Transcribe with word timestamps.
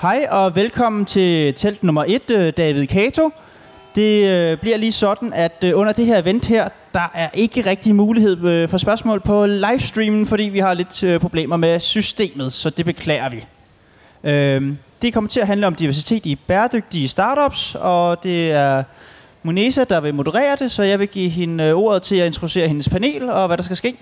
Hej 0.00 0.26
og 0.30 0.54
velkommen 0.54 1.04
til 1.04 1.54
telt 1.54 1.82
nummer 1.82 2.04
1, 2.08 2.30
øh, 2.30 2.52
David 2.56 2.86
Kato. 2.86 3.30
Det 3.94 4.28
øh, 4.28 4.58
bliver 4.58 4.76
lige 4.76 4.92
sådan, 4.92 5.32
at 5.32 5.64
øh, 5.64 5.72
under 5.74 5.92
det 5.92 6.06
her 6.06 6.18
event 6.18 6.46
her, 6.46 6.68
der 6.94 7.10
er 7.14 7.28
ikke 7.34 7.66
rigtig 7.66 7.94
mulighed 7.94 8.44
øh, 8.44 8.68
for 8.68 8.78
spørgsmål 8.78 9.20
på 9.20 9.46
livestreamen, 9.46 10.26
fordi 10.26 10.42
vi 10.42 10.58
har 10.58 10.74
lidt 10.74 11.02
øh, 11.02 11.20
problemer 11.20 11.56
med 11.56 11.80
systemet, 11.80 12.52
så 12.52 12.70
det 12.70 12.84
beklager 12.84 13.28
vi. 13.28 13.44
Øh, 14.24 14.72
det 15.02 15.14
kommer 15.14 15.30
til 15.30 15.40
at 15.40 15.46
handle 15.46 15.66
om 15.66 15.74
diversitet 15.74 16.26
i 16.26 16.34
bæredygtige 16.34 17.08
startups, 17.08 17.76
og 17.80 18.22
det 18.22 18.52
er 18.52 18.82
Munesa, 19.42 19.84
der 19.84 20.00
vil 20.00 20.14
moderere 20.14 20.56
det, 20.56 20.70
så 20.70 20.82
jeg 20.82 20.98
vil 20.98 21.08
give 21.08 21.28
hende 21.28 21.64
øh, 21.64 21.74
ordet 21.74 22.02
til 22.02 22.16
at 22.16 22.26
introducere 22.26 22.68
hendes 22.68 22.88
panel 22.88 23.30
og 23.30 23.46
hvad 23.46 23.56
der 23.56 23.62
skal 23.62 23.76
ske. 23.76 23.96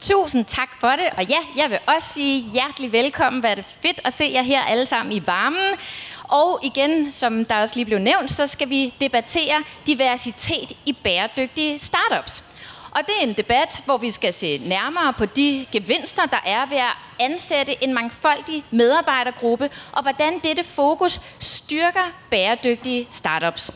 Tusind 0.00 0.44
tak 0.44 0.68
for 0.80 0.90
det, 0.90 1.10
og 1.16 1.24
ja, 1.24 1.38
jeg 1.56 1.70
vil 1.70 1.78
også 1.86 2.08
sige 2.08 2.50
hjertelig 2.50 2.92
velkommen. 2.92 3.40
Hvad 3.40 3.50
er 3.50 3.54
det 3.54 3.64
fedt 3.82 4.00
at 4.04 4.14
se 4.14 4.30
jer 4.34 4.42
her 4.42 4.62
alle 4.62 4.86
sammen 4.86 5.12
i 5.12 5.26
varmen. 5.26 5.78
Og 6.22 6.60
igen, 6.62 7.12
som 7.12 7.44
der 7.44 7.60
også 7.60 7.76
lige 7.76 7.86
blev 7.86 7.98
nævnt, 7.98 8.30
så 8.30 8.46
skal 8.46 8.70
vi 8.70 8.94
debattere 9.00 9.64
diversitet 9.86 10.72
i 10.86 10.92
bæredygtige 10.92 11.78
startups. 11.78 12.44
Og 12.90 13.00
det 13.06 13.14
er 13.20 13.26
en 13.26 13.34
debat, 13.34 13.82
hvor 13.84 13.98
vi 13.98 14.10
skal 14.10 14.32
se 14.32 14.58
nærmere 14.58 15.12
på 15.12 15.26
de 15.26 15.66
gevinster, 15.72 16.26
der 16.26 16.40
er 16.46 16.66
ved 16.66 16.76
at 16.76 16.96
ansætte 17.20 17.84
en 17.84 17.94
mangfoldig 17.94 18.64
medarbejdergruppe, 18.70 19.70
og 19.92 20.02
hvordan 20.02 20.38
dette 20.38 20.64
fokus 20.64 21.20
styrker 21.40 22.12
bæredygtige 22.30 23.06
startups. 23.10 23.70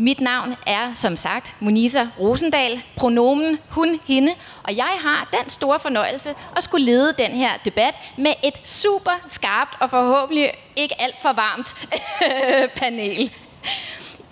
Mit 0.00 0.20
navn 0.20 0.56
er, 0.66 0.94
som 0.94 1.16
sagt, 1.16 1.56
Monisa 1.60 2.06
Rosendal, 2.20 2.82
pronomen 2.96 3.58
hun, 3.68 4.00
hende, 4.06 4.32
og 4.62 4.76
jeg 4.76 4.98
har 5.00 5.28
den 5.32 5.50
store 5.50 5.80
fornøjelse 5.80 6.34
at 6.56 6.64
skulle 6.64 6.86
lede 6.86 7.14
den 7.18 7.30
her 7.30 7.50
debat 7.64 7.94
med 8.16 8.32
et 8.44 8.60
super 8.64 9.10
skarpt 9.28 9.76
og 9.80 9.90
forhåbentlig 9.90 10.52
ikke 10.76 11.02
alt 11.02 11.14
for 11.22 11.32
varmt 11.32 11.88
panel. 12.80 13.32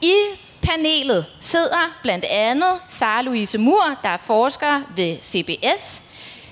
I 0.02 0.14
panelet 0.62 1.26
sidder 1.40 1.98
blandt 2.02 2.24
andet 2.24 2.80
Sara 2.88 3.22
Louise 3.22 3.58
Mur, 3.58 3.98
der 4.02 4.08
er 4.08 4.18
forsker 4.18 4.80
ved 4.96 5.16
CBS. 5.20 6.02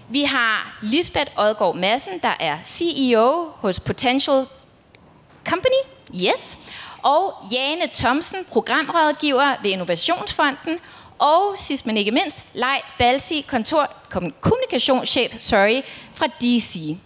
Vi 0.09 0.23
har 0.23 0.79
Lisbeth 0.83 1.31
Odgaard 1.37 1.77
Madsen, 1.77 2.19
der 2.23 2.35
er 2.41 2.59
CEO 2.65 3.51
hos 3.55 3.81
Potential 3.81 4.47
Company. 5.45 5.81
Yes 6.15 6.59
og 7.07 7.35
Jane 7.53 7.91
Thomsen, 7.95 8.39
programrådgiver 8.53 9.55
ved 9.63 9.71
Innovationsfonden, 9.71 10.79
og 11.19 11.55
sidst 11.57 11.87
men 11.87 11.97
ikke 11.97 12.11
mindst, 12.11 12.45
Lej 12.55 12.81
Balsi, 12.99 13.45
kontor, 13.49 13.91
kommunikationschef 14.41 15.37
sorry, 15.41 15.83
fra 16.15 16.27
DC. 16.27 16.97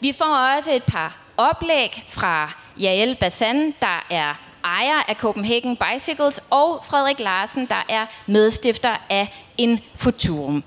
Vi 0.00 0.12
får 0.12 0.56
også 0.56 0.72
et 0.72 0.82
par 0.82 1.18
oplæg 1.36 2.04
fra 2.08 2.52
Jael 2.80 3.16
Bassan, 3.20 3.74
der 3.80 4.06
er 4.10 4.34
ejer 4.64 5.02
af 5.08 5.16
Copenhagen 5.16 5.76
Bicycles, 5.76 6.40
og 6.50 6.84
Frederik 6.84 7.20
Larsen, 7.20 7.66
der 7.66 7.84
er 7.88 8.06
medstifter 8.26 8.96
af 9.10 9.44
Infuturum. 9.58 10.64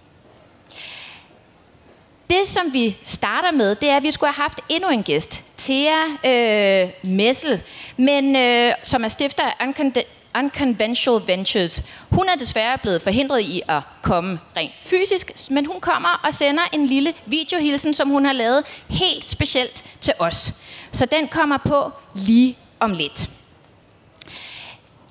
Det, 2.32 2.48
som 2.48 2.74
vi 2.74 2.98
starter 3.04 3.52
med, 3.52 3.76
det 3.76 3.90
er, 3.90 3.98
at 3.98 4.04
vi 4.04 4.12
skulle 4.12 4.34
have 4.34 4.42
haft 4.42 4.60
endnu 4.70 4.90
en 4.90 5.04
gæst. 5.04 5.42
Thea 5.58 6.04
øh, 6.26 6.90
Messel, 7.04 7.62
men, 7.98 8.36
øh, 8.36 8.74
som 8.84 9.04
er 9.04 9.08
stifter 9.08 9.44
af 9.44 9.66
Uncon- 9.66 10.40
Unconventional 10.40 11.22
Ventures. 11.28 11.82
Hun 12.12 12.30
er 12.30 12.36
desværre 12.36 12.78
blevet 12.78 13.02
forhindret 13.02 13.42
i 13.42 13.62
at 13.68 13.82
komme 14.02 14.40
rent 14.58 14.72
fysisk, 14.82 15.32
men 15.52 15.66
hun 15.66 15.82
kommer 15.82 16.22
og 16.24 16.34
sender 16.34 16.64
en 16.74 16.86
lille 16.86 17.14
videohilsen, 17.26 17.94
som 17.94 18.10
hun 18.10 18.26
har 18.26 18.34
lavet 18.34 18.64
helt 18.90 19.26
specielt 19.26 19.84
til 20.02 20.14
os. 20.20 20.54
Så 20.92 21.06
den 21.06 21.28
kommer 21.28 21.58
på 21.58 21.92
lige 22.16 22.58
om 22.80 22.92
lidt. 22.94 23.30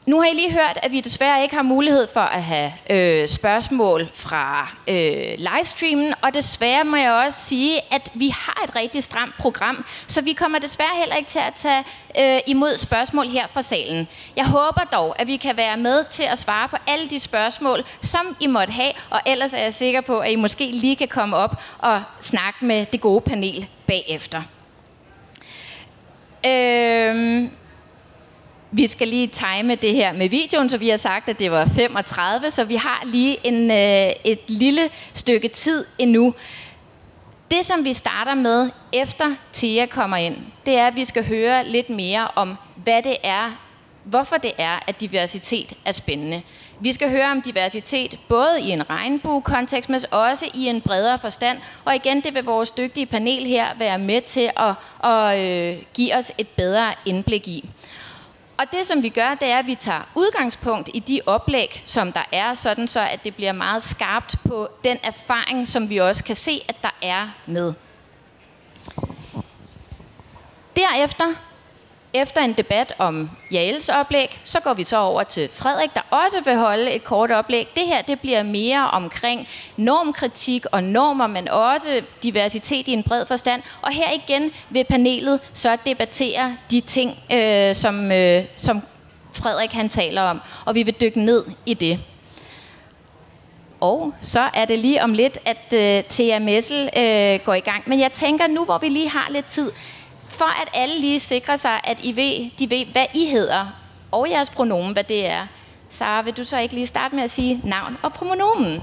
Nu 0.06 0.21
har 0.21 0.27
I 0.27 0.34
lige 0.34 0.53
hørt, 0.53 0.78
at 0.83 0.93
vi 0.93 1.00
desværre 1.00 1.43
ikke 1.43 1.55
har 1.55 1.62
mulighed 1.62 2.09
for 2.12 2.21
at 2.21 2.43
have 2.43 2.72
øh, 2.91 3.28
spørgsmål 3.28 4.09
fra 4.15 4.69
øh, 4.88 5.38
livestreamen, 5.38 6.15
og 6.22 6.34
desværre 6.34 6.84
må 6.84 6.97
jeg 6.97 7.12
også 7.12 7.38
sige, 7.41 7.81
at 7.91 8.11
vi 8.15 8.28
har 8.28 8.65
et 8.65 8.77
rigtig 8.77 9.03
stramt 9.03 9.34
program, 9.38 9.84
så 10.06 10.22
vi 10.22 10.33
kommer 10.33 10.59
desværre 10.59 10.99
heller 10.99 11.15
ikke 11.15 11.28
til 11.28 11.38
at 11.38 11.55
tage 11.55 11.84
øh, 12.21 12.41
imod 12.47 12.78
spørgsmål 12.78 13.27
her 13.27 13.47
fra 13.47 13.62
salen. 13.62 14.09
Jeg 14.37 14.47
håber 14.47 14.84
dog, 14.93 15.21
at 15.21 15.27
vi 15.27 15.37
kan 15.37 15.56
være 15.56 15.77
med 15.77 16.05
til 16.11 16.25
at 16.32 16.38
svare 16.38 16.69
på 16.69 16.77
alle 16.87 17.09
de 17.09 17.21
spørgsmål, 17.21 17.84
som 18.03 18.37
I 18.41 18.47
måtte 18.47 18.72
have, 18.72 18.93
og 19.11 19.21
ellers 19.27 19.55
er 19.55 19.59
jeg 19.62 19.75
sikker 19.75 20.00
på, 20.00 20.19
at 20.19 20.31
I 20.31 20.37
måske 20.37 20.71
lige 20.71 20.97
kan 20.97 21.09
komme 21.09 21.37
op 21.37 21.62
og 21.78 22.03
snakke 22.21 22.65
med 22.65 22.87
det 22.87 23.00
gode 23.00 23.21
panel 23.21 23.67
bagefter. 23.87 24.43
Øh, 26.47 27.50
vi 28.72 28.86
skal 28.86 29.08
lige 29.08 29.26
time 29.26 29.75
det 29.75 29.94
her 29.94 30.12
med 30.12 30.28
videoen, 30.28 30.69
så 30.69 30.78
vi 30.78 30.88
har 30.88 30.97
sagt, 30.97 31.28
at 31.28 31.38
det 31.38 31.50
var 31.50 31.66
35, 31.66 32.50
så 32.50 32.64
vi 32.64 32.75
har 32.75 33.03
lige 33.06 33.47
en, 33.47 33.70
øh, 33.70 34.12
et 34.25 34.41
lille 34.47 34.91
stykke 35.14 35.48
tid 35.48 35.84
endnu. 35.98 36.34
Det, 37.50 37.66
som 37.66 37.84
vi 37.84 37.92
starter 37.92 38.34
med, 38.34 38.70
efter 38.92 39.34
Thea 39.53 39.86
kommer 39.86 40.16
ind, 40.16 40.36
det 40.66 40.76
er, 40.76 40.86
at 40.86 40.97
vi 40.97 41.04
skal 41.04 41.26
høre 41.26 41.69
lidt 41.69 41.91
mere 41.91 42.28
om, 42.34 42.56
hvad 42.84 43.03
det 43.03 43.16
er, 43.22 43.50
hvorfor 44.04 44.36
det 44.36 44.53
er, 44.58 44.78
at 44.87 45.00
diversitet 45.00 45.72
er 45.84 45.92
spændende. 45.92 46.42
Vi 46.81 46.92
skal 46.92 47.10
høre 47.10 47.31
om 47.31 47.42
diversitet 47.42 48.19
både 48.28 48.60
i 48.62 48.70
en 48.70 48.91
regnbue-kontekst, 48.91 49.91
men 49.91 50.00
også 50.10 50.47
i 50.54 50.66
en 50.66 50.81
bredere 50.81 51.19
forstand. 51.19 51.58
Og 51.84 51.94
igen, 51.94 52.20
det 52.20 52.34
vil 52.34 52.44
vores 52.44 52.70
dygtige 52.70 53.06
panel 53.06 53.47
her 53.47 53.66
være 53.78 53.98
med 53.98 54.20
til 54.22 54.50
at, 54.56 54.75
at 55.10 55.41
øh, 55.41 55.82
give 55.94 56.14
os 56.14 56.32
et 56.38 56.48
bedre 56.48 56.94
indblik 57.06 57.48
i. 57.48 57.70
Og 58.60 58.66
det, 58.72 58.87
som 58.87 59.03
vi 59.03 59.09
gør, 59.09 59.34
det 59.34 59.48
er, 59.48 59.59
at 59.59 59.66
vi 59.66 59.75
tager 59.75 60.03
udgangspunkt 60.15 60.91
i 60.94 60.98
de 60.98 61.21
oplæg, 61.26 61.82
som 61.84 62.12
der 62.12 62.22
er, 62.32 62.54
sådan 62.54 62.88
så 62.88 63.00
at 63.00 63.25
det 63.25 63.34
bliver 63.34 63.53
meget 63.53 63.82
skarpt 63.82 64.37
på 64.48 64.69
den 64.84 64.98
erfaring, 65.03 65.69
som 65.69 65.91
vi 65.91 65.98
også 65.98 66.25
kan 66.25 66.37
se, 66.37 66.60
at 66.69 66.76
der 66.82 66.91
er 67.03 67.28
med. 67.47 67.72
Derefter 70.76 71.25
efter 72.15 72.41
en 72.41 72.53
debat 72.53 72.93
om 72.98 73.31
Jales 73.53 73.88
oplæg, 73.88 74.41
så 74.44 74.60
går 74.60 74.75
vi 74.75 74.84
så 74.84 74.98
over 74.98 75.22
til 75.22 75.48
Frederik, 75.53 75.94
der 75.94 76.00
også 76.10 76.41
vil 76.44 76.56
holde 76.56 76.91
et 76.91 77.04
kort 77.04 77.31
oplæg. 77.31 77.69
Det 77.75 77.82
her 77.87 78.03
det 78.03 78.21
bliver 78.21 78.43
mere 78.43 78.91
omkring 78.91 79.48
normkritik 79.76 80.65
og 80.72 80.84
normer, 80.84 81.26
men 81.26 81.49
også 81.49 82.03
diversitet 82.22 82.88
i 82.88 82.93
en 82.93 83.03
bred 83.03 83.26
forstand. 83.26 83.62
Og 83.82 83.93
her 83.93 84.09
igen 84.12 84.53
vil 84.70 84.84
panelet 84.84 85.41
så 85.53 85.76
debattere 85.87 86.56
de 86.70 86.81
ting, 86.81 87.19
øh, 87.32 87.75
som, 87.75 88.12
øh, 88.12 88.44
som 88.56 88.82
Frederik 89.32 89.72
han 89.72 89.88
taler 89.88 90.22
om, 90.22 90.41
og 90.65 90.75
vi 90.75 90.82
vil 90.82 90.94
dykke 91.00 91.20
ned 91.20 91.44
i 91.66 91.75
det. 91.75 91.99
Og 93.81 94.15
så 94.20 94.49
er 94.54 94.65
det 94.65 94.78
lige 94.78 95.03
om 95.03 95.12
lidt, 95.12 95.38
at 95.44 95.72
øh, 95.72 96.04
Thea 96.10 96.38
Messel 96.38 96.91
øh, 96.97 97.41
går 97.44 97.54
i 97.54 97.60
gang. 97.60 97.82
Men 97.87 98.00
jeg 98.00 98.12
tænker, 98.12 98.47
nu 98.47 98.65
hvor 98.65 98.78
vi 98.78 98.88
lige 98.88 99.09
har 99.09 99.28
lidt 99.31 99.47
tid, 99.47 99.70
for 100.30 100.62
at 100.62 100.68
alle 100.74 101.00
lige 101.00 101.20
sikrer 101.20 101.56
sig, 101.56 101.80
at 101.84 101.98
I 102.04 102.16
ved, 102.16 102.50
de 102.58 102.70
ved, 102.70 102.86
hvad 102.92 103.06
I 103.14 103.26
hedder, 103.26 103.66
og 104.12 104.30
jeres 104.30 104.50
pronomen, 104.50 104.92
hvad 104.92 105.04
det 105.04 105.26
er. 105.26 105.46
Sara, 105.91 106.22
vil 106.22 106.36
du 106.36 106.44
så 106.44 106.58
ikke 106.58 106.74
lige 106.74 106.86
starte 106.86 107.14
med 107.14 107.24
at 107.24 107.30
sige 107.30 107.60
navn 107.64 107.96
og 108.02 108.12
pronomen? 108.12 108.82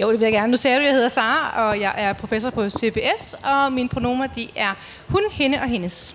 Jo, 0.00 0.12
det 0.12 0.20
vil 0.20 0.26
jeg 0.26 0.32
gerne. 0.32 0.50
Nu 0.50 0.56
ser 0.56 0.74
du, 0.74 0.80
at 0.80 0.86
jeg 0.86 0.94
hedder 0.94 1.08
Sara, 1.08 1.68
og 1.68 1.80
jeg 1.80 1.94
er 1.96 2.12
professor 2.12 2.50
på 2.50 2.70
CBS, 2.70 3.36
og 3.44 3.72
mine 3.72 3.88
pronomer 3.88 4.26
de 4.26 4.48
er 4.56 4.74
hun, 5.08 5.22
hende 5.32 5.58
og 5.58 5.68
hendes. 5.68 6.14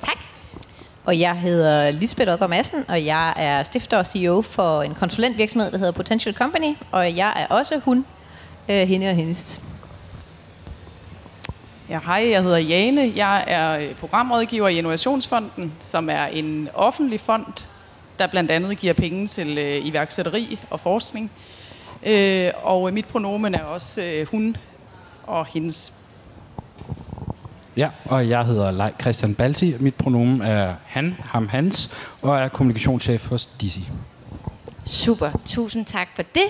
Tak. 0.00 0.18
Og 1.04 1.20
jeg 1.20 1.36
hedder 1.36 1.90
Lisbeth 1.90 2.32
Okker 2.32 2.46
Madsen, 2.46 2.84
og 2.88 3.04
jeg 3.04 3.32
er 3.36 3.62
stifter 3.62 3.98
og 3.98 4.06
CEO 4.06 4.42
for 4.42 4.82
en 4.82 4.94
konsulentvirksomhed, 4.94 5.70
der 5.70 5.78
hedder 5.78 5.92
Potential 5.92 6.34
Company, 6.34 6.76
og 6.92 7.16
jeg 7.16 7.32
er 7.36 7.54
også 7.54 7.80
hun, 7.84 8.06
øh, 8.68 8.88
hende 8.88 9.08
og 9.08 9.14
hendes. 9.14 9.60
Ja, 11.92 12.00
hej, 12.04 12.28
jeg 12.30 12.42
hedder 12.42 12.58
Jane. 12.58 13.12
Jeg 13.16 13.44
er 13.46 13.78
øh, 13.78 13.94
programrådgiver 13.94 14.68
i 14.68 14.78
Innovationsfonden, 14.78 15.72
som 15.80 16.08
er 16.10 16.24
en 16.24 16.68
offentlig 16.74 17.20
fond, 17.20 17.66
der 18.18 18.26
blandt 18.26 18.50
andet 18.50 18.78
giver 18.78 18.92
penge 18.92 19.26
til 19.26 19.58
øh, 19.58 19.86
iværksætteri 19.86 20.58
og 20.70 20.80
forskning. 20.80 21.32
Øh, 22.06 22.50
og 22.62 22.92
mit 22.92 23.06
pronomen 23.06 23.54
er 23.54 23.62
også 23.62 24.02
øh, 24.02 24.26
hun 24.26 24.56
og 25.22 25.46
hendes. 25.46 25.94
Ja, 27.76 27.88
og 28.04 28.28
jeg 28.28 28.44
hedder 28.44 28.70
Lej 28.70 28.92
Christian 29.00 29.34
Balti. 29.34 29.74
Mit 29.78 29.94
pronomen 29.94 30.42
er 30.42 30.74
han, 30.86 31.16
ham, 31.24 31.48
hans, 31.48 31.96
og 32.22 32.38
er 32.38 32.48
kommunikationschef 32.48 33.28
hos 33.28 33.46
DC. 33.46 33.80
Super, 34.84 35.30
tusind 35.46 35.86
tak 35.86 36.08
for 36.14 36.22
det. 36.22 36.48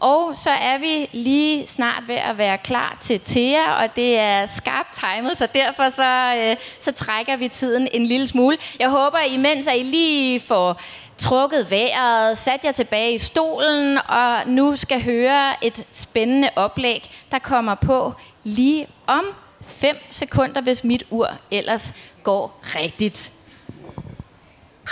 Og 0.00 0.36
så 0.36 0.50
er 0.50 0.78
vi 0.78 1.08
lige 1.12 1.66
snart 1.66 2.02
ved 2.06 2.14
at 2.14 2.38
være 2.38 2.58
klar 2.58 2.96
til 3.00 3.20
Thea, 3.20 3.82
og 3.82 3.96
det 3.96 4.18
er 4.18 4.46
skarpt 4.46 4.92
timet, 4.92 5.38
så 5.38 5.48
derfor 5.54 5.88
så, 5.88 6.34
øh, 6.36 6.56
så 6.80 6.92
trækker 6.92 7.36
vi 7.36 7.48
tiden 7.48 7.88
en 7.92 8.06
lille 8.06 8.26
smule. 8.26 8.58
Jeg 8.80 8.88
håber, 8.88 9.18
imens 9.34 9.66
at 9.68 9.76
I 9.76 9.82
lige 9.82 10.40
får 10.40 10.80
trukket 11.16 11.70
vejret, 11.70 12.38
sat 12.38 12.64
jer 12.64 12.72
tilbage 12.72 13.14
i 13.14 13.18
stolen, 13.18 13.98
og 14.08 14.38
nu 14.46 14.76
skal 14.76 15.02
høre 15.02 15.64
et 15.64 15.86
spændende 15.92 16.50
oplæg, 16.56 17.10
der 17.30 17.38
kommer 17.38 17.74
på 17.74 18.14
lige 18.44 18.86
om 19.06 19.24
5 19.62 19.96
sekunder, 20.10 20.60
hvis 20.60 20.84
mit 20.84 21.04
ur 21.10 21.28
ellers 21.50 21.92
går 22.22 22.60
rigtigt. 22.64 23.32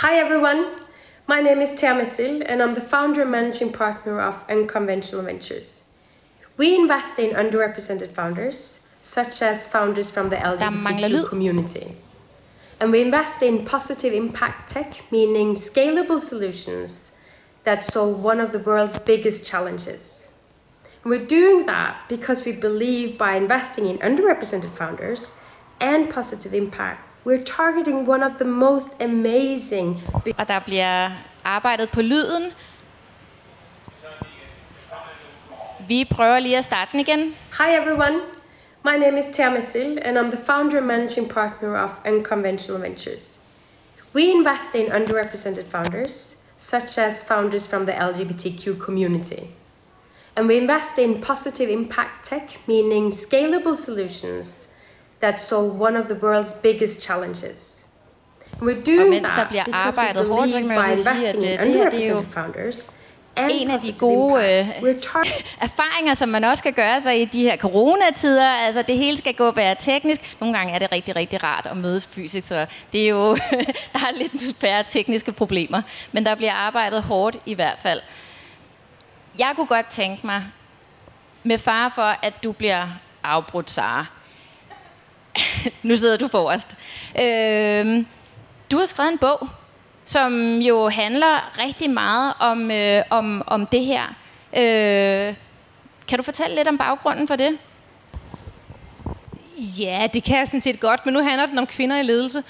Hi 0.01 0.19
everyone, 0.25 0.63
my 1.27 1.41
name 1.41 1.59
is 1.59 1.71
Thea 1.71 1.93
Masil 1.93 2.41
and 2.45 2.63
I'm 2.63 2.73
the 2.73 2.81
founder 2.81 3.23
and 3.23 3.31
managing 3.31 3.73
partner 3.73 4.21
of 4.21 4.45
Unconventional 4.49 5.23
Ventures. 5.23 5.83
We 6.55 6.73
invest 6.73 7.19
in 7.19 7.35
underrepresented 7.35 8.11
founders, 8.11 8.87
such 9.01 9.41
as 9.41 9.67
founders 9.67 10.09
from 10.09 10.29
the. 10.29 10.37
LGBTQ 10.37 11.27
community. 11.27 11.97
And 12.79 12.91
we 12.91 13.01
invest 13.01 13.41
in 13.41 13.65
positive 13.65 14.13
impact 14.13 14.69
tech, 14.69 15.03
meaning 15.11 15.55
scalable 15.55 16.21
solutions 16.21 17.17
that 17.65 17.83
solve 17.83 18.23
one 18.23 18.39
of 18.39 18.53
the 18.53 18.59
world's 18.59 18.97
biggest 18.97 19.45
challenges. 19.45 20.33
And 21.03 21.11
we're 21.11 21.25
doing 21.25 21.65
that 21.65 21.97
because 22.07 22.45
we 22.45 22.53
believe 22.53 23.17
by 23.17 23.35
investing 23.35 23.85
in 23.87 23.97
underrepresented 23.97 24.69
founders 24.69 25.37
and 25.81 26.09
positive 26.09 26.53
impact, 26.53 27.06
we're 27.25 27.43
targeting 27.43 28.07
one 28.09 28.23
of 28.23 28.31
the 28.37 28.45
most 28.45 29.01
amazing 29.01 30.03
Og 30.37 30.47
der 30.47 30.59
bliver 30.59 31.11
arbejdet 31.43 31.89
på 31.89 32.01
lyden. 32.01 32.51
Vi 35.87 36.05
prøver 36.11 36.39
lige 36.39 36.57
at 36.57 36.65
starte 36.65 36.91
den 36.91 36.99
igen. 36.99 37.19
Hi 37.59 37.75
everyone, 37.81 38.19
my 38.85 38.97
name 38.97 39.19
is 39.19 39.25
Thea 39.33 39.49
Masil 39.49 39.99
and 40.01 40.17
I'm 40.17 40.35
the 40.35 40.45
founder 40.45 40.77
and 40.77 40.87
managing 40.87 41.29
partner 41.29 41.77
of 41.83 41.89
Unconventional 42.05 42.81
Ventures. 42.81 43.39
We 44.15 44.21
invest 44.21 44.75
in 44.75 44.85
underrepresented 44.91 45.65
founders, 45.71 46.37
such 46.57 46.97
as 46.97 47.23
founders 47.27 47.67
from 47.67 47.85
the 47.85 47.91
LGBTQ 47.91 48.79
community. 48.79 49.49
And 50.35 50.47
we 50.47 50.57
invest 50.57 50.97
in 50.97 51.21
positive 51.21 51.69
impact 51.69 52.25
tech, 52.29 52.57
meaning 52.67 53.11
scalable 53.11 53.75
solutions 53.75 54.67
that 55.21 55.41
solve 55.41 55.81
one 55.81 55.99
of 55.99 56.05
the 56.05 56.15
world's 56.15 56.61
biggest 56.61 57.03
challenges. 57.03 57.85
We're 58.61 58.79
Og 58.79 58.85
doing 58.85 59.09
mens 59.09 59.29
der 59.35 59.47
bliver 59.47 59.63
arbejdet 59.73 60.27
hårdt, 60.27 60.51
så 60.51 60.57
kan 60.57 60.67
man 60.67 60.77
jo 60.77 60.95
så 60.95 61.03
sige, 61.03 61.27
at 61.27 61.35
det 61.65 61.73
her 61.73 61.89
det 61.89 62.07
er 62.07 62.09
jo 62.09 62.25
founders 62.31 62.91
en 63.37 63.71
af 63.71 63.79
de 63.79 63.93
gode 63.99 64.33
øh, 64.33 64.87
erfaringer, 65.67 66.13
som 66.13 66.29
man 66.29 66.43
også 66.43 66.61
skal 66.61 66.73
gøre 66.73 67.01
sig 67.01 67.21
i 67.21 67.25
de 67.25 67.43
her 67.43 67.57
coronatider. 67.57 68.49
Altså, 68.49 68.81
det 68.81 68.97
hele 68.97 69.17
skal 69.17 69.33
gå 69.33 69.47
og 69.47 69.55
være 69.55 69.75
teknisk. 69.79 70.37
Nogle 70.39 70.57
gange 70.57 70.73
er 70.73 70.79
det 70.79 70.91
rigtig, 70.91 71.15
rigtig 71.15 71.43
rart 71.43 71.65
at 71.65 71.77
mødes 71.77 72.07
fysisk, 72.07 72.47
så 72.47 72.65
det 72.93 73.03
er 73.03 73.09
jo, 73.09 73.35
der 73.93 73.99
er 73.99 74.11
lidt 74.15 74.55
færre 74.61 74.83
tekniske 74.87 75.31
problemer. 75.31 75.81
Men 76.11 76.25
der 76.25 76.35
bliver 76.35 76.53
arbejdet 76.53 77.03
hårdt 77.03 77.37
i 77.45 77.53
hvert 77.53 77.77
fald. 77.81 78.01
Jeg 79.39 79.53
kunne 79.55 79.67
godt 79.67 79.87
tænke 79.89 80.25
mig, 80.25 80.43
med 81.43 81.57
fare 81.57 81.91
for, 81.91 82.15
at 82.25 82.33
du 82.43 82.51
bliver 82.51 82.87
afbrudt, 83.23 83.71
Sara 83.71 84.05
nu 85.83 85.95
sidder 85.95 86.17
du 86.17 86.27
forrest. 86.27 86.77
Øh, 87.19 88.05
du 88.71 88.77
har 88.77 88.85
skrevet 88.85 89.11
en 89.11 89.17
bog, 89.17 89.47
som 90.05 90.59
jo 90.59 90.89
handler 90.89 91.57
rigtig 91.65 91.89
meget 91.89 92.33
om, 92.39 92.71
øh, 92.71 93.03
om, 93.09 93.43
om 93.47 93.65
det 93.65 93.85
her. 93.85 94.03
Øh, 94.57 95.35
kan 96.07 96.17
du 96.17 96.23
fortælle 96.23 96.55
lidt 96.55 96.67
om 96.67 96.77
baggrunden 96.77 97.27
for 97.27 97.35
det? 97.35 97.57
Ja, 99.59 100.07
det 100.13 100.23
kan 100.23 100.37
jeg 100.37 100.47
sådan 100.47 100.61
set 100.61 100.79
godt, 100.79 101.05
men 101.05 101.13
nu 101.13 101.23
handler 101.23 101.45
den 101.45 101.57
om 101.57 101.67
kvinder 101.67 101.99
i 101.99 102.01
ledelse, 102.03 102.43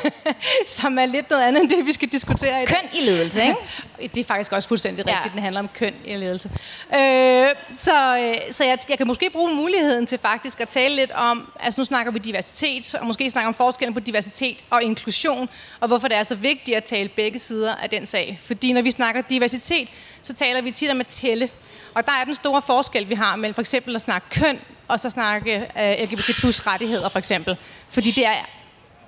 som 0.66 0.98
er 0.98 1.06
lidt 1.06 1.30
noget 1.30 1.42
andet 1.42 1.62
end 1.62 1.70
det, 1.70 1.86
vi 1.86 1.92
skal 1.92 2.08
diskutere 2.08 2.62
i 2.62 2.66
dag. 2.66 2.76
Køn 2.76 2.88
i 3.00 3.04
ledelse, 3.04 3.42
ikke? 3.42 3.54
Det 4.14 4.20
er 4.20 4.24
faktisk 4.24 4.52
også 4.52 4.68
fuldstændig 4.68 5.06
Ja. 5.06 5.14
rigtigt, 5.16 5.34
den 5.34 5.42
handler 5.42 5.60
om 5.60 5.68
køn 5.74 5.94
i 6.04 6.14
ledelse. 6.16 6.50
Øh, 6.94 7.48
så 7.68 8.18
øh, 8.18 8.34
så 8.52 8.64
jeg, 8.64 8.78
jeg 8.88 8.98
kan 8.98 9.06
måske 9.06 9.30
bruge 9.30 9.54
muligheden 9.54 10.06
til 10.06 10.18
faktisk 10.18 10.60
at 10.60 10.68
tale 10.68 10.96
lidt 10.96 11.10
om, 11.10 11.52
altså 11.60 11.80
nu 11.80 11.84
snakker 11.84 12.12
vi 12.12 12.18
diversitet, 12.18 12.94
og 12.94 13.06
måske 13.06 13.30
snakke 13.30 13.48
om 13.48 13.54
forskellen 13.54 13.94
på 13.94 14.00
diversitet 14.00 14.56
og 14.70 14.82
inklusion, 14.82 15.48
og 15.80 15.88
hvorfor 15.88 16.08
det 16.08 16.16
er 16.16 16.22
så 16.22 16.34
vigtigt 16.34 16.76
at 16.76 16.84
tale 16.84 17.08
begge 17.08 17.38
sider 17.38 17.74
af 17.74 17.90
den 17.90 18.06
sag. 18.06 18.40
Fordi 18.44 18.72
når 18.72 18.82
vi 18.82 18.90
snakker 18.90 19.22
diversitet, 19.22 19.88
så 20.22 20.34
taler 20.34 20.60
vi 20.62 20.70
tit 20.70 20.90
om 20.90 21.00
at 21.00 21.06
tælle. 21.06 21.48
Og 21.94 22.06
der 22.06 22.12
er 22.12 22.24
den 22.24 22.34
store 22.34 22.62
forskel, 22.62 23.08
vi 23.08 23.14
har 23.14 23.36
mellem 23.36 23.54
for 23.54 23.60
eksempel 23.62 23.96
at 23.96 24.00
snakke 24.02 24.26
køn, 24.30 24.60
og 24.90 25.00
så 25.00 25.10
snakke 25.10 25.56
øh, 25.56 25.94
LGBT 26.02 26.36
plus 26.40 26.66
rettigheder 26.66 27.08
for 27.08 27.18
eksempel. 27.18 27.56
Fordi 27.88 28.10
det 28.10 28.26
er 28.26 28.34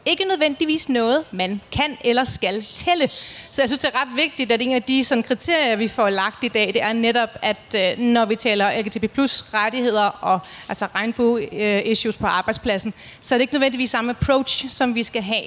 ikke 0.04 0.24
nødvendigvis 0.24 0.88
noget, 0.88 1.24
man 1.30 1.60
kan 1.72 1.96
eller 2.04 2.24
skal 2.24 2.64
tælle. 2.74 3.08
Så 3.50 3.62
jeg 3.62 3.68
synes, 3.68 3.78
det 3.78 3.90
er 3.94 4.00
ret 4.02 4.16
vigtigt, 4.16 4.52
at 4.52 4.62
en 4.62 4.72
af 4.72 4.82
de 4.82 5.04
sådan, 5.04 5.22
kriterier, 5.22 5.76
vi 5.76 5.88
får 5.88 6.10
lagt 6.10 6.44
i 6.44 6.48
dag, 6.48 6.66
det 6.66 6.82
er 6.82 6.92
netop, 6.92 7.28
at 7.42 7.74
øh, 7.76 7.98
når 7.98 8.24
vi 8.24 8.36
taler 8.36 8.80
LGBT 8.80 9.10
plus 9.10 9.44
rettigheder 9.54 10.04
og 10.04 10.40
altså 10.68 10.86
regnbue-issues 10.94 12.16
øh, 12.16 12.20
på 12.20 12.26
arbejdspladsen, 12.26 12.94
så 13.20 13.34
er 13.34 13.38
det 13.38 13.42
ikke 13.42 13.54
nødvendigvis 13.54 13.90
samme 13.90 14.10
approach, 14.10 14.70
som 14.70 14.94
vi 14.94 15.02
skal 15.02 15.22
have. 15.22 15.44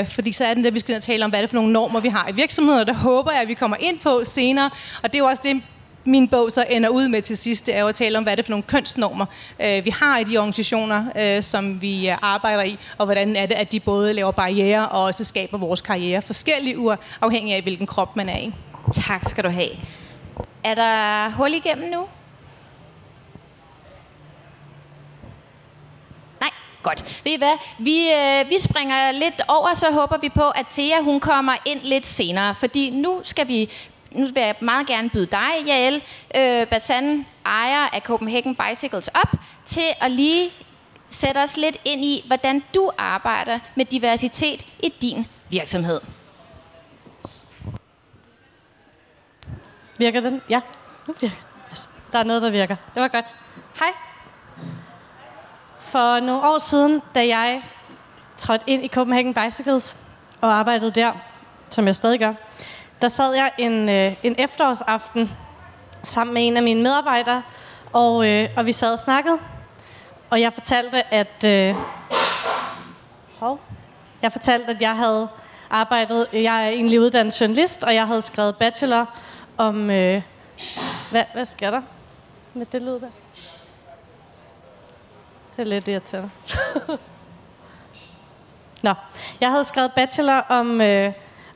Øh, 0.00 0.08
fordi 0.08 0.32
så 0.32 0.44
er 0.44 0.54
det, 0.54 0.66
at 0.66 0.74
vi 0.74 0.80
skal 0.80 1.00
tale 1.00 1.24
om, 1.24 1.30
hvad 1.30 1.42
det 1.42 1.50
for 1.50 1.56
nogle 1.56 1.72
normer, 1.72 2.00
vi 2.00 2.08
har 2.08 2.28
i 2.28 2.32
virksomheder. 2.32 2.84
Der 2.84 2.94
håber 2.94 3.32
jeg, 3.32 3.40
at 3.40 3.48
vi 3.48 3.54
kommer 3.54 3.76
ind 3.80 3.98
på 3.98 4.24
senere. 4.24 4.70
Og 5.02 5.12
det 5.12 5.14
er 5.14 5.18
jo 5.18 5.26
også 5.26 5.42
det, 5.44 5.62
min 6.04 6.28
bog 6.28 6.52
så 6.52 6.64
ender 6.70 6.88
ud 6.88 7.08
med 7.08 7.22
til 7.22 7.36
sidst, 7.36 7.66
det 7.66 7.76
er 7.76 7.80
jo 7.80 7.88
at 7.88 7.94
tale 7.94 8.18
om, 8.18 8.24
hvad 8.24 8.36
det 8.36 8.44
for 8.44 8.50
nogle 8.50 8.62
kønsnormer, 8.62 9.26
øh, 9.60 9.84
vi 9.84 9.90
har 9.90 10.18
i 10.18 10.24
de 10.24 10.38
organisationer, 10.38 11.04
øh, 11.16 11.42
som 11.42 11.82
vi 11.82 12.10
øh, 12.10 12.16
arbejder 12.22 12.62
i, 12.62 12.78
og 12.98 13.04
hvordan 13.06 13.36
er 13.36 13.46
det, 13.46 13.54
at 13.54 13.72
de 13.72 13.80
både 13.80 14.14
laver 14.14 14.30
barriere 14.30 14.88
og 14.88 15.02
også 15.02 15.24
skaber 15.24 15.58
vores 15.58 15.80
karriere 15.80 16.22
forskellige 16.22 16.78
uger, 16.78 16.96
afhængig 17.20 17.54
af, 17.54 17.62
hvilken 17.62 17.86
krop 17.86 18.16
man 18.16 18.28
er 18.28 18.38
i. 18.38 18.52
Tak 18.92 19.28
skal 19.28 19.44
du 19.44 19.48
have. 19.48 19.70
Er 20.64 20.74
der 20.74 21.28
hul 21.30 21.54
igennem 21.54 21.90
nu? 21.90 22.06
Nej, 26.40 26.50
godt. 26.82 27.20
Ved 27.24 27.32
I 27.32 27.38
hvad? 27.38 27.56
Vi, 27.78 28.08
øh, 28.12 28.50
vi 28.50 28.58
springer 28.60 29.12
lidt 29.12 29.42
over, 29.48 29.74
så 29.74 29.86
håber 29.92 30.18
vi 30.18 30.28
på, 30.28 30.50
at 30.50 30.66
Thea 30.70 31.02
hun 31.02 31.20
kommer 31.20 31.54
ind 31.64 31.80
lidt 31.82 32.06
senere. 32.06 32.54
Fordi 32.54 32.90
nu 32.90 33.20
skal 33.22 33.48
vi 33.48 33.70
nu 34.12 34.26
vil 34.26 34.42
jeg 34.42 34.54
meget 34.60 34.86
gerne 34.86 35.10
byde 35.10 35.26
dig, 35.26 35.50
Jael, 35.66 36.02
øh, 36.36 36.66
Basan, 36.66 37.26
ejer 37.46 37.88
af 37.92 38.00
Copenhagen 38.00 38.56
Bicycles, 38.56 39.08
op 39.08 39.32
til 39.64 39.86
at 40.00 40.10
lige 40.10 40.50
sætte 41.08 41.38
os 41.38 41.56
lidt 41.56 41.76
ind 41.84 42.04
i, 42.04 42.24
hvordan 42.26 42.62
du 42.74 42.90
arbejder 42.98 43.58
med 43.74 43.84
diversitet 43.84 44.66
i 44.82 44.88
din 45.00 45.26
virksomhed. 45.50 46.00
Virker 49.98 50.20
den? 50.20 50.42
Ja, 50.48 50.60
nu 51.06 51.14
virker 51.20 51.36
yes. 51.70 51.88
Der 52.12 52.18
er 52.18 52.22
noget, 52.22 52.42
der 52.42 52.50
virker. 52.50 52.76
Det 52.94 53.02
var 53.02 53.08
godt. 53.08 53.36
Hej. 53.78 53.92
For 55.78 56.20
nogle 56.20 56.42
år 56.42 56.58
siden, 56.58 57.02
da 57.14 57.26
jeg 57.26 57.62
trådte 58.36 58.64
ind 58.66 58.84
i 58.84 58.88
Copenhagen 58.88 59.34
Bicycles 59.34 59.96
og 60.40 60.52
arbejdede 60.52 60.90
der, 60.90 61.12
som 61.70 61.86
jeg 61.86 61.96
stadig 61.96 62.18
gør, 62.18 62.34
der 63.02 63.08
sad 63.08 63.34
jeg 63.34 63.52
en, 63.58 63.90
øh, 63.90 64.12
en 64.22 64.34
efterårsaften 64.38 65.30
sammen 66.02 66.34
med 66.34 66.46
en 66.46 66.56
af 66.56 66.62
mine 66.62 66.82
medarbejdere, 66.82 67.42
og, 67.92 68.28
øh, 68.28 68.48
og 68.56 68.66
vi 68.66 68.72
sad 68.72 68.92
og 68.92 68.98
snakkede. 68.98 69.38
Og 70.30 70.40
jeg 70.40 70.52
fortalte, 70.52 71.14
at... 71.14 71.44
Øh, 71.44 71.74
hov, 73.38 73.60
jeg 74.22 74.32
fortalte, 74.32 74.70
at 74.70 74.80
jeg 74.80 74.96
havde 74.96 75.28
arbejdet... 75.70 76.26
Jeg 76.32 76.64
er 76.64 76.68
egentlig 76.68 77.00
uddannet 77.00 77.40
journalist, 77.40 77.82
og 77.82 77.94
jeg 77.94 78.06
havde 78.06 78.22
skrevet 78.22 78.56
bachelor 78.56 79.06
om... 79.56 79.90
Øh, 79.90 80.22
hvad, 81.10 81.24
hvad 81.32 81.44
sker 81.44 81.70
der 81.70 81.82
med 82.54 82.66
det 82.66 82.82
lyd 82.82 83.00
der? 83.00 83.10
Det 85.56 85.58
er 85.58 85.64
lidt 85.64 85.88
irriterende. 85.88 86.30
Nå, 88.82 88.94
jeg 89.40 89.50
havde 89.50 89.64
skrevet 89.64 89.92
bachelor 89.92 90.38
om... 90.48 90.80
Øh, 90.80 91.12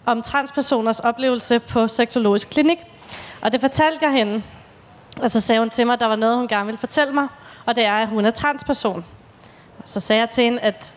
om 0.07 0.23
transpersoners 0.23 1.01
oplevelse 1.01 1.59
på 1.59 1.89
seksologisk 1.89 2.51
klinik. 2.51 2.79
Og 3.41 3.53
det 3.53 3.61
fortalte 3.61 4.05
jeg 4.05 4.13
hende. 4.13 4.43
Og 5.23 5.31
så 5.31 5.41
sagde 5.41 5.59
hun 5.59 5.71
til 5.71 5.87
mig, 5.87 5.93
at 5.93 6.01
der 6.01 6.07
var 6.07 6.17
noget, 6.17 6.37
hun 6.37 6.49
gerne 6.49 6.67
ville 6.67 6.79
fortælle 6.79 7.13
mig. 7.13 7.29
Og 7.67 7.77
det 7.77 7.85
er, 7.85 7.95
at 7.95 8.09
hun 8.09 8.27
er 8.27 8.31
transperson. 8.31 9.05
Og 9.79 9.89
så 9.89 10.01
sagde 10.01 10.21
jeg 10.21 10.31
til 10.31 10.45
hende, 10.45 10.61
at 10.61 10.95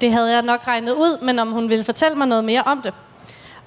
det 0.00 0.12
havde 0.12 0.32
jeg 0.32 0.42
nok 0.42 0.66
regnet 0.66 0.92
ud, 0.92 1.18
men 1.22 1.38
om 1.38 1.52
hun 1.52 1.68
ville 1.68 1.84
fortælle 1.84 2.18
mig 2.18 2.26
noget 2.26 2.44
mere 2.44 2.62
om 2.62 2.82
det. 2.82 2.94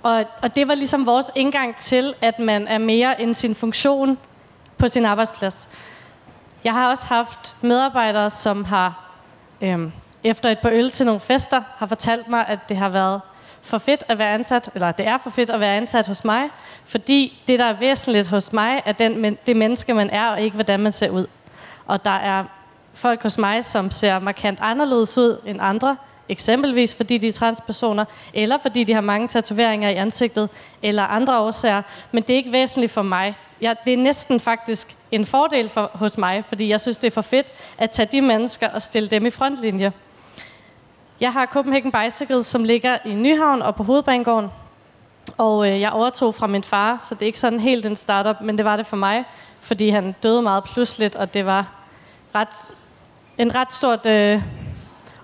Og, 0.03 0.25
og 0.41 0.55
det 0.55 0.67
var 0.67 0.75
ligesom 0.75 1.05
vores 1.05 1.31
indgang 1.35 1.75
til, 1.75 2.13
at 2.21 2.39
man 2.39 2.67
er 2.67 2.77
mere 2.77 3.21
end 3.21 3.35
sin 3.35 3.55
funktion 3.55 4.17
på 4.77 4.87
sin 4.87 5.05
arbejdsplads. 5.05 5.69
Jeg 6.63 6.73
har 6.73 6.91
også 6.91 7.07
haft 7.07 7.55
medarbejdere, 7.61 8.29
som 8.29 8.65
har 8.65 9.11
øhm, 9.61 9.91
efter 10.23 10.49
et 10.49 10.59
par 10.59 10.69
øl 10.69 10.91
til 10.91 11.05
nogle 11.05 11.19
fester, 11.19 11.61
har 11.77 11.85
fortalt 11.85 12.27
mig, 12.27 12.47
at 12.47 12.59
det 12.69 12.77
har 12.77 12.89
været 12.89 13.21
for 13.61 13.77
fedt 13.77 14.03
at 14.07 14.17
være 14.17 14.33
ansat, 14.33 14.69
eller 14.73 14.91
det 14.91 15.07
er 15.07 15.17
for 15.17 15.29
fedt 15.29 15.49
at 15.49 15.59
være 15.59 15.77
ansat 15.77 16.07
hos 16.07 16.23
mig, 16.23 16.49
fordi 16.85 17.41
det, 17.47 17.59
der 17.59 17.65
er 17.65 17.73
væsentligt 17.73 18.27
hos 18.27 18.53
mig, 18.53 18.81
er 18.85 18.91
den, 18.91 19.37
det 19.45 19.57
menneske, 19.57 19.93
man 19.93 20.09
er, 20.09 20.27
og 20.27 20.41
ikke 20.41 20.55
hvordan 20.55 20.79
man 20.79 20.91
ser 20.91 21.09
ud. 21.09 21.27
Og 21.85 22.05
der 22.05 22.11
er 22.11 22.43
folk 22.93 23.23
hos 23.23 23.37
mig, 23.37 23.65
som 23.65 23.91
ser 23.91 24.19
markant 24.19 24.59
anderledes 24.61 25.17
ud 25.17 25.41
end 25.45 25.59
andre, 25.61 25.97
eksempelvis 26.29 26.95
fordi 26.95 27.17
de 27.17 27.27
er 27.27 27.31
transpersoner, 27.31 28.05
eller 28.33 28.57
fordi 28.57 28.83
de 28.83 28.93
har 28.93 29.01
mange 29.01 29.27
tatoveringer 29.27 29.89
i 29.89 29.95
ansigtet, 29.95 30.49
eller 30.83 31.03
andre 31.03 31.39
årsager, 31.39 31.81
men 32.11 32.23
det 32.23 32.33
er 32.33 32.37
ikke 32.37 32.51
væsentligt 32.51 32.91
for 32.91 33.01
mig. 33.01 33.35
ja, 33.61 33.73
det 33.85 33.93
er 33.93 33.97
næsten 33.97 34.39
faktisk 34.39 34.95
en 35.11 35.25
fordel 35.25 35.69
for, 35.69 35.91
hos 35.93 36.17
mig, 36.17 36.45
fordi 36.45 36.69
jeg 36.69 36.81
synes, 36.81 36.97
det 36.97 37.07
er 37.07 37.11
for 37.11 37.21
fedt 37.21 37.47
at 37.77 37.91
tage 37.91 38.09
de 38.11 38.21
mennesker 38.21 38.69
og 38.69 38.81
stille 38.81 39.09
dem 39.09 39.25
i 39.25 39.29
frontlinje. 39.29 39.91
Jeg 41.21 41.33
har 41.33 41.45
Copenhagen 41.45 41.91
Bicycle, 41.91 42.43
som 42.43 42.63
ligger 42.63 42.97
i 43.05 43.13
Nyhavn 43.13 43.61
og 43.61 43.75
på 43.75 43.83
Hovedbanegården. 43.83 44.49
Og 45.37 45.69
øh, 45.69 45.81
jeg 45.81 45.91
overtog 45.91 46.35
fra 46.35 46.47
min 46.47 46.63
far, 46.63 47.05
så 47.09 47.15
det 47.15 47.21
er 47.21 47.25
ikke 47.25 47.39
sådan 47.39 47.59
helt 47.59 47.85
en 47.85 47.95
startup, 47.95 48.41
men 48.41 48.57
det 48.57 48.65
var 48.65 48.75
det 48.75 48.85
for 48.85 48.97
mig, 48.97 49.23
fordi 49.59 49.89
han 49.89 50.15
døde 50.23 50.41
meget 50.41 50.63
pludseligt, 50.63 51.15
og 51.15 51.33
det 51.33 51.45
var 51.45 51.73
ret, 52.35 52.67
en 53.37 53.55
ret 53.55 53.73
stort 53.73 54.05
øh, 54.05 54.41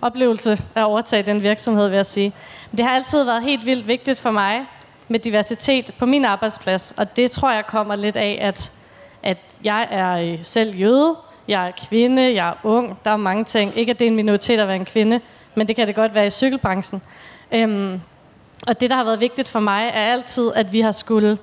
oplevelse 0.01 0.63
at 0.75 0.83
overtage 0.83 1.23
den 1.23 1.41
virksomhed, 1.41 1.87
vil 1.87 1.95
jeg 1.95 2.05
sige. 2.05 2.33
Men 2.71 2.77
det 2.77 2.85
har 2.85 2.95
altid 2.95 3.23
været 3.23 3.43
helt 3.43 3.65
vildt 3.65 3.87
vigtigt 3.87 4.19
for 4.19 4.31
mig 4.31 4.65
med 5.07 5.19
diversitet 5.19 5.91
på 5.99 6.05
min 6.05 6.25
arbejdsplads, 6.25 6.93
og 6.97 7.17
det 7.17 7.31
tror 7.31 7.51
jeg 7.51 7.65
kommer 7.67 7.95
lidt 7.95 8.15
af, 8.15 8.37
at, 8.41 8.71
at 9.23 9.37
jeg 9.63 9.87
er 9.91 10.17
øh, 10.17 10.39
selv 10.43 10.75
jøde, 10.75 11.15
jeg 11.47 11.67
er 11.67 11.71
kvinde, 11.89 12.33
jeg 12.33 12.49
er 12.49 12.53
ung, 12.63 12.99
der 13.05 13.11
er 13.11 13.17
mange 13.17 13.43
ting. 13.43 13.77
Ikke 13.77 13.89
at 13.89 13.99
det 13.99 14.05
er 14.05 14.09
en 14.09 14.15
minoritet 14.15 14.59
at 14.59 14.67
være 14.67 14.75
en 14.75 14.85
kvinde, 14.85 15.21
men 15.57 15.67
det 15.67 15.75
kan 15.75 15.87
det 15.87 15.95
godt 15.95 16.15
være 16.15 16.27
i 16.27 16.29
cykelbranchen. 16.29 17.01
Øhm, 17.51 18.01
og 18.67 18.79
det, 18.81 18.89
der 18.89 18.95
har 18.95 19.03
været 19.03 19.19
vigtigt 19.19 19.49
for 19.49 19.59
mig, 19.59 19.91
er 19.93 20.05
altid, 20.05 20.51
at 20.55 20.73
vi 20.73 20.81
har 20.81 20.91
skulle 20.91 21.37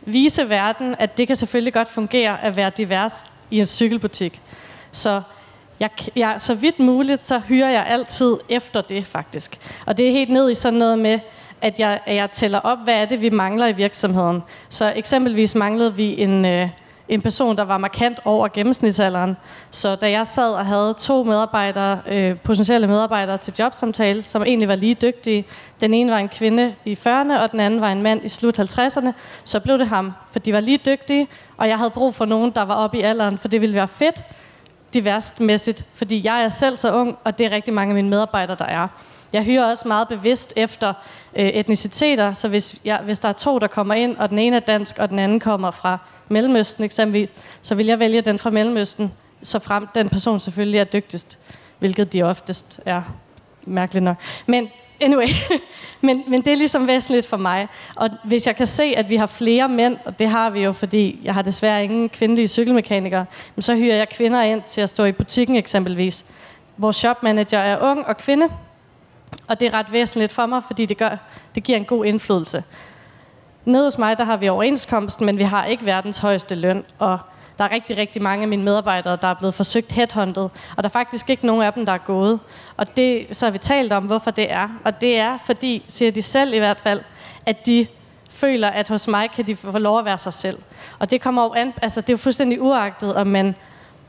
vise 0.00 0.48
verden, 0.48 0.94
at 0.98 1.18
det 1.18 1.26
kan 1.26 1.36
selvfølgelig 1.36 1.72
godt 1.72 1.88
fungere 1.88 2.44
at 2.44 2.56
være 2.56 2.70
divers 2.76 3.24
i 3.50 3.60
en 3.60 3.66
cykelbutik. 3.66 4.40
Så 4.92 5.22
jeg, 5.80 5.90
jeg, 6.16 6.34
så 6.38 6.54
vidt 6.54 6.78
muligt, 6.78 7.22
så 7.22 7.38
hyrer 7.38 7.70
jeg 7.70 7.86
altid 7.86 8.36
efter 8.48 8.80
det, 8.80 9.06
faktisk. 9.06 9.58
Og 9.86 9.96
det 9.96 10.08
er 10.08 10.12
helt 10.12 10.30
ned 10.30 10.50
i 10.50 10.54
sådan 10.54 10.78
noget 10.78 10.98
med, 10.98 11.18
at 11.60 11.78
jeg, 11.78 12.00
at 12.06 12.14
jeg 12.16 12.30
tæller 12.30 12.58
op, 12.58 12.78
hvad 12.84 12.94
er 12.94 13.04
det, 13.04 13.20
vi 13.20 13.30
mangler 13.30 13.66
i 13.66 13.72
virksomheden. 13.72 14.42
Så 14.68 14.92
eksempelvis 14.96 15.54
manglede 15.54 15.94
vi 15.94 16.22
en, 16.22 16.44
øh, 16.44 16.68
en 17.10 17.22
person, 17.22 17.56
der 17.56 17.62
var 17.62 17.78
markant 17.78 18.20
over 18.24 18.48
gennemsnitsalderen. 18.48 19.36
Så 19.70 19.96
da 19.96 20.10
jeg 20.10 20.26
sad 20.26 20.52
og 20.52 20.66
havde 20.66 20.94
to 20.98 21.24
medarbejdere, 21.24 22.00
øh, 22.08 22.36
potentielle 22.38 22.86
medarbejdere 22.86 23.38
til 23.38 23.54
jobsamtale, 23.58 24.22
som 24.22 24.42
egentlig 24.42 24.68
var 24.68 24.74
lige 24.74 24.94
dygtige, 24.94 25.44
den 25.80 25.94
ene 25.94 26.12
var 26.12 26.18
en 26.18 26.28
kvinde 26.28 26.74
i 26.84 26.92
40'erne, 26.92 27.40
og 27.42 27.52
den 27.52 27.60
anden 27.60 27.80
var 27.80 27.92
en 27.92 28.02
mand 28.02 28.24
i 28.24 28.28
slut 28.28 28.58
50'erne, 28.58 29.12
så 29.44 29.60
blev 29.60 29.78
det 29.78 29.88
ham, 29.88 30.12
for 30.32 30.38
de 30.38 30.52
var 30.52 30.60
lige 30.60 30.80
dygtige, 30.86 31.28
og 31.56 31.68
jeg 31.68 31.78
havde 31.78 31.90
brug 31.90 32.14
for 32.14 32.24
nogen, 32.24 32.50
der 32.50 32.62
var 32.62 32.74
oppe 32.74 32.98
i 32.98 33.00
alderen, 33.00 33.38
for 33.38 33.48
det 33.48 33.60
ville 33.60 33.74
være 33.74 33.88
fedt, 33.88 34.22
diversmæssigt, 34.94 35.84
fordi 35.94 36.26
jeg 36.26 36.44
er 36.44 36.48
selv 36.48 36.76
så 36.76 36.92
ung, 36.92 37.18
og 37.24 37.38
det 37.38 37.46
er 37.46 37.50
rigtig 37.50 37.74
mange 37.74 37.90
af 37.90 37.94
mine 37.94 38.08
medarbejdere, 38.08 38.56
der 38.56 38.64
er. 38.64 38.88
Jeg 39.32 39.44
hyrer 39.44 39.70
også 39.70 39.88
meget 39.88 40.08
bevidst 40.08 40.52
efter 40.56 40.92
øh, 41.36 41.48
etniciteter, 41.48 42.32
så 42.32 42.48
hvis, 42.48 42.76
jeg, 42.84 43.00
hvis 43.04 43.18
der 43.18 43.28
er 43.28 43.32
to, 43.32 43.58
der 43.58 43.66
kommer 43.66 43.94
ind, 43.94 44.16
og 44.16 44.30
den 44.30 44.38
ene 44.38 44.56
er 44.56 44.60
dansk, 44.60 44.98
og 44.98 45.10
den 45.10 45.18
anden 45.18 45.40
kommer 45.40 45.70
fra 45.70 45.98
Mellemøsten 46.30 46.84
eksempelvis, 46.84 47.28
så 47.62 47.74
vil 47.74 47.86
jeg 47.86 47.98
vælge 47.98 48.20
den 48.20 48.38
fra 48.38 48.50
Mellemøsten, 48.50 49.12
så 49.42 49.58
frem 49.58 49.86
den 49.94 50.08
person 50.08 50.40
selvfølgelig 50.40 50.80
er 50.80 50.84
dygtigst, 50.84 51.38
hvilket 51.78 52.12
de 52.12 52.22
oftest 52.22 52.80
er 52.86 53.02
mærkeligt 53.66 54.04
nok. 54.04 54.16
Men 54.46 54.68
anyway, 55.00 55.28
men, 56.06 56.22
men 56.28 56.42
det 56.42 56.52
er 56.52 56.56
ligesom 56.56 56.86
væsentligt 56.86 57.26
for 57.26 57.36
mig. 57.36 57.68
Og 57.96 58.10
hvis 58.24 58.46
jeg 58.46 58.56
kan 58.56 58.66
se, 58.66 58.82
at 58.96 59.08
vi 59.08 59.16
har 59.16 59.26
flere 59.26 59.68
mænd, 59.68 59.96
og 60.04 60.18
det 60.18 60.28
har 60.28 60.50
vi 60.50 60.60
jo, 60.60 60.72
fordi 60.72 61.20
jeg 61.24 61.34
har 61.34 61.42
desværre 61.42 61.84
ingen 61.84 62.08
kvindelige 62.08 62.48
cykelmekanikere, 62.48 63.26
men 63.54 63.62
så 63.62 63.76
hyrer 63.76 63.96
jeg 63.96 64.08
kvinder 64.08 64.42
ind 64.42 64.62
til 64.62 64.80
at 64.80 64.88
stå 64.88 65.04
i 65.04 65.12
butikken 65.12 65.56
eksempelvis. 65.56 66.24
Vores 66.76 66.96
shopmanager 66.96 67.58
er 67.58 67.90
ung 67.90 68.06
og 68.06 68.16
kvinde, 68.16 68.48
og 69.48 69.60
det 69.60 69.68
er 69.68 69.74
ret 69.74 69.92
væsentligt 69.92 70.32
for 70.32 70.46
mig, 70.46 70.62
fordi 70.66 70.86
det, 70.86 70.96
gør, 70.96 71.16
det 71.54 71.62
giver 71.62 71.78
en 71.78 71.84
god 71.84 72.04
indflydelse. 72.04 72.64
Nede 73.64 73.84
hos 73.84 73.98
mig, 73.98 74.18
der 74.18 74.24
har 74.24 74.36
vi 74.36 74.48
overenskomsten, 74.48 75.26
men 75.26 75.38
vi 75.38 75.42
har 75.42 75.64
ikke 75.64 75.84
verdens 75.84 76.18
højeste 76.18 76.54
løn, 76.54 76.84
og 76.98 77.18
der 77.58 77.64
er 77.64 77.70
rigtig, 77.70 77.96
rigtig 77.96 78.22
mange 78.22 78.42
af 78.42 78.48
mine 78.48 78.62
medarbejdere, 78.62 79.18
der 79.22 79.28
er 79.28 79.34
blevet 79.34 79.54
forsøgt 79.54 79.92
headhunted, 79.92 80.42
og 80.42 80.76
der 80.76 80.84
er 80.84 80.88
faktisk 80.88 81.30
ikke 81.30 81.46
nogen 81.46 81.62
af 81.62 81.72
dem, 81.72 81.86
der 81.86 81.92
er 81.92 81.98
gået. 81.98 82.40
Og 82.76 82.96
det, 82.96 83.26
så 83.32 83.46
har 83.46 83.50
vi 83.50 83.58
talt 83.58 83.92
om, 83.92 84.04
hvorfor 84.04 84.30
det 84.30 84.52
er. 84.52 84.68
Og 84.84 85.00
det 85.00 85.18
er, 85.18 85.38
fordi, 85.38 85.84
siger 85.88 86.10
de 86.10 86.22
selv 86.22 86.54
i 86.54 86.58
hvert 86.58 86.80
fald, 86.80 87.00
at 87.46 87.66
de 87.66 87.86
føler, 88.30 88.68
at 88.68 88.88
hos 88.88 89.08
mig 89.08 89.30
kan 89.30 89.46
de 89.46 89.56
få 89.56 89.78
lov 89.78 89.98
at 89.98 90.04
være 90.04 90.18
sig 90.18 90.32
selv. 90.32 90.58
Og 90.98 91.10
det 91.10 91.20
kommer 91.20 91.42
jo 91.42 91.52
an, 91.56 91.74
altså 91.82 92.00
det 92.00 92.08
er 92.08 92.12
jo 92.12 92.18
fuldstændig 92.18 92.62
uagtet, 92.62 93.14
om 93.14 93.26
man 93.26 93.54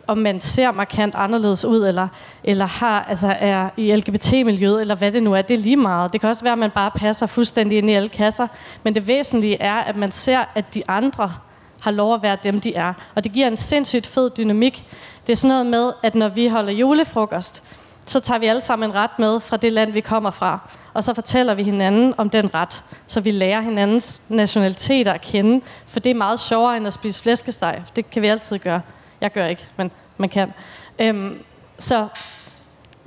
om 0.07 0.17
man 0.17 0.41
ser 0.41 0.71
markant 0.71 1.15
anderledes 1.15 1.65
ud, 1.65 1.87
eller, 1.87 2.07
eller 2.43 2.65
har, 2.65 3.05
altså 3.09 3.35
er 3.39 3.69
i 3.77 3.95
LGBT-miljøet, 3.95 4.81
eller 4.81 4.95
hvad 4.95 5.11
det 5.11 5.23
nu 5.23 5.33
er, 5.33 5.41
det 5.41 5.53
er 5.53 5.57
lige 5.57 5.77
meget. 5.77 6.13
Det 6.13 6.21
kan 6.21 6.29
også 6.29 6.43
være, 6.43 6.53
at 6.53 6.59
man 6.59 6.71
bare 6.71 6.91
passer 6.91 7.25
fuldstændig 7.25 7.77
ind 7.77 7.89
i 7.89 7.93
alle 7.93 8.09
kasser, 8.09 8.47
men 8.83 8.95
det 8.95 9.07
væsentlige 9.07 9.61
er, 9.61 9.75
at 9.75 9.95
man 9.95 10.11
ser, 10.11 10.39
at 10.55 10.73
de 10.73 10.83
andre 10.87 11.33
har 11.81 11.91
lov 11.91 12.13
at 12.13 12.23
være 12.23 12.37
dem, 12.43 12.59
de 12.59 12.75
er. 12.75 12.93
Og 13.15 13.23
det 13.23 13.31
giver 13.31 13.47
en 13.47 13.57
sindssygt 13.57 14.07
fed 14.07 14.29
dynamik. 14.37 14.85
Det 15.27 15.31
er 15.31 15.37
sådan 15.37 15.49
noget 15.49 15.65
med, 15.65 15.93
at 16.03 16.15
når 16.15 16.29
vi 16.29 16.47
holder 16.47 16.71
julefrokost, 16.71 17.63
så 18.05 18.19
tager 18.19 18.39
vi 18.39 18.45
alle 18.45 18.61
sammen 18.61 18.89
en 18.89 18.95
ret 18.95 19.19
med 19.19 19.39
fra 19.39 19.57
det 19.57 19.73
land, 19.73 19.91
vi 19.91 20.01
kommer 20.01 20.31
fra. 20.31 20.59
Og 20.93 21.03
så 21.03 21.13
fortæller 21.13 21.53
vi 21.53 21.63
hinanden 21.63 22.13
om 22.17 22.29
den 22.29 22.53
ret, 22.53 22.83
så 23.07 23.21
vi 23.21 23.31
lærer 23.31 23.61
hinandens 23.61 24.21
nationaliteter 24.29 25.13
at 25.13 25.21
kende. 25.21 25.65
For 25.87 25.99
det 25.99 26.09
er 26.09 26.15
meget 26.15 26.39
sjovere 26.39 26.77
end 26.77 26.87
at 26.87 26.93
spise 26.93 27.23
flæskesteg. 27.23 27.83
Det 27.95 28.09
kan 28.09 28.21
vi 28.21 28.27
altid 28.27 28.59
gøre. 28.59 28.81
Jeg 29.21 29.31
gør 29.31 29.45
ikke, 29.45 29.65
men 29.77 29.91
man 30.17 30.29
kan. 30.29 30.53
Øhm, 30.99 31.43
så, 31.77 32.07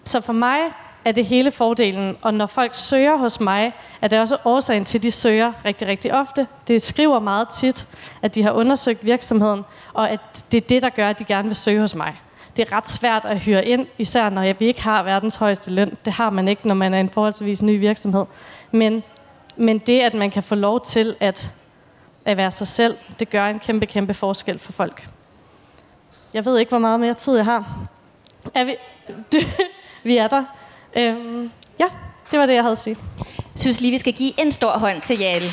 så 0.04 0.20
for 0.20 0.32
mig 0.32 0.58
er 1.04 1.12
det 1.12 1.26
hele 1.26 1.50
fordelen, 1.50 2.16
og 2.22 2.34
når 2.34 2.46
folk 2.46 2.74
søger 2.74 3.16
hos 3.16 3.40
mig, 3.40 3.72
er 4.00 4.08
det 4.08 4.20
også 4.20 4.36
årsagen 4.44 4.84
til, 4.84 4.98
at 4.98 5.02
de 5.02 5.10
søger 5.10 5.52
rigtig, 5.64 5.88
rigtig 5.88 6.14
ofte. 6.14 6.46
Det 6.68 6.82
skriver 6.82 7.18
meget 7.18 7.48
tit, 7.48 7.88
at 8.22 8.34
de 8.34 8.42
har 8.42 8.52
undersøgt 8.52 9.04
virksomheden, 9.04 9.64
og 9.94 10.10
at 10.10 10.44
det 10.52 10.62
er 10.62 10.66
det, 10.66 10.82
der 10.82 10.88
gør, 10.88 11.08
at 11.08 11.18
de 11.18 11.24
gerne 11.24 11.48
vil 11.48 11.56
søge 11.56 11.80
hos 11.80 11.94
mig. 11.94 12.20
Det 12.56 12.68
er 12.68 12.76
ret 12.76 12.88
svært 12.88 13.24
at 13.24 13.40
hyre 13.40 13.66
ind, 13.66 13.86
især 13.98 14.28
når 14.28 14.52
vi 14.52 14.66
ikke 14.66 14.82
har 14.82 15.02
verdens 15.02 15.36
højeste 15.36 15.70
løn. 15.70 15.96
Det 16.04 16.12
har 16.12 16.30
man 16.30 16.48
ikke, 16.48 16.68
når 16.68 16.74
man 16.74 16.94
er 16.94 17.00
en 17.00 17.08
forholdsvis 17.08 17.62
ny 17.62 17.78
virksomhed. 17.78 18.24
Men, 18.70 19.02
men 19.56 19.78
det, 19.78 20.00
at 20.00 20.14
man 20.14 20.30
kan 20.30 20.42
få 20.42 20.54
lov 20.54 20.84
til 20.84 21.16
at, 21.20 21.52
at 22.24 22.36
være 22.36 22.50
sig 22.50 22.66
selv, 22.66 22.96
det 23.18 23.30
gør 23.30 23.46
en 23.46 23.58
kæmpe, 23.58 23.86
kæmpe 23.86 24.14
forskel 24.14 24.58
for 24.58 24.72
folk. 24.72 25.08
Jeg 26.34 26.44
ved 26.44 26.58
ikke, 26.58 26.70
hvor 26.70 26.78
meget 26.78 27.00
mere 27.00 27.14
tid 27.14 27.36
jeg 27.36 27.44
har. 27.44 27.64
Er 28.54 28.64
vi, 28.64 28.76
det, 29.32 29.46
vi 30.08 30.16
er 30.16 30.28
der. 30.28 30.44
Øhm, 30.96 31.50
ja, 31.78 31.86
det 32.30 32.38
var 32.38 32.46
det, 32.46 32.54
jeg 32.54 32.62
havde 32.62 32.72
at 32.72 32.78
sige. 32.78 32.96
Jeg 33.38 33.60
synes 33.60 33.80
lige, 33.80 33.90
vi 33.90 33.98
skal 33.98 34.12
give 34.12 34.40
en 34.40 34.52
stor 34.52 34.70
hånd 34.70 35.02
til 35.02 35.18
Jale. 35.18 35.46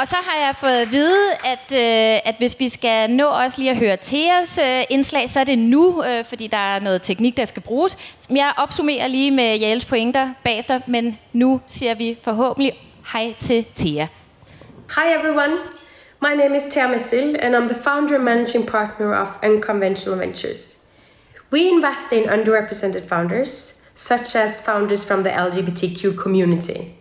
Og 0.00 0.06
så 0.06 0.16
har 0.16 0.46
jeg 0.46 0.54
fået 0.56 0.80
at 0.82 0.90
vide, 0.90 1.32
at, 1.44 1.72
øh, 1.72 2.20
at 2.24 2.34
hvis 2.38 2.56
vi 2.58 2.68
skal 2.68 3.10
nå 3.10 3.26
også 3.26 3.58
lige 3.58 3.70
at 3.70 3.76
høre 3.76 3.96
Theas 4.02 4.58
øh, 4.58 4.82
indslag, 4.90 5.30
så 5.30 5.40
er 5.40 5.44
det 5.44 5.58
nu, 5.58 6.04
øh, 6.04 6.24
fordi 6.24 6.46
der 6.46 6.74
er 6.74 6.80
noget 6.80 7.02
teknik, 7.02 7.36
der 7.36 7.44
skal 7.44 7.62
bruges. 7.62 8.16
Jeg 8.30 8.52
opsummerer 8.56 9.06
lige 9.06 9.30
med 9.30 9.58
Jales 9.58 9.84
pointer 9.84 10.30
bagefter, 10.44 10.80
men 10.86 11.18
nu 11.32 11.60
siger 11.66 11.94
vi 11.94 12.18
forhåbentlig 12.24 12.72
hej 13.12 13.34
til 13.38 13.66
Thea. 13.76 14.06
Hi 14.96 15.14
everyone. 15.18 15.56
My 16.22 16.34
name 16.34 16.52
is 16.52 16.66
Thea 16.66 16.86
Mesil, 16.86 17.34
and 17.40 17.56
I'm 17.56 17.68
the 17.68 17.74
founder 17.74 18.16
and 18.16 18.26
managing 18.26 18.66
partner 18.66 19.14
of 19.14 19.42
Unconventional 19.42 20.18
Ventures. 20.18 20.84
We 21.50 21.72
invest 21.72 22.12
in 22.12 22.28
underrepresented 22.28 23.06
founders, 23.06 23.88
such 23.94 24.36
as 24.36 24.60
founders 24.60 25.02
from 25.02 25.22
the 25.22 25.30
LGBTQ 25.30 26.18
community. 26.18 26.98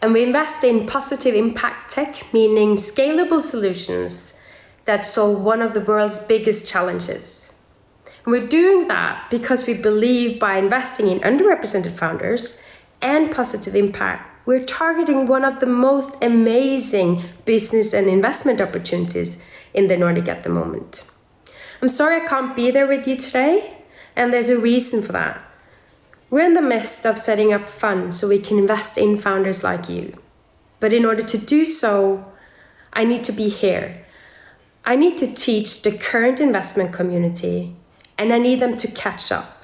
And 0.00 0.14
we 0.14 0.22
invest 0.22 0.64
in 0.64 0.86
positive 0.86 1.34
impact 1.34 1.90
tech, 1.90 2.32
meaning 2.32 2.76
scalable 2.76 3.42
solutions 3.42 4.40
that 4.86 5.04
solve 5.04 5.42
one 5.44 5.60
of 5.60 5.74
the 5.74 5.82
world's 5.82 6.26
biggest 6.26 6.66
challenges. 6.66 7.62
And 8.24 8.32
we're 8.32 8.48
doing 8.48 8.88
that 8.88 9.28
because 9.28 9.66
we 9.66 9.74
believe 9.74 10.40
by 10.40 10.56
investing 10.56 11.08
in 11.08 11.20
underrepresented 11.20 11.92
founders 11.92 12.62
and 13.02 13.30
positive 13.30 13.76
impact, 13.76 14.27
we're 14.48 14.64
targeting 14.64 15.26
one 15.26 15.44
of 15.44 15.60
the 15.60 15.66
most 15.66 16.24
amazing 16.24 17.22
business 17.44 17.92
and 17.92 18.06
investment 18.06 18.62
opportunities 18.62 19.44
in 19.74 19.88
the 19.88 19.96
Nordic 19.98 20.26
at 20.26 20.42
the 20.42 20.48
moment. 20.48 21.04
I'm 21.82 21.90
sorry 21.90 22.22
I 22.22 22.26
can't 22.26 22.56
be 22.56 22.70
there 22.70 22.86
with 22.86 23.06
you 23.06 23.14
today, 23.14 23.76
and 24.16 24.32
there's 24.32 24.48
a 24.48 24.58
reason 24.58 25.02
for 25.02 25.12
that. 25.12 25.38
We're 26.30 26.46
in 26.46 26.54
the 26.54 26.62
midst 26.62 27.04
of 27.04 27.18
setting 27.18 27.52
up 27.52 27.68
funds 27.68 28.18
so 28.18 28.26
we 28.26 28.38
can 28.38 28.56
invest 28.56 28.96
in 28.96 29.18
founders 29.18 29.62
like 29.62 29.90
you. 29.90 30.14
But 30.80 30.94
in 30.94 31.04
order 31.04 31.22
to 31.24 31.36
do 31.36 31.66
so, 31.66 32.32
I 32.94 33.04
need 33.04 33.24
to 33.24 33.32
be 33.32 33.50
here. 33.50 34.06
I 34.82 34.96
need 34.96 35.18
to 35.18 35.26
teach 35.26 35.82
the 35.82 35.92
current 35.92 36.40
investment 36.40 36.94
community, 36.94 37.76
and 38.16 38.32
I 38.32 38.38
need 38.38 38.60
them 38.60 38.78
to 38.78 38.88
catch 38.88 39.30
up 39.30 39.57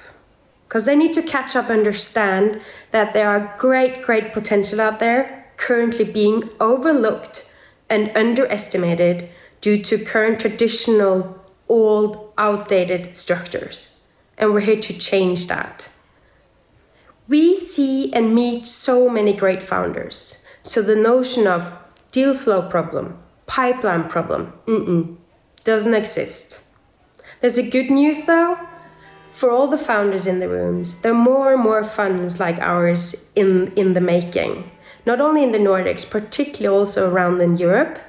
because 0.75 0.87
they 0.87 0.95
need 0.97 1.13
to 1.13 1.21
catch 1.21 1.55
up 1.55 1.69
and 1.69 1.77
understand 1.77 2.59
that 2.91 3.13
there 3.13 3.29
are 3.29 3.55
great 3.57 4.01
great 4.01 4.33
potential 4.33 4.81
out 4.81 4.99
there 4.99 5.49
currently 5.55 6.03
being 6.03 6.49
overlooked 6.59 7.49
and 7.89 8.11
underestimated 8.13 9.29
due 9.61 9.81
to 9.81 9.97
current 9.97 10.37
traditional 10.37 11.41
old 11.69 12.33
outdated 12.37 13.15
structures 13.15 14.01
and 14.37 14.51
we're 14.51 14.59
here 14.59 14.81
to 14.81 14.91
change 14.91 15.47
that 15.47 15.87
we 17.29 17.55
see 17.55 18.11
and 18.11 18.35
meet 18.35 18.67
so 18.67 19.09
many 19.09 19.31
great 19.31 19.63
founders 19.63 20.45
so 20.61 20.81
the 20.81 20.93
notion 20.93 21.47
of 21.47 21.71
deal 22.11 22.33
flow 22.33 22.67
problem, 22.67 23.17
pipeline 23.45 24.09
problem. 24.09 24.51
Doesn't 25.63 25.93
exist. 25.93 26.65
There's 27.39 27.57
a 27.57 27.69
good 27.69 27.89
news 27.89 28.25
though. 28.25 28.57
For 29.35 29.51
all 29.51 29.67
the 29.67 29.77
founders 29.77 30.25
in 30.27 30.39
the 30.39 30.47
rooms, 30.47 31.01
there 31.01 31.11
are 31.11 31.23
more 31.31 31.51
and 31.51 31.61
more 31.61 31.83
funds 31.83 32.39
like 32.39 32.57
ours 32.59 33.33
in, 33.35 33.67
in 33.73 33.91
the 33.91 33.99
making. 33.99 34.71
Not 35.05 35.19
only 35.19 35.43
in 35.43 35.51
the 35.51 35.57
Nordics, 35.57 36.09
particularly 36.09 36.73
also 36.73 37.11
around 37.11 37.41
in 37.41 37.57
Europe. 37.57 37.99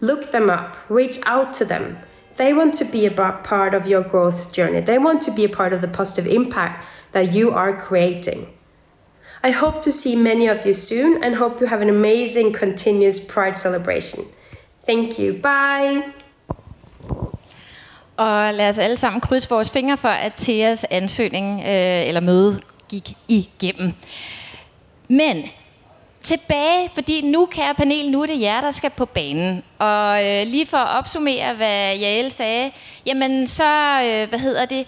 Look 0.00 0.30
them 0.30 0.50
up, 0.50 0.76
reach 0.90 1.18
out 1.24 1.54
to 1.54 1.64
them. 1.64 2.00
They 2.36 2.52
want 2.52 2.74
to 2.74 2.84
be 2.84 3.06
a 3.06 3.10
part 3.10 3.72
of 3.72 3.86
your 3.86 4.02
growth 4.02 4.52
journey. 4.52 4.82
They 4.82 4.98
want 4.98 5.22
to 5.22 5.30
be 5.30 5.44
a 5.44 5.48
part 5.48 5.72
of 5.72 5.80
the 5.80 5.88
positive 5.88 6.30
impact 6.30 6.86
that 7.12 7.32
you 7.32 7.50
are 7.50 7.74
creating. 7.74 8.52
I 9.42 9.52
hope 9.52 9.82
to 9.84 9.92
see 9.92 10.14
many 10.14 10.48
of 10.48 10.66
you 10.66 10.74
soon 10.74 11.24
and 11.24 11.36
hope 11.36 11.60
you 11.60 11.66
have 11.66 11.80
an 11.80 11.88
amazing 11.88 12.52
continuous 12.52 13.24
Pride 13.24 13.56
celebration. 13.56 14.24
Thank 14.82 15.18
you. 15.18 15.32
Bye. 15.32 16.13
Og 18.16 18.54
lad 18.54 18.68
os 18.68 18.78
alle 18.78 18.96
sammen 18.96 19.20
krydse 19.20 19.48
vores 19.48 19.70
fingre 19.70 19.96
for, 19.96 20.08
at 20.08 20.32
Theas 20.36 20.84
ansøgning 20.90 21.60
øh, 21.60 22.08
eller 22.08 22.20
møde 22.20 22.60
gik 22.88 23.16
igennem. 23.28 23.92
Men 25.08 25.44
tilbage, 26.22 26.90
fordi 26.94 27.20
nu, 27.30 27.46
kære 27.46 27.74
panel, 27.74 28.10
nu 28.10 28.22
er 28.22 28.26
det 28.26 28.40
jer, 28.40 28.60
der 28.60 28.70
skal 28.70 28.90
på 28.90 29.04
banen. 29.04 29.62
Og 29.78 30.26
øh, 30.26 30.46
lige 30.46 30.66
for 30.66 30.76
at 30.76 30.98
opsummere, 30.98 31.54
hvad 31.54 31.96
Jael 31.96 32.32
sagde, 32.32 32.70
jamen 33.06 33.46
så, 33.46 34.00
øh, 34.04 34.28
hvad 34.28 34.38
hedder 34.38 34.66
det, 34.66 34.86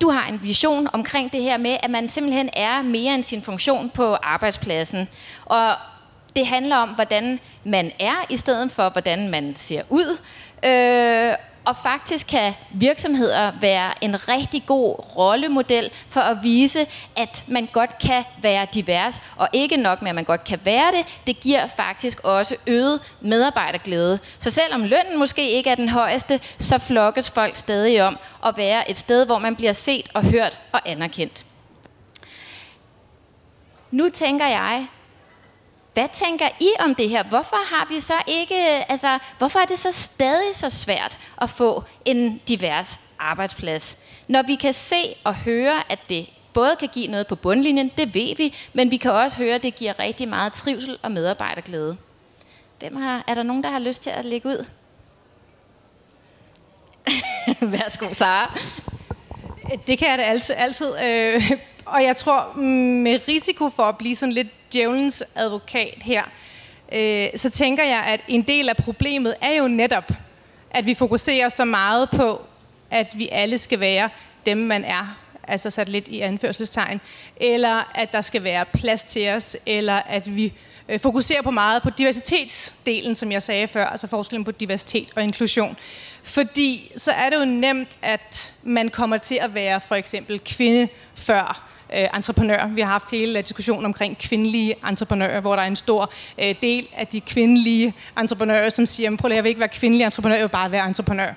du 0.00 0.10
har 0.10 0.28
en 0.28 0.40
vision 0.42 0.88
omkring 0.92 1.32
det 1.32 1.42
her 1.42 1.58
med, 1.58 1.76
at 1.82 1.90
man 1.90 2.08
simpelthen 2.08 2.50
er 2.56 2.82
mere 2.82 3.14
end 3.14 3.22
sin 3.22 3.42
funktion 3.42 3.90
på 3.90 4.14
arbejdspladsen. 4.14 5.08
Og 5.44 5.72
det 6.36 6.46
handler 6.46 6.76
om, 6.76 6.88
hvordan 6.88 7.40
man 7.64 7.92
er, 8.00 8.26
i 8.30 8.36
stedet 8.36 8.72
for, 8.72 8.88
hvordan 8.88 9.28
man 9.28 9.56
ser 9.56 9.82
ud. 9.90 10.18
Øh, 10.64 11.34
og 11.64 11.76
faktisk 11.76 12.26
kan 12.26 12.54
virksomheder 12.70 13.52
være 13.60 14.04
en 14.04 14.28
rigtig 14.28 14.66
god 14.66 15.16
rollemodel 15.16 15.90
for 16.08 16.20
at 16.20 16.38
vise, 16.42 16.86
at 17.16 17.44
man 17.48 17.68
godt 17.72 17.98
kan 17.98 18.24
være 18.42 18.66
divers. 18.74 19.22
Og 19.36 19.48
ikke 19.52 19.76
nok 19.76 20.02
med, 20.02 20.08
at 20.08 20.14
man 20.14 20.24
godt 20.24 20.44
kan 20.44 20.60
være 20.64 20.92
det, 20.92 21.20
det 21.26 21.40
giver 21.40 21.66
faktisk 21.76 22.20
også 22.24 22.56
øget 22.66 23.00
medarbejderglæde. 23.20 24.18
Så 24.38 24.50
selvom 24.50 24.82
lønnen 24.82 25.18
måske 25.18 25.50
ikke 25.50 25.70
er 25.70 25.74
den 25.74 25.88
højeste, 25.88 26.40
så 26.58 26.78
flokkes 26.78 27.30
folk 27.30 27.56
stadig 27.56 28.02
om 28.02 28.18
at 28.46 28.56
være 28.56 28.90
et 28.90 28.98
sted, 28.98 29.26
hvor 29.26 29.38
man 29.38 29.56
bliver 29.56 29.72
set 29.72 30.08
og 30.14 30.22
hørt 30.22 30.58
og 30.72 30.80
anerkendt. 30.84 31.44
Nu 33.90 34.08
tænker 34.08 34.46
jeg, 34.46 34.86
hvad 35.94 36.08
tænker 36.12 36.48
I 36.60 36.68
om 36.80 36.94
det 36.94 37.08
her? 37.08 37.24
Hvorfor 37.24 37.74
har 37.74 37.86
vi 37.88 38.00
så 38.00 38.14
ikke, 38.26 38.54
øh, 38.54 38.82
altså, 38.88 39.18
hvorfor 39.38 39.58
er 39.58 39.64
det 39.64 39.78
så 39.78 39.92
stadig 39.92 40.54
så 40.54 40.70
svært 40.70 41.18
at 41.42 41.50
få 41.50 41.84
en 42.04 42.40
divers 42.48 43.00
arbejdsplads? 43.18 43.98
Når 44.28 44.42
vi 44.42 44.54
kan 44.54 44.72
se 44.72 45.16
og 45.24 45.34
høre, 45.34 45.92
at 45.92 45.98
det 46.08 46.26
både 46.52 46.76
kan 46.76 46.88
give 46.92 47.06
noget 47.06 47.26
på 47.26 47.36
bundlinjen, 47.36 47.90
det 47.96 48.14
ved 48.14 48.36
vi, 48.36 48.54
men 48.72 48.90
vi 48.90 48.96
kan 48.96 49.12
også 49.12 49.36
høre, 49.36 49.54
at 49.54 49.62
det 49.62 49.74
giver 49.74 49.98
rigtig 49.98 50.28
meget 50.28 50.52
trivsel 50.52 50.98
og 51.02 51.12
medarbejderglæde. 51.12 51.96
Hvem 52.78 52.96
har, 52.96 53.24
er 53.26 53.34
der 53.34 53.42
nogen, 53.42 53.62
der 53.62 53.70
har 53.70 53.78
lyst 53.78 54.02
til 54.02 54.10
at 54.10 54.24
lægge 54.24 54.48
ud? 54.48 54.66
Værsgo, 57.72 58.14
Sara. 58.14 58.58
Det 59.86 59.98
kan 59.98 60.10
jeg 60.10 60.18
da 60.18 60.22
altid. 60.22 60.54
altid 60.58 60.92
øh, 61.04 61.50
og 61.84 62.04
jeg 62.04 62.16
tror, 62.16 62.52
mm, 62.56 62.62
med 63.02 63.20
risiko 63.28 63.68
for 63.68 63.82
at 63.82 63.98
blive 63.98 64.16
sådan 64.16 64.32
lidt 64.32 64.72
djævelens 64.72 65.24
advokat 65.34 66.02
her, 66.02 66.22
øh, 66.92 67.28
så 67.36 67.50
tænker 67.50 67.84
jeg, 67.84 68.04
at 68.06 68.20
en 68.28 68.42
del 68.42 68.68
af 68.68 68.76
problemet 68.76 69.34
er 69.40 69.52
jo 69.56 69.68
netop, 69.68 70.12
at 70.70 70.86
vi 70.86 70.94
fokuserer 70.94 71.48
så 71.48 71.64
meget 71.64 72.10
på, 72.10 72.40
at 72.90 73.08
vi 73.14 73.28
alle 73.32 73.58
skal 73.58 73.80
være 73.80 74.08
dem, 74.46 74.58
man 74.58 74.84
er, 74.84 75.18
altså 75.48 75.70
sat 75.70 75.88
lidt 75.88 76.08
i 76.08 76.20
anførselstegn, 76.20 77.00
eller 77.36 77.92
at 77.94 78.12
der 78.12 78.20
skal 78.20 78.44
være 78.44 78.64
plads 78.64 79.02
til 79.02 79.28
os, 79.28 79.56
eller 79.66 79.94
at 79.94 80.36
vi 80.36 80.52
øh, 80.88 81.00
fokuserer 81.00 81.42
på 81.42 81.50
meget 81.50 81.82
på 81.82 81.90
diversitetsdelen, 81.90 83.14
som 83.14 83.32
jeg 83.32 83.42
sagde 83.42 83.68
før, 83.68 83.86
altså 83.86 84.06
forskellen 84.06 84.44
på 84.44 84.50
diversitet 84.50 85.08
og 85.16 85.22
inklusion. 85.22 85.76
Fordi 86.22 86.92
så 86.96 87.12
er 87.12 87.30
det 87.30 87.36
jo 87.36 87.44
nemt, 87.44 87.98
at 88.02 88.52
man 88.62 88.88
kommer 88.88 89.16
til 89.16 89.38
at 89.42 89.54
være 89.54 89.80
for 89.80 89.94
eksempel 89.94 90.40
kvinde 90.44 90.88
før 91.14 91.73
øh, 91.96 92.06
entreprenør. 92.14 92.66
Vi 92.74 92.80
har 92.80 92.88
haft 92.88 93.10
hele 93.10 93.42
diskussionen 93.42 93.84
omkring 93.84 94.18
kvindelige 94.18 94.74
entreprenører, 94.88 95.40
hvor 95.40 95.56
der 95.56 95.62
er 95.62 95.66
en 95.66 95.76
stor 95.76 96.12
øh, 96.42 96.54
del 96.62 96.88
af 96.96 97.06
de 97.06 97.20
kvindelige 97.20 97.94
entreprenører, 98.18 98.70
som 98.70 98.86
siger, 98.86 99.16
prøv 99.16 99.30
at 99.30 99.36
jeg 99.36 99.44
vil 99.44 99.48
ikke 99.48 99.60
være 99.60 99.68
kvindelig 99.68 100.04
entreprenør, 100.04 100.34
jeg 100.34 100.42
vil 100.42 100.48
bare 100.48 100.70
være 100.70 100.86
entreprenør. 100.86 101.32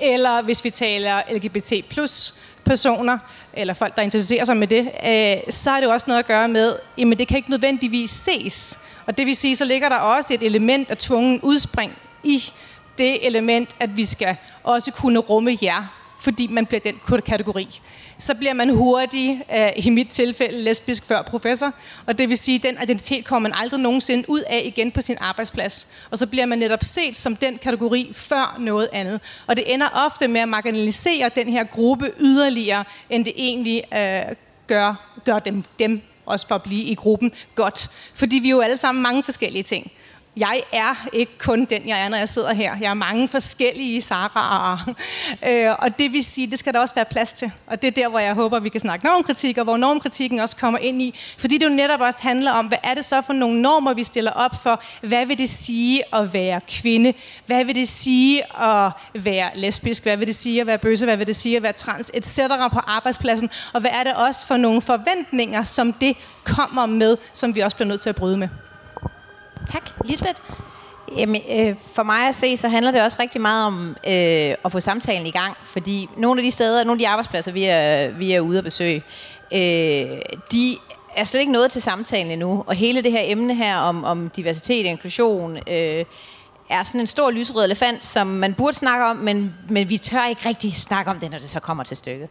Eller 0.00 0.42
hvis 0.42 0.64
vi 0.64 0.70
taler 0.70 1.22
LGBT 1.32 1.72
plus 1.88 2.34
personer, 2.64 3.18
eller 3.52 3.74
folk, 3.74 3.96
der 3.96 4.02
interesserer 4.02 4.44
sig 4.44 4.56
med 4.56 4.66
det, 4.66 4.80
øh, 4.80 5.52
så 5.52 5.70
er 5.70 5.76
det 5.76 5.86
jo 5.86 5.90
også 5.90 6.04
noget 6.08 6.18
at 6.18 6.26
gøre 6.26 6.48
med, 6.48 6.76
jamen 6.98 7.18
det 7.18 7.28
kan 7.28 7.36
ikke 7.36 7.50
nødvendigvis 7.50 8.10
ses. 8.10 8.78
Og 9.06 9.18
det 9.18 9.26
vil 9.26 9.36
sige, 9.36 9.56
så 9.56 9.64
ligger 9.64 9.88
der 9.88 9.96
også 9.96 10.34
et 10.34 10.42
element 10.42 10.90
af 10.90 10.96
tvungen 10.96 11.40
udspring 11.40 11.92
i 12.24 12.44
det 12.98 13.26
element, 13.26 13.70
at 13.80 13.96
vi 13.96 14.04
skal 14.04 14.36
også 14.62 14.92
kunne 14.92 15.18
rumme 15.18 15.58
jer, 15.62 15.84
fordi 16.20 16.46
man 16.46 16.66
bliver 16.66 16.80
den 16.80 17.22
kategori 17.26 17.80
så 18.20 18.34
bliver 18.34 18.54
man 18.54 18.70
hurtigt, 18.70 19.42
øh, 19.56 19.70
i 19.76 19.90
mit 19.90 20.08
tilfælde, 20.08 20.62
lesbisk 20.62 21.04
før 21.04 21.22
professor. 21.22 21.72
Og 22.06 22.18
det 22.18 22.28
vil 22.28 22.38
sige, 22.38 22.56
at 22.56 22.62
den 22.62 22.82
identitet 22.82 23.24
kommer 23.24 23.48
man 23.48 23.58
aldrig 23.58 23.80
nogensinde 23.80 24.30
ud 24.30 24.40
af 24.40 24.62
igen 24.64 24.92
på 24.92 25.00
sin 25.00 25.16
arbejdsplads. 25.20 25.88
Og 26.10 26.18
så 26.18 26.26
bliver 26.26 26.46
man 26.46 26.58
netop 26.58 26.84
set 26.84 27.16
som 27.16 27.36
den 27.36 27.58
kategori 27.58 28.10
før 28.12 28.56
noget 28.58 28.88
andet. 28.92 29.20
Og 29.46 29.56
det 29.56 29.74
ender 29.74 29.86
ofte 30.06 30.28
med 30.28 30.40
at 30.40 30.48
marginalisere 30.48 31.30
den 31.34 31.48
her 31.48 31.64
gruppe 31.64 32.10
yderligere, 32.20 32.84
end 33.10 33.24
det 33.24 33.32
egentlig 33.36 33.84
øh, 33.94 34.36
gør, 34.66 34.94
gør 35.24 35.38
dem, 35.38 35.64
dem 35.78 36.02
også 36.26 36.48
for 36.48 36.54
at 36.54 36.62
blive 36.62 36.82
i 36.82 36.94
gruppen 36.94 37.32
godt. 37.54 37.90
Fordi 38.14 38.38
vi 38.38 38.48
er 38.48 38.50
jo 38.50 38.60
alle 38.60 38.76
sammen 38.76 39.02
mange 39.02 39.22
forskellige 39.22 39.62
ting 39.62 39.92
jeg 40.36 40.62
er 40.72 41.08
ikke 41.12 41.38
kun 41.38 41.64
den, 41.64 41.88
jeg 41.88 42.00
er, 42.00 42.08
når 42.08 42.16
jeg 42.16 42.28
sidder 42.28 42.54
her. 42.54 42.76
Jeg 42.80 42.90
er 42.90 42.94
mange 42.94 43.28
forskellige 43.28 43.98
Sara'er. 43.98 44.92
Øh, 45.48 45.74
og 45.78 45.98
det 45.98 46.12
vil 46.12 46.24
sige, 46.24 46.50
det 46.50 46.58
skal 46.58 46.72
der 46.72 46.80
også 46.80 46.94
være 46.94 47.04
plads 47.04 47.32
til. 47.32 47.52
Og 47.66 47.82
det 47.82 47.88
er 47.88 47.92
der, 48.02 48.08
hvor 48.08 48.18
jeg 48.18 48.34
håber, 48.34 48.58
vi 48.58 48.68
kan 48.68 48.80
snakke 48.80 49.06
normkritik, 49.06 49.58
og 49.58 49.64
hvor 49.64 49.76
normkritikken 49.76 50.38
også 50.38 50.56
kommer 50.56 50.78
ind 50.78 51.02
i. 51.02 51.14
Fordi 51.38 51.58
det 51.58 51.64
jo 51.64 51.70
netop 51.70 52.00
også 52.00 52.22
handler 52.22 52.52
om, 52.52 52.66
hvad 52.66 52.78
er 52.82 52.94
det 52.94 53.04
så 53.04 53.22
for 53.22 53.32
nogle 53.32 53.62
normer, 53.62 53.94
vi 53.94 54.04
stiller 54.04 54.30
op 54.30 54.62
for? 54.62 54.82
Hvad 55.00 55.26
vil 55.26 55.38
det 55.38 55.48
sige 55.48 56.14
at 56.14 56.32
være 56.32 56.60
kvinde? 56.68 57.12
Hvad 57.46 57.64
vil 57.64 57.74
det 57.74 57.88
sige 57.88 58.62
at 58.62 58.92
være 59.14 59.50
lesbisk? 59.54 60.02
Hvad 60.02 60.16
vil 60.16 60.26
det 60.26 60.36
sige 60.36 60.60
at 60.60 60.66
være 60.66 60.78
bøsse? 60.78 61.04
Hvad 61.04 61.16
vil 61.16 61.26
det 61.26 61.36
sige 61.36 61.56
at 61.56 61.62
være 61.62 61.72
trans? 61.72 62.10
Et 62.14 62.24
på 62.72 62.80
arbejdspladsen. 62.86 63.50
Og 63.72 63.80
hvad 63.80 63.90
er 63.90 64.04
det 64.04 64.14
også 64.14 64.46
for 64.46 64.56
nogle 64.56 64.82
forventninger, 64.82 65.64
som 65.64 65.92
det 65.92 66.16
kommer 66.44 66.86
med, 66.86 67.16
som 67.32 67.54
vi 67.54 67.60
også 67.60 67.76
bliver 67.76 67.88
nødt 67.88 68.00
til 68.00 68.08
at 68.08 68.16
bryde 68.16 68.36
med? 68.36 68.48
Tak. 69.70 69.90
Lisbeth? 70.04 70.40
Jamen, 71.16 71.42
øh, 71.50 71.76
for 71.94 72.02
mig 72.02 72.28
at 72.28 72.34
se, 72.34 72.56
så 72.56 72.68
handler 72.68 72.92
det 72.92 73.02
også 73.02 73.16
rigtig 73.20 73.40
meget 73.40 73.66
om 73.66 73.88
øh, 74.06 74.54
at 74.64 74.72
få 74.72 74.80
samtalen 74.80 75.26
i 75.26 75.30
gang, 75.30 75.56
fordi 75.64 76.08
nogle 76.16 76.40
af 76.40 76.44
de 76.44 76.50
steder, 76.50 76.84
nogle 76.84 76.92
af 76.92 76.98
de 76.98 77.08
arbejdspladser, 77.08 77.52
vi 77.52 77.64
er, 77.64 78.10
vi 78.10 78.32
er 78.32 78.40
ude 78.40 78.58
at 78.58 78.64
besøge, 78.64 79.02
øh, 79.52 79.58
de 80.52 80.76
er 81.16 81.24
slet 81.24 81.40
ikke 81.40 81.52
nået 81.52 81.70
til 81.70 81.82
samtalen 81.82 82.32
endnu, 82.32 82.64
og 82.66 82.74
hele 82.74 83.02
det 83.02 83.12
her 83.12 83.20
emne 83.22 83.54
her 83.54 83.76
om, 83.76 84.04
om 84.04 84.30
diversitet 84.30 84.86
og 84.86 84.90
inklusion, 84.90 85.56
øh, 85.56 86.04
er 86.70 86.84
sådan 86.84 87.00
en 87.00 87.06
stor 87.06 87.30
lyserød 87.30 87.64
elefant, 87.64 88.04
som 88.04 88.26
man 88.26 88.54
burde 88.54 88.76
snakke 88.76 89.04
om, 89.04 89.16
men, 89.16 89.54
men 89.68 89.88
vi 89.88 89.98
tør 89.98 90.26
ikke 90.26 90.48
rigtig 90.48 90.74
snakke 90.76 91.10
om 91.10 91.20
det, 91.20 91.30
når 91.30 91.38
det 91.38 91.48
så 91.48 91.60
kommer 91.60 91.84
til 91.84 91.96
stykket. 91.96 92.28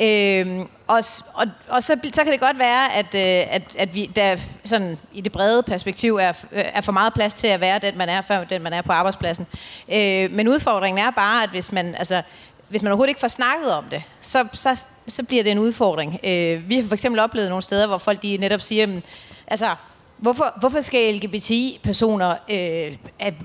Øhm, 0.00 0.60
og 0.86 1.04
og, 1.34 1.46
og 1.68 1.82
så, 1.82 1.98
så 2.12 2.24
kan 2.24 2.32
det 2.32 2.40
godt 2.40 2.58
være, 2.58 2.92
at, 2.92 3.14
øh, 3.14 3.54
at, 3.54 3.76
at 3.78 3.94
vi 3.94 4.06
der 4.16 4.36
sådan, 4.64 4.98
i 5.12 5.20
det 5.20 5.32
brede 5.32 5.62
perspektiv 5.62 6.16
er, 6.16 6.32
øh, 6.52 6.64
er 6.74 6.80
for 6.80 6.92
meget 6.92 7.14
plads 7.14 7.34
til 7.34 7.46
at 7.46 7.60
være 7.60 7.78
den, 7.78 7.98
man 7.98 8.08
er, 8.08 8.20
før 8.20 8.44
den, 8.44 8.62
man 8.62 8.72
er 8.72 8.82
på 8.82 8.92
arbejdspladsen. 8.92 9.46
Øh, 9.92 10.32
men 10.32 10.48
udfordringen 10.48 11.06
er 11.06 11.10
bare, 11.10 11.42
at 11.42 11.50
hvis 11.50 11.72
man, 11.72 11.94
altså, 11.94 12.22
hvis 12.68 12.82
man 12.82 12.92
overhovedet 12.92 13.10
ikke 13.10 13.20
får 13.20 13.28
snakket 13.28 13.72
om 13.72 13.84
det, 13.90 14.02
så, 14.20 14.48
så, 14.52 14.76
så 15.08 15.22
bliver 15.22 15.42
det 15.42 15.52
en 15.52 15.58
udfordring. 15.58 16.20
Øh, 16.24 16.68
vi 16.68 16.76
har 16.76 16.84
for 16.84 16.94
eksempel 16.94 17.20
oplevet 17.20 17.48
nogle 17.48 17.62
steder, 17.62 17.86
hvor 17.86 17.98
folk 17.98 18.22
de 18.22 18.36
netop 18.36 18.60
siger, 18.60 18.86
mm, 18.86 19.02
altså, 19.46 19.74
Hvorfor, 20.18 20.54
hvorfor 20.60 20.80
skal 20.80 21.14
LGBTI-personer 21.14 22.34
øh, 22.50 22.92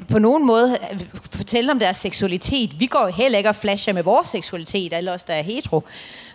på 0.10 0.19
nogen 0.19 0.45
måde 0.45 0.77
øh, 0.91 0.99
fortælle 1.31 1.71
om 1.71 1.79
deres 1.79 1.97
seksualitet? 1.97 2.79
Vi 2.79 2.86
går 2.86 3.01
jo 3.01 3.07
heller 3.07 3.38
ikke 3.38 3.49
og 3.49 3.55
flasher 3.55 3.93
med 3.93 4.03
vores 4.03 4.27
seksualitet, 4.27 4.93
alle 4.93 5.12
os, 5.12 5.23
der 5.23 5.34
er 5.34 5.41
hetero. 5.41 5.84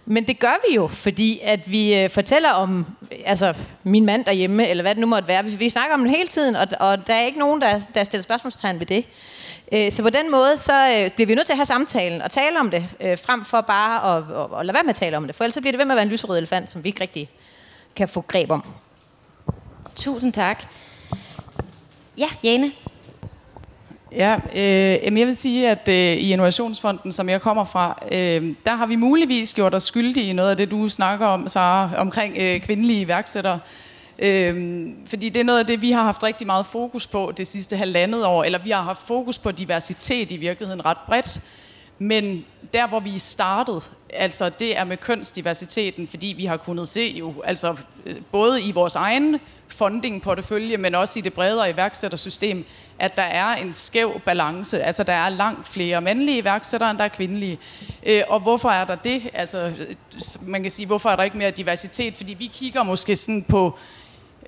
Men 0.07 0.27
det 0.27 0.39
gør 0.39 0.67
vi 0.69 0.75
jo, 0.75 0.87
fordi 0.87 1.41
at 1.43 1.71
vi 1.71 1.95
øh, 1.95 2.11
fortæller 2.11 2.51
om 2.51 2.87
altså, 3.25 3.55
min 3.85 4.07
mand 4.07 4.25
derhjemme, 4.25 4.69
eller 4.69 4.83
hvad 4.83 4.95
det 4.95 5.01
nu 5.01 5.07
måtte 5.07 5.29
være. 5.29 5.45
Vi, 5.45 5.57
vi 5.57 5.69
snakker 5.69 5.95
om 5.95 6.01
det 6.01 6.11
hele 6.11 6.29
tiden, 6.29 6.57
og, 6.57 6.67
og 6.81 7.07
der 7.07 7.15
er 7.15 7.27
ikke 7.27 7.39
nogen, 7.39 7.61
der, 7.61 7.87
der 7.95 8.05
stiller 8.05 8.23
spørgsmålstegn 8.23 8.81
ved 8.81 8.87
det. 8.87 9.05
Øh, 9.73 9.93
så 9.93 10.03
på 10.03 10.11
den 10.11 10.31
måde, 10.31 10.57
så 10.57 10.73
øh, 10.73 11.11
bliver 11.11 11.27
vi 11.27 11.35
nødt 11.35 11.47
til 11.47 11.53
at 11.53 11.59
have 11.59 11.67
samtalen 11.67 12.23
og 12.23 12.31
tale 12.31 12.61
om 12.61 12.71
det, 12.71 12.89
øh, 13.01 13.19
frem 13.19 13.45
for 13.45 13.61
bare 13.61 14.17
at, 14.17 14.25
at, 14.37 14.61
at 14.61 14.67
lade 14.67 14.75
være 14.75 14.85
med 14.85 14.91
at 14.91 14.97
tale 14.97 15.17
om 15.17 15.27
det. 15.27 15.35
For 15.35 15.45
ellers 15.45 15.57
bliver 15.61 15.73
det 15.73 15.79
ved 15.79 15.85
med 15.85 15.93
at 15.93 15.97
være 15.97 16.07
en 16.07 16.11
lyserød 16.11 16.39
elefant, 16.39 16.71
som 16.71 16.85
vi 16.85 16.89
ikke 16.89 17.01
rigtig 17.01 17.31
kan 17.97 18.09
få 18.09 18.21
greb 18.21 18.51
om. 18.51 18.65
Tusind 19.97 20.33
tak. 20.33 20.65
Ja, 22.19 22.27
Jane. 22.45 22.73
Ja, 24.13 24.37
øh, 24.55 25.19
jeg 25.19 25.27
vil 25.27 25.37
sige, 25.37 25.71
at 25.71 25.89
øh, 25.89 25.95
i 25.95 26.33
Innovationsfonden, 26.33 27.13
som 27.13 27.29
jeg 27.29 27.41
kommer 27.41 27.65
fra, 27.65 27.99
øh, 28.13 28.55
der 28.67 28.75
har 28.75 28.87
vi 28.87 28.97
muligvis 28.97 29.55
gjort 29.55 29.75
os 29.75 29.83
skyldige 29.83 30.27
i 30.27 30.33
noget 30.33 30.51
af 30.51 30.57
det, 30.57 30.71
du 30.71 30.89
snakker 30.89 31.27
om, 31.27 31.49
Sara, 31.49 31.91
omkring 31.97 32.37
øh, 32.39 32.61
kvindelige 32.61 33.01
iværksættere. 33.01 33.61
Øh, 34.19 34.87
fordi 35.07 35.29
det 35.29 35.41
er 35.41 35.45
noget 35.45 35.59
af 35.59 35.67
det, 35.67 35.83
vi 35.83 35.91
har 35.91 36.03
haft 36.03 36.23
rigtig 36.23 36.47
meget 36.47 36.67
fokus 36.67 37.07
på 37.07 37.33
det 37.37 37.47
sidste 37.47 37.77
halvandet 37.77 38.25
år, 38.25 38.45
eller 38.45 38.59
vi 38.59 38.71
har 38.71 38.83
haft 38.83 39.03
fokus 39.03 39.39
på 39.39 39.51
diversitet 39.51 40.31
i 40.31 40.37
virkeligheden 40.37 40.85
ret 40.85 40.99
bredt. 41.07 41.41
Men 41.99 42.45
der, 42.73 42.87
hvor 42.87 43.01
vi 43.01 43.19
startede, 43.19 43.81
altså 44.11 44.51
det 44.59 44.79
er 44.79 44.85
med 44.85 44.97
kønsdiversiteten, 44.97 46.09
fordi 46.09 46.27
vi 46.27 46.45
har 46.45 46.57
kunnet 46.57 46.89
se 46.89 47.15
jo, 47.19 47.35
altså 47.45 47.77
både 48.33 48.63
i 48.63 48.73
vores 48.73 48.95
egen 48.95 49.41
funding-portefølje, 49.69 50.77
men 50.77 50.95
også 50.95 51.19
i 51.19 51.23
det 51.23 51.33
bredere 51.33 51.71
iværksættersystem, 51.71 52.65
at 52.99 53.17
der 53.17 53.23
er 53.23 53.57
en 53.57 53.73
skæv 53.73 54.21
balance. 54.21 54.83
Altså, 54.83 55.03
der 55.03 55.13
er 55.13 55.29
langt 55.29 55.69
flere 55.69 56.01
mandlige 56.01 56.39
iværksættere, 56.39 56.91
end 56.91 56.99
der 56.99 57.05
er 57.05 57.09
kvindelige. 57.09 57.59
Øh, 58.07 58.23
og 58.29 58.41
hvorfor 58.41 58.71
er 58.71 58.85
der 58.85 58.95
det? 58.95 59.31
Altså, 59.35 59.73
man 60.43 60.63
kan 60.63 60.71
sige, 60.71 60.87
hvorfor 60.87 61.11
er 61.11 61.17
der 61.17 61.23
ikke 61.23 61.39
mere 61.39 61.51
diversitet? 61.51 62.15
Fordi 62.15 62.35
vi 62.35 62.51
kigger 62.55 62.83
måske 62.83 63.17
sådan 63.17 63.45
på 63.49 63.79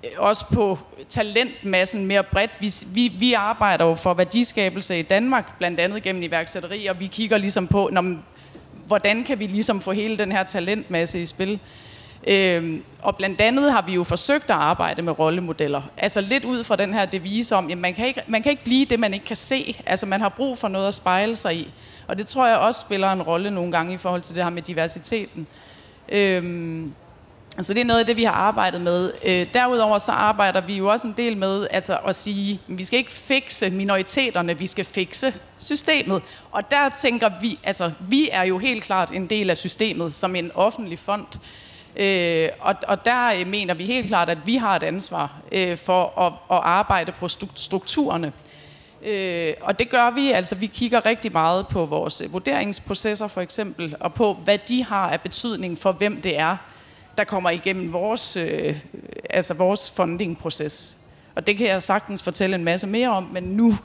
Øh, 0.04 0.10
også 0.18 0.44
på 0.54 0.78
talentmassen 1.08 2.06
mere 2.06 2.24
bredt. 2.24 2.50
Vi, 2.60 2.72
vi, 2.94 3.12
vi 3.18 3.32
arbejder 3.32 3.84
jo 3.84 3.94
for 3.94 4.14
værdiskabelse 4.14 4.98
i 4.98 5.02
Danmark, 5.02 5.58
blandt 5.58 5.80
andet 5.80 6.02
gennem 6.02 6.22
iværksætteri, 6.22 6.86
og 6.86 7.00
vi 7.00 7.06
kigger 7.06 7.38
ligesom 7.38 7.66
på, 7.66 7.88
når, 7.92 8.14
hvordan 8.86 9.24
kan 9.24 9.38
vi 9.38 9.46
ligesom 9.46 9.80
få 9.80 9.92
hele 9.92 10.18
den 10.18 10.32
her 10.32 10.44
talentmasse 10.44 11.22
i 11.22 11.26
spil. 11.26 11.60
Øhm, 12.26 12.84
og 13.02 13.16
blandt 13.16 13.40
andet 13.40 13.72
har 13.72 13.82
vi 13.82 13.94
jo 13.94 14.04
forsøgt 14.04 14.44
at 14.44 14.56
arbejde 14.56 15.02
med 15.02 15.18
rollemodeller. 15.18 15.82
Altså 15.96 16.20
lidt 16.20 16.44
ud 16.44 16.64
fra 16.64 16.76
den 16.76 16.94
her 16.94 17.06
devise 17.06 17.56
om, 17.56 17.70
at 17.70 17.78
man 17.78 17.94
kan, 17.94 18.06
ikke, 18.06 18.22
man 18.28 18.42
kan 18.42 18.50
ikke 18.50 18.64
blive 18.64 18.84
det, 18.84 19.00
man 19.00 19.14
ikke 19.14 19.26
kan 19.26 19.36
se. 19.36 19.82
Altså 19.86 20.06
man 20.06 20.20
har 20.20 20.28
brug 20.28 20.58
for 20.58 20.68
noget 20.68 20.88
at 20.88 20.94
spejle 20.94 21.36
sig 21.36 21.56
i. 21.56 21.70
Og 22.06 22.18
det 22.18 22.26
tror 22.26 22.46
jeg 22.46 22.56
også 22.56 22.80
spiller 22.80 23.12
en 23.12 23.22
rolle 23.22 23.50
nogle 23.50 23.72
gange 23.72 23.94
i 23.94 23.96
forhold 23.96 24.22
til 24.22 24.34
det 24.34 24.42
her 24.42 24.50
med 24.50 24.62
diversiteten. 24.62 25.46
Øhm, 26.08 26.94
Altså 27.58 27.74
det 27.74 27.80
er 27.80 27.84
noget 27.84 28.00
af 28.00 28.06
det, 28.06 28.16
vi 28.16 28.24
har 28.24 28.32
arbejdet 28.32 28.80
med. 28.80 29.12
Øh, 29.24 29.46
derudover 29.54 29.98
så 29.98 30.12
arbejder 30.12 30.60
vi 30.60 30.76
jo 30.76 30.90
også 30.90 31.06
en 31.06 31.14
del 31.16 31.36
med 31.36 31.66
altså 31.70 31.96
at 32.06 32.16
sige, 32.16 32.60
at 32.68 32.78
vi 32.78 32.84
skal 32.84 32.98
ikke 32.98 33.12
fikse 33.12 33.70
minoriteterne, 33.70 34.58
vi 34.58 34.66
skal 34.66 34.84
fikse 34.84 35.34
systemet. 35.58 36.22
Og 36.50 36.70
der 36.70 36.88
tænker 36.88 37.30
vi, 37.40 37.58
altså 37.64 37.92
vi 38.00 38.28
er 38.32 38.42
jo 38.42 38.58
helt 38.58 38.84
klart 38.84 39.10
en 39.10 39.26
del 39.26 39.50
af 39.50 39.56
systemet 39.56 40.14
som 40.14 40.36
en 40.36 40.50
offentlig 40.54 40.98
fond. 40.98 41.26
Øh, 41.96 42.48
og, 42.60 42.74
og 42.88 43.04
der 43.04 43.32
øh, 43.40 43.46
mener 43.46 43.74
vi 43.74 43.84
helt 43.84 44.06
klart, 44.06 44.30
at 44.30 44.38
vi 44.44 44.56
har 44.56 44.76
et 44.76 44.82
ansvar 44.82 45.32
øh, 45.52 45.76
for 45.76 46.20
at, 46.20 46.32
at 46.56 46.62
arbejde 46.64 47.12
på 47.12 47.28
strukturerne. 47.54 48.32
Øh, 49.02 49.54
og 49.60 49.78
det 49.78 49.90
gør 49.90 50.10
vi, 50.10 50.30
altså 50.30 50.54
vi 50.54 50.66
kigger 50.66 51.06
rigtig 51.06 51.32
meget 51.32 51.68
på 51.68 51.86
vores 51.86 52.22
vurderingsprocesser 52.30 53.28
for 53.28 53.40
eksempel, 53.40 53.96
og 54.00 54.14
på 54.14 54.34
hvad 54.44 54.58
de 54.58 54.84
har 54.84 55.10
af 55.10 55.20
betydning 55.20 55.78
for, 55.78 55.92
hvem 55.92 56.22
det 56.22 56.38
er, 56.38 56.56
der 57.18 57.24
kommer 57.24 57.50
igennem 57.50 57.92
vores, 57.92 58.36
øh, 58.36 58.76
altså 59.30 59.54
vores 59.54 59.90
funding-proces. 59.90 60.96
Og 61.34 61.46
det 61.46 61.58
kan 61.58 61.66
jeg 61.66 61.82
sagtens 61.82 62.22
fortælle 62.22 62.54
en 62.54 62.64
masse 62.64 62.86
mere 62.86 63.08
om, 63.08 63.22
men 63.32 63.42
nu 63.42 63.78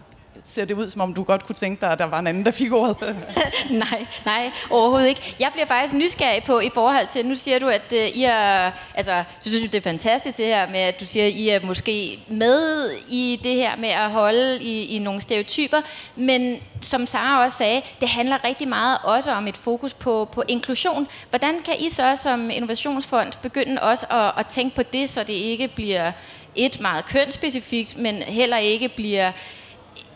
ser 0.43 0.65
det 0.65 0.75
ud, 0.75 0.89
som 0.89 1.01
om 1.01 1.13
du 1.13 1.23
godt 1.23 1.45
kunne 1.45 1.56
tænke 1.56 1.82
dig, 1.82 1.91
at 1.91 1.99
der 1.99 2.06
var 2.06 2.19
en 2.19 2.27
anden, 2.27 2.45
der 2.45 2.51
fik 2.51 2.71
ordet. 2.71 3.15
nej, 3.69 4.08
nej, 4.25 4.51
overhovedet 4.69 5.08
ikke. 5.08 5.36
Jeg 5.39 5.49
bliver 5.53 5.65
faktisk 5.65 5.93
nysgerrig 5.93 6.43
på 6.43 6.60
i 6.60 6.69
forhold 6.73 7.08
til, 7.08 7.25
nu 7.25 7.36
siger 7.36 7.60
du, 7.60 7.67
at 7.67 7.82
uh, 7.91 7.97
I 7.97 8.23
er, 8.23 8.71
altså, 8.95 9.23
du 9.45 9.49
synes 9.49 9.71
det 9.71 9.75
er 9.75 9.82
fantastisk 9.82 10.38
det 10.38 10.45
her 10.45 10.69
med, 10.69 10.79
at 10.79 10.99
du 10.99 11.06
siger, 11.06 11.25
at 11.25 11.32
I 11.32 11.49
er 11.49 11.65
måske 11.65 12.19
med 12.27 12.89
i 13.10 13.39
det 13.43 13.56
her 13.56 13.75
med 13.75 13.89
at 13.89 14.10
holde 14.10 14.63
i, 14.63 14.86
i 14.86 14.99
nogle 14.99 15.21
stereotyper, 15.21 15.77
men 16.15 16.58
som 16.82 17.08
Sara 17.08 17.45
også 17.45 17.58
sagde, 17.58 17.82
det 18.01 18.10
handler 18.10 18.43
rigtig 18.43 18.67
meget 18.67 18.97
også 19.03 19.32
om 19.32 19.47
et 19.47 19.58
fokus 19.58 19.93
på, 19.93 20.29
på 20.32 20.43
inklusion. 20.47 21.08
Hvordan 21.29 21.56
kan 21.65 21.75
I 21.79 21.89
så 21.89 22.15
som 22.23 22.49
innovationsfond 22.49 23.32
begynde 23.41 23.82
også 23.82 24.06
at, 24.10 24.32
at 24.38 24.47
tænke 24.47 24.75
på 24.75 24.84
det, 24.84 25.10
så 25.10 25.23
det 25.23 25.34
ikke 25.34 25.67
bliver 25.67 26.12
et 26.56 26.79
meget 26.79 27.06
kønsspecifikt, 27.06 27.97
men 27.97 28.15
heller 28.15 28.58
ikke 28.58 28.89
bliver 28.89 29.32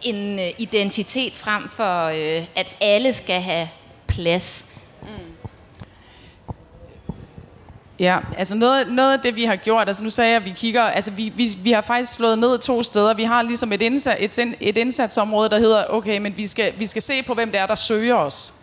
en 0.01 0.39
øh, 0.39 0.49
identitet 0.57 1.33
frem 1.33 1.69
for, 1.69 2.03
øh, 2.03 2.45
at 2.55 2.73
alle 2.81 3.13
skal 3.13 3.41
have 3.41 3.69
plads. 4.07 4.65
Mm. 5.01 5.07
Ja, 7.99 8.19
altså 8.37 8.55
noget, 8.55 8.87
noget 8.87 9.13
af 9.13 9.19
det, 9.19 9.35
vi 9.35 9.43
har 9.43 9.55
gjort, 9.55 9.87
altså 9.87 10.03
nu 10.03 10.09
sagde 10.09 10.29
jeg, 10.29 10.37
at 10.37 10.45
vi 10.45 10.53
kigger, 10.55 10.81
altså 10.81 11.11
vi, 11.11 11.33
vi, 11.35 11.49
vi 11.63 11.71
har 11.71 11.81
faktisk 11.81 12.15
slået 12.15 12.39
ned 12.39 12.59
to 12.59 12.83
steder. 12.83 13.13
Vi 13.13 13.23
har 13.23 13.41
ligesom 13.41 13.71
et, 13.71 13.81
indsat, 13.81 14.17
et, 14.19 14.55
et 14.59 14.77
indsatsområde, 14.77 15.49
der 15.49 15.59
hedder, 15.59 15.85
okay, 15.89 16.17
men 16.17 16.37
vi 16.37 16.47
skal, 16.47 16.73
vi 16.77 16.87
skal 16.87 17.01
se 17.01 17.23
på, 17.23 17.33
hvem 17.33 17.51
det 17.51 17.59
er, 17.59 17.65
der 17.65 17.75
søger 17.75 18.15
os, 18.15 18.53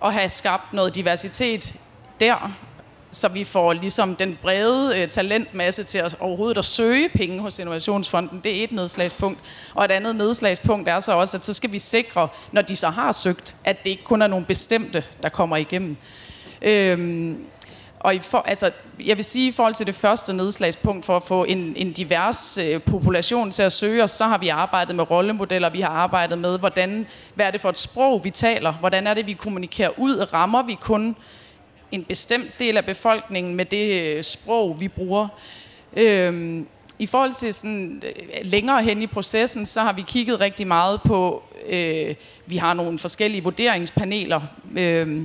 og 0.00 0.12
have 0.12 0.28
skabt 0.28 0.72
noget 0.72 0.94
diversitet 0.94 1.74
der 2.20 2.52
så 3.12 3.28
vi 3.28 3.44
får 3.44 3.72
ligesom 3.72 4.16
den 4.16 4.38
brede 4.42 5.00
øh, 5.00 5.08
talentmasse 5.08 5.84
til 5.84 5.98
at 5.98 6.16
overhovedet 6.20 6.58
at 6.58 6.64
søge 6.64 7.08
penge 7.08 7.40
hos 7.40 7.58
Innovationsfonden. 7.58 8.40
Det 8.44 8.60
er 8.60 8.64
et 8.64 8.72
nedslagspunkt. 8.72 9.40
Og 9.74 9.84
et 9.84 9.90
andet 9.90 10.16
nedslagspunkt 10.16 10.88
er 10.88 11.00
så 11.00 11.12
også, 11.12 11.36
at 11.36 11.44
så 11.44 11.54
skal 11.54 11.72
vi 11.72 11.78
sikre, 11.78 12.28
når 12.52 12.62
de 12.62 12.76
så 12.76 12.88
har 12.88 13.12
søgt, 13.12 13.56
at 13.64 13.84
det 13.84 13.90
ikke 13.90 14.04
kun 14.04 14.22
er 14.22 14.26
nogle 14.26 14.46
bestemte, 14.46 15.04
der 15.22 15.28
kommer 15.28 15.56
igennem. 15.56 15.96
Øhm, 16.62 17.46
og 18.00 18.14
i 18.14 18.18
for, 18.18 18.38
altså, 18.38 18.70
jeg 19.06 19.16
vil 19.16 19.24
sige, 19.24 19.48
i 19.48 19.52
forhold 19.52 19.74
til 19.74 19.86
det 19.86 19.94
første 19.94 20.32
nedslagspunkt 20.32 21.04
for 21.04 21.16
at 21.16 21.22
få 21.22 21.44
en, 21.44 21.72
en 21.76 21.92
divers 21.92 22.58
øh, 22.58 22.80
population 22.80 23.50
til 23.50 23.62
at 23.62 23.72
søge 23.72 24.02
os, 24.02 24.10
så 24.10 24.24
har 24.24 24.38
vi 24.38 24.48
arbejdet 24.48 24.96
med 24.96 25.10
rollemodeller, 25.10 25.70
vi 25.70 25.80
har 25.80 25.88
arbejdet 25.88 26.38
med, 26.38 26.58
hvordan, 26.58 27.06
hvad 27.34 27.46
er 27.46 27.50
det 27.50 27.60
for 27.60 27.68
et 27.68 27.78
sprog, 27.78 28.24
vi 28.24 28.30
taler, 28.30 28.72
hvordan 28.72 29.06
er 29.06 29.14
det, 29.14 29.26
vi 29.26 29.32
kommunikerer 29.32 29.90
ud, 29.98 30.32
rammer 30.32 30.62
vi 30.62 30.74
kun 30.80 31.16
en 31.92 32.04
bestemt 32.04 32.58
del 32.58 32.76
af 32.76 32.84
befolkningen 32.84 33.54
med 33.54 33.64
det 33.64 34.02
øh, 34.02 34.24
sprog, 34.24 34.80
vi 34.80 34.88
bruger. 34.88 35.28
Øhm, 35.96 36.66
I 36.98 37.06
forhold 37.06 37.32
til 37.32 37.54
sådan, 37.54 38.02
øh, 38.06 38.12
længere 38.42 38.82
hen 38.82 39.02
i 39.02 39.06
processen, 39.06 39.66
så 39.66 39.80
har 39.80 39.92
vi 39.92 40.02
kigget 40.02 40.40
rigtig 40.40 40.66
meget 40.66 41.02
på, 41.02 41.42
øh, 41.68 42.14
vi 42.46 42.56
har 42.56 42.74
nogle 42.74 42.98
forskellige 42.98 43.42
vurderingspaneler, 43.42 44.40
øh, 44.76 45.22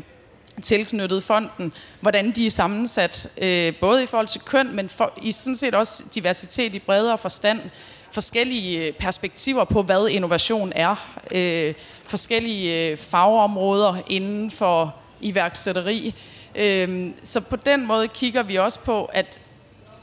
tilknyttet 0.63 1.23
fonden, 1.23 1.73
hvordan 2.01 2.31
de 2.31 2.45
er 2.45 2.51
sammensat, 2.51 3.29
øh, 3.37 3.73
både 3.81 4.03
i 4.03 4.05
forhold 4.05 4.27
til 4.27 4.41
køn, 4.41 4.75
men 4.75 4.89
for, 4.89 5.13
i 5.21 5.31
sådan 5.31 5.55
set 5.55 5.75
også 5.75 6.03
diversitet 6.15 6.75
i 6.75 6.79
bredere 6.79 7.17
forstand, 7.17 7.59
forskellige 8.11 8.87
øh, 8.87 8.93
perspektiver 8.93 9.63
på, 9.63 9.81
hvad 9.81 10.07
innovation 10.07 10.71
er, 10.75 11.17
øh, 11.31 11.73
forskellige 12.05 12.97
fagområder 12.97 13.95
inden 14.09 14.51
for 14.51 14.95
iværksætteri, 15.21 16.15
Øhm, 16.57 17.13
så 17.23 17.41
på 17.41 17.55
den 17.55 17.87
måde 17.87 18.07
kigger 18.07 18.43
vi 18.43 18.55
også 18.55 18.79
på, 18.79 19.05
at 19.05 19.39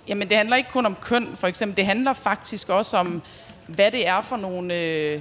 jamen, 0.09 0.29
det 0.29 0.37
handler 0.37 0.57
ikke 0.57 0.71
kun 0.71 0.87
om 0.87 0.97
køn, 1.01 1.29
for 1.37 1.47
eksempel. 1.47 1.77
Det 1.77 1.87
handler 1.87 2.13
faktisk 2.13 2.69
også 2.69 2.97
om, 2.97 3.23
hvad 3.67 3.91
det 3.91 4.09
er 4.09 4.21
for 4.21 4.37
nogle 4.37 4.75
øh, 4.75 5.21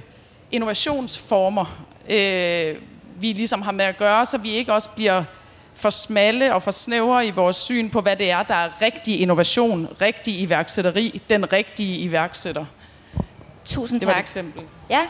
innovationsformer, 0.52 1.84
øh, 2.10 2.76
vi 3.16 3.32
ligesom 3.32 3.62
har 3.62 3.72
med 3.72 3.84
at 3.84 3.96
gøre, 3.96 4.26
så 4.26 4.38
vi 4.38 4.50
ikke 4.50 4.72
også 4.72 4.88
bliver 4.94 5.24
for 5.74 5.90
smalle 5.90 6.54
og 6.54 6.62
for 6.62 6.70
snævre 6.70 7.26
i 7.26 7.30
vores 7.30 7.56
syn 7.56 7.90
på, 7.90 8.00
hvad 8.00 8.16
det 8.16 8.30
er, 8.30 8.42
der 8.42 8.54
er 8.54 8.82
rigtig 8.82 9.20
innovation, 9.20 9.88
rigtig 10.00 10.40
iværksætteri, 10.40 11.22
den 11.30 11.52
rigtige 11.52 11.98
iværksætter. 11.98 12.64
Tusind 13.64 14.00
tak. 14.00 14.06
Det 14.06 14.14
var 14.14 14.18
et 14.18 14.20
eksempel. 14.20 14.62
Ja, 14.90 15.00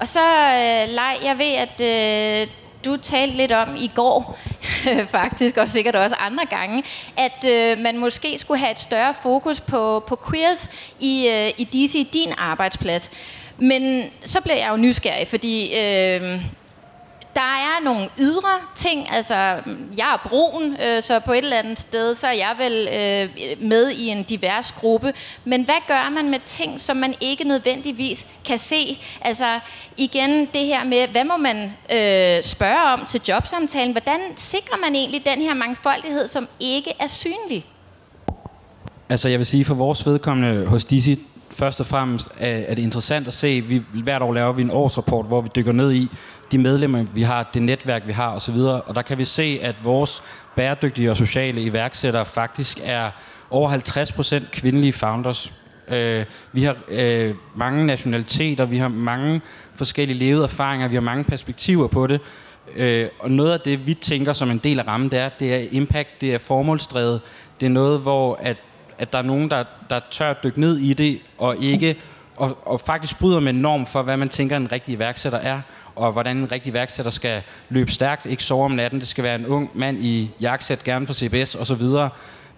og 0.00 0.08
så, 0.08 0.20
øh, 0.20 0.88
Lej, 0.88 1.18
jeg 1.22 1.38
ved, 1.38 1.52
at 1.54 1.80
øh, 1.80 2.48
du 2.86 2.96
talte 2.96 3.36
lidt 3.36 3.52
om 3.52 3.76
i 3.78 3.90
går, 3.94 4.38
faktisk, 5.18 5.56
og 5.56 5.68
sikkert 5.68 5.96
også 5.96 6.16
andre 6.18 6.44
gange, 6.50 6.84
at 7.16 7.44
øh, 7.48 7.78
man 7.78 7.98
måske 7.98 8.38
skulle 8.38 8.58
have 8.60 8.72
et 8.72 8.80
større 8.80 9.14
fokus 9.22 9.60
på, 9.60 10.04
på 10.08 10.18
queers 10.30 10.92
i, 11.00 11.28
øh, 11.28 11.48
i 11.58 11.64
DC, 11.64 12.10
din 12.12 12.32
arbejdsplads. 12.38 13.10
Men 13.58 14.10
så 14.24 14.40
bliver 14.40 14.56
jeg 14.56 14.68
jo 14.70 14.76
nysgerrig, 14.76 15.28
fordi 15.28 15.78
øh, 15.78 16.40
der 17.36 17.42
er 17.42 17.84
nogle 17.84 18.08
ydre 18.20 18.54
ting, 18.74 19.12
altså 19.12 19.34
jeg 19.96 20.12
er 20.14 20.28
brun, 20.28 20.72
øh, 20.72 21.02
så 21.02 21.20
på 21.20 21.32
et 21.32 21.38
eller 21.38 21.58
andet 21.58 21.78
sted, 21.78 22.14
så 22.14 22.26
er 22.26 22.32
jeg 22.32 22.54
vel 22.58 22.88
øh, 22.88 23.68
med 23.68 23.90
i 23.90 24.08
en 24.08 24.22
divers 24.22 24.72
gruppe. 24.72 25.12
Men 25.44 25.64
hvad 25.64 25.88
gør 25.88 26.10
man 26.10 26.30
med 26.30 26.38
ting, 26.44 26.80
som 26.80 26.96
man 26.96 27.14
ikke 27.20 27.44
nødvendigvis 27.44 28.26
kan 28.46 28.58
se? 28.58 28.98
Altså 29.20 29.60
igen 29.96 30.48
det 30.54 30.66
her 30.66 30.84
med, 30.84 31.08
hvad 31.08 31.24
må 31.24 31.36
man 31.36 31.56
øh, 31.92 32.42
spørge 32.42 32.92
om 32.92 33.04
til 33.04 33.20
jobsamtalen? 33.28 33.92
Hvordan 33.92 34.20
sikrer 34.36 34.78
man 34.84 34.94
egentlig 34.94 35.22
den 35.26 35.42
her 35.42 35.54
mangfoldighed, 35.54 36.26
som 36.26 36.48
ikke 36.60 36.92
er 37.00 37.06
synlig? 37.06 37.66
Altså 39.08 39.28
jeg 39.28 39.38
vil 39.38 39.46
sige, 39.46 39.64
for 39.64 39.74
vores 39.74 40.06
vedkommende 40.06 40.66
hos 40.66 40.84
Dizzy, 40.84 41.14
først 41.50 41.80
og 41.80 41.86
fremmest 41.86 42.32
er, 42.38 42.74
det 42.74 42.82
interessant 42.82 43.26
at 43.26 43.32
se, 43.32 43.60
vi, 43.60 43.82
hvert 44.02 44.22
år 44.22 44.32
laver 44.32 44.52
vi 44.52 44.62
en 44.62 44.70
årsrapport, 44.70 45.26
hvor 45.26 45.40
vi 45.40 45.48
dykker 45.56 45.72
ned 45.72 45.92
i, 45.92 46.08
de 46.52 46.58
medlemmer, 46.58 47.04
vi 47.14 47.22
har, 47.22 47.50
det 47.54 47.62
netværk, 47.62 48.02
vi 48.06 48.12
har 48.12 48.34
osv. 48.34 48.56
Og 48.56 48.94
der 48.94 49.02
kan 49.02 49.18
vi 49.18 49.24
se, 49.24 49.58
at 49.62 49.84
vores 49.84 50.22
bæredygtige 50.56 51.10
og 51.10 51.16
sociale 51.16 51.62
iværksættere 51.62 52.26
faktisk 52.26 52.80
er 52.84 53.10
over 53.50 53.70
50% 54.42 54.50
kvindelige 54.50 54.92
founders. 54.92 55.52
Øh, 55.88 56.24
vi 56.52 56.62
har 56.62 56.76
øh, 56.88 57.34
mange 57.56 57.86
nationaliteter, 57.86 58.64
vi 58.64 58.78
har 58.78 58.88
mange 58.88 59.40
forskellige 59.74 60.18
levede 60.18 60.44
erfaringer, 60.44 60.88
vi 60.88 60.94
har 60.94 61.00
mange 61.02 61.24
perspektiver 61.24 61.86
på 61.86 62.06
det. 62.06 62.20
Øh, 62.76 63.08
og 63.18 63.30
noget 63.30 63.52
af 63.52 63.60
det, 63.60 63.86
vi 63.86 63.94
tænker 63.94 64.32
som 64.32 64.50
en 64.50 64.58
del 64.58 64.78
af 64.78 64.86
rammen, 64.86 65.10
det 65.10 65.18
er, 65.18 65.28
det 65.28 65.54
er 65.54 65.68
impact, 65.70 66.20
det 66.20 66.34
er 66.34 66.38
formålsdrevet. 66.38 67.20
Det 67.60 67.66
er 67.66 67.70
noget, 67.70 68.00
hvor 68.00 68.38
at, 68.42 68.56
at 68.98 69.12
der 69.12 69.18
er 69.18 69.22
nogen, 69.22 69.50
der, 69.50 69.64
der 69.90 70.00
tør 70.10 70.30
at 70.30 70.36
dykke 70.44 70.60
ned 70.60 70.76
i 70.76 70.92
det, 70.92 71.20
og 71.38 71.56
ikke 71.56 71.96
og, 72.36 72.58
og 72.64 72.80
faktisk 72.80 73.18
bryder 73.18 73.40
med 73.40 73.52
en 73.54 73.60
norm 73.60 73.86
for, 73.86 74.02
hvad 74.02 74.16
man 74.16 74.28
tænker, 74.28 74.56
en 74.56 74.72
rigtig 74.72 74.92
iværksætter 74.92 75.38
er, 75.38 75.60
og 75.96 76.12
hvordan 76.12 76.36
en 76.36 76.52
rigtig 76.52 76.72
værksætter 76.72 77.10
skal 77.10 77.42
løbe 77.68 77.90
stærkt, 77.90 78.26
ikke 78.26 78.44
sove 78.44 78.64
om 78.64 78.70
natten. 78.70 79.00
Det 79.00 79.08
skal 79.08 79.24
være 79.24 79.34
en 79.34 79.46
ung 79.46 79.70
mand 79.74 80.04
i 80.04 80.30
jakkesæt, 80.40 80.84
gerne 80.84 81.06
for 81.06 81.14
CBS 81.14 81.54
osv. 81.54 81.82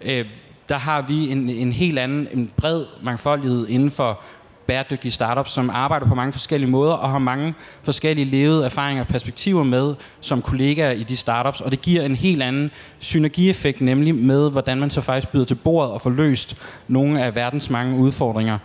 Øh, 0.01 0.25
der 0.69 0.77
har 0.77 1.01
vi 1.01 1.31
en, 1.31 1.49
en 1.49 1.71
helt 1.71 1.99
anden, 1.99 2.27
en 2.33 2.51
bred 2.57 2.85
mangfoldighed 3.03 3.67
inden 3.67 3.91
for 3.91 4.19
bæredygtige 4.67 5.11
startups, 5.11 5.51
som 5.51 5.69
arbejder 5.69 6.07
på 6.07 6.15
mange 6.15 6.31
forskellige 6.31 6.71
måder 6.71 6.93
og 6.93 7.09
har 7.09 7.19
mange 7.19 7.53
forskellige 7.83 8.25
levede 8.25 8.65
erfaringer 8.65 9.03
og 9.03 9.07
perspektiver 9.07 9.63
med 9.63 9.95
som 10.21 10.41
kollegaer 10.41 10.91
i 10.91 11.03
de 11.03 11.17
startups. 11.17 11.61
Og 11.61 11.71
det 11.71 11.81
giver 11.81 12.03
en 12.03 12.15
helt 12.15 12.43
anden 12.43 12.71
synergieffekt, 12.99 13.81
nemlig 13.81 14.15
med, 14.15 14.51
hvordan 14.51 14.77
man 14.77 14.89
så 14.89 15.01
faktisk 15.01 15.31
byder 15.31 15.45
til 15.45 15.55
bordet 15.55 15.91
og 15.91 16.01
får 16.01 16.09
løst 16.09 16.57
nogle 16.87 17.23
af 17.23 17.35
verdens 17.35 17.69
mange 17.69 17.97
udfordringer. 17.97 18.57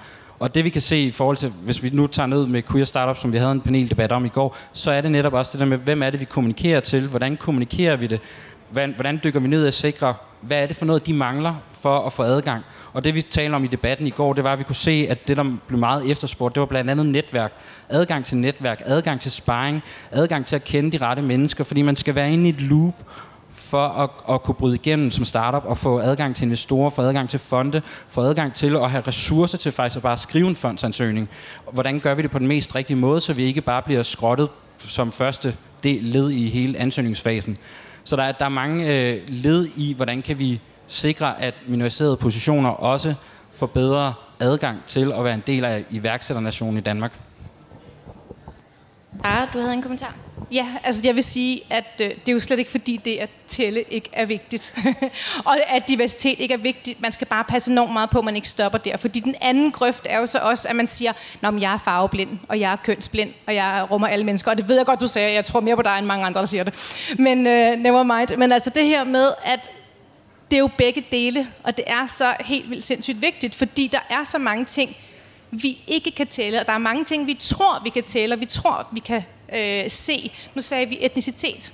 Og 0.45 0.55
det 0.55 0.65
vi 0.65 0.71
kan 0.71 0.83
se 0.83 1.03
i 1.03 1.11
forhold 1.11 1.37
til, 1.37 1.49
hvis 1.49 1.83
vi 1.83 1.91
nu 1.93 2.07
tager 2.07 2.27
ned 2.27 2.47
med 2.47 2.63
queer 2.63 2.85
startup, 2.85 3.19
som 3.19 3.33
vi 3.33 3.39
havde 3.39 3.53
en 3.53 3.61
paneldebat 3.61 4.13
om 4.13 4.25
i 4.25 4.29
går, 4.29 4.57
så 4.73 4.91
er 4.91 5.01
det 5.01 5.11
netop 5.11 5.33
også 5.33 5.53
det 5.53 5.61
der 5.61 5.67
med, 5.67 5.79
hvem 5.79 6.03
er 6.03 6.11
det, 6.11 6.21
vi 6.21 6.25
kommunikerer 6.25 6.81
til? 6.81 7.09
Hvordan 7.09 7.37
kommunikerer 7.37 7.97
vi 7.97 8.07
det? 8.07 8.21
Hvordan 8.71 9.21
dykker 9.25 9.41
vi 9.41 9.49
ned 9.49 9.67
og 9.67 9.73
sikrer, 9.73 10.15
hvad 10.41 10.63
er 10.63 10.67
det 10.67 10.77
for 10.77 10.85
noget, 10.85 11.07
de 11.07 11.15
mangler 11.15 11.55
for 11.73 12.07
at 12.07 12.13
få 12.13 12.23
adgang? 12.23 12.65
Og 12.93 13.05
det 13.05 13.15
vi 13.15 13.23
talte 13.23 13.55
om 13.55 13.65
i 13.65 13.67
debatten 13.67 14.07
i 14.07 14.11
går, 14.11 14.33
det 14.33 14.45
var, 14.45 14.53
at 14.53 14.59
vi 14.59 14.65
kunne 14.65 14.77
se, 14.77 15.07
at 15.11 15.29
det, 15.29 15.37
der 15.37 15.57
blev 15.67 15.79
meget 15.79 16.11
efterspurgt, 16.11 16.55
det 16.55 16.61
var 16.61 16.67
blandt 16.67 16.91
andet 16.91 17.07
netværk. 17.07 17.53
Adgang 17.89 18.25
til 18.25 18.37
netværk, 18.37 18.83
adgang 18.85 19.21
til 19.21 19.31
sparring, 19.31 19.83
adgang 20.11 20.47
til 20.47 20.57
at 20.57 20.65
kende 20.65 20.99
de 20.99 21.05
rette 21.05 21.23
mennesker, 21.23 21.65
fordi 21.65 21.83
man 21.83 21.97
skal 21.97 22.15
være 22.15 22.33
inde 22.33 22.47
i 22.47 22.49
et 22.49 22.61
loop, 22.61 22.95
for 23.75 23.87
at, 23.89 24.35
at 24.35 24.43
kunne 24.43 24.55
bryde 24.55 24.75
igennem 24.75 25.11
som 25.11 25.25
startup 25.25 25.65
og 25.65 25.77
få 25.77 25.99
adgang 25.99 26.37
til 26.37 26.45
investorer, 26.45 26.91
få 26.91 27.03
adgang 27.03 27.31
til 27.31 27.41
fonde, 27.41 27.83
få 28.09 28.21
adgang 28.21 28.55
til 28.55 28.77
at 28.77 28.91
have 28.91 29.03
ressourcer 29.07 29.59
til 29.59 29.73
faktisk 29.73 29.97
at 29.97 30.03
bare 30.03 30.17
skrive 30.17 30.49
en 30.49 30.57
fondsansøgning. 30.57 31.29
Hvordan 31.73 32.01
gør 32.01 32.15
vi 32.15 32.23
det 32.23 32.31
på 32.31 32.39
den 32.39 32.47
mest 32.47 32.75
rigtige 32.75 32.97
måde, 32.97 33.21
så 33.21 33.33
vi 33.33 33.45
ikke 33.45 33.61
bare 33.61 33.83
bliver 33.83 34.03
skrottet 34.03 34.49
som 34.79 35.13
første 35.13 35.57
del 35.85 36.05
led 36.05 36.31
i 36.31 36.49
hele 36.49 36.79
ansøgningsfasen. 36.79 37.57
Så 38.05 38.17
der 38.17 38.23
er, 38.23 38.33
der 38.33 38.45
er 38.45 38.49
mange 38.49 38.87
øh, 38.87 39.23
led 39.29 39.69
i, 39.77 39.93
hvordan 39.95 40.23
kan 40.23 40.39
vi 40.39 40.61
sikre, 40.87 41.41
at 41.41 41.55
minoriserede 41.67 42.17
positioner 42.17 42.71
også 42.71 43.15
får 43.53 43.67
bedre 43.67 44.15
adgang 44.41 44.79
til 44.87 45.13
at 45.13 45.25
være 45.25 45.35
en 45.35 45.43
del 45.47 45.65
af 45.65 45.85
iværksætternationen 45.91 46.79
i 46.79 46.81
Danmark. 46.81 47.13
Ah, 49.25 49.49
du 49.53 49.59
havde 49.59 49.73
en 49.73 49.83
kommentar. 49.83 50.15
Ja, 50.53 50.67
altså 50.85 51.01
jeg 51.05 51.15
vil 51.15 51.25
sige, 51.25 51.61
at 51.71 52.01
øh, 52.03 52.09
det 52.09 52.29
er 52.29 52.33
jo 52.33 52.41
slet 52.41 52.59
ikke 52.59 52.71
fordi 52.71 52.97
det 52.97 53.17
at 53.17 53.31
tælle 53.47 53.83
ikke 53.83 54.09
er 54.13 54.27
vigtigt. 54.27 54.75
og 55.45 55.57
at 55.69 55.89
diversitet 55.89 56.41
ikke 56.41 56.55
er 56.55 56.59
vigtigt. 56.59 57.01
Man 57.01 57.13
skal 57.13 57.27
bare 57.27 57.45
passe 57.45 57.71
enormt 57.71 57.93
meget 57.93 58.11
på, 58.11 58.19
at 58.19 58.25
man 58.25 58.37
ikke 58.37 58.49
stopper 58.49 58.79
der. 58.79 58.97
Fordi 58.97 59.21
den 59.21 59.35
anden 59.41 59.71
grøft 59.71 60.07
er 60.11 60.19
jo 60.19 60.27
så 60.27 60.39
også, 60.39 60.69
at 60.69 60.77
man 60.77 60.87
siger, 60.87 61.13
Nå, 61.41 61.51
men 61.51 61.63
jeg 61.63 61.75
er 61.75 61.79
farveblind, 61.79 62.39
og 62.49 62.61
jeg 62.61 62.73
er 62.73 62.77
kønsblind, 62.77 63.31
og 63.47 63.55
jeg 63.55 63.87
rummer 63.91 64.09
alle 64.09 64.25
mennesker. 64.25 64.51
Og 64.51 64.57
det 64.57 64.69
ved 64.69 64.77
jeg 64.77 64.87
godt, 64.87 65.01
du 65.01 65.09
sagde. 65.09 65.35
Jeg 65.35 65.45
tror 65.45 65.61
mere 65.61 65.77
på 65.77 65.83
dig, 65.83 65.99
end 65.99 66.07
mange 66.07 66.27
andre, 66.27 66.41
der 66.41 66.47
siger 66.47 66.65
det. 66.65 66.75
Men 67.19 67.39
uh, 67.39 67.83
never 67.83 68.03
mind. 68.03 68.37
Men 68.37 68.53
altså 68.53 68.71
det 68.71 68.85
her 68.85 69.05
med, 69.05 69.31
at 69.45 69.71
det 70.51 70.57
er 70.57 70.61
jo 70.61 70.71
begge 70.79 71.05
dele, 71.11 71.49
og 71.63 71.77
det 71.77 71.85
er 71.87 72.07
så 72.07 72.35
helt 72.41 72.71
vildt 72.71 72.85
sindssygt 72.85 73.23
vigtigt, 73.23 73.55
fordi 73.55 73.89
der 73.93 73.99
er 74.11 74.25
så 74.25 74.39
mange 74.39 74.65
ting, 74.65 74.97
vi 75.63 75.81
ikke 75.87 76.11
kan 76.11 76.27
tælle, 76.27 76.61
og 76.61 76.67
der 76.67 76.73
er 76.73 76.79
mange 76.79 77.05
ting, 77.05 77.27
vi 77.27 77.35
tror, 77.35 77.81
vi 77.85 77.91
kan 77.91 78.03
tælle, 78.03 78.35
og 78.35 78.41
vi 78.41 78.47
tror, 78.47 78.89
vi 78.93 79.01
kan 79.01 79.23
øh, 79.55 79.91
se. 79.91 80.33
Nu 80.55 80.63
sagde 80.63 80.89
vi 80.89 80.99
etnicitet. 81.01 81.73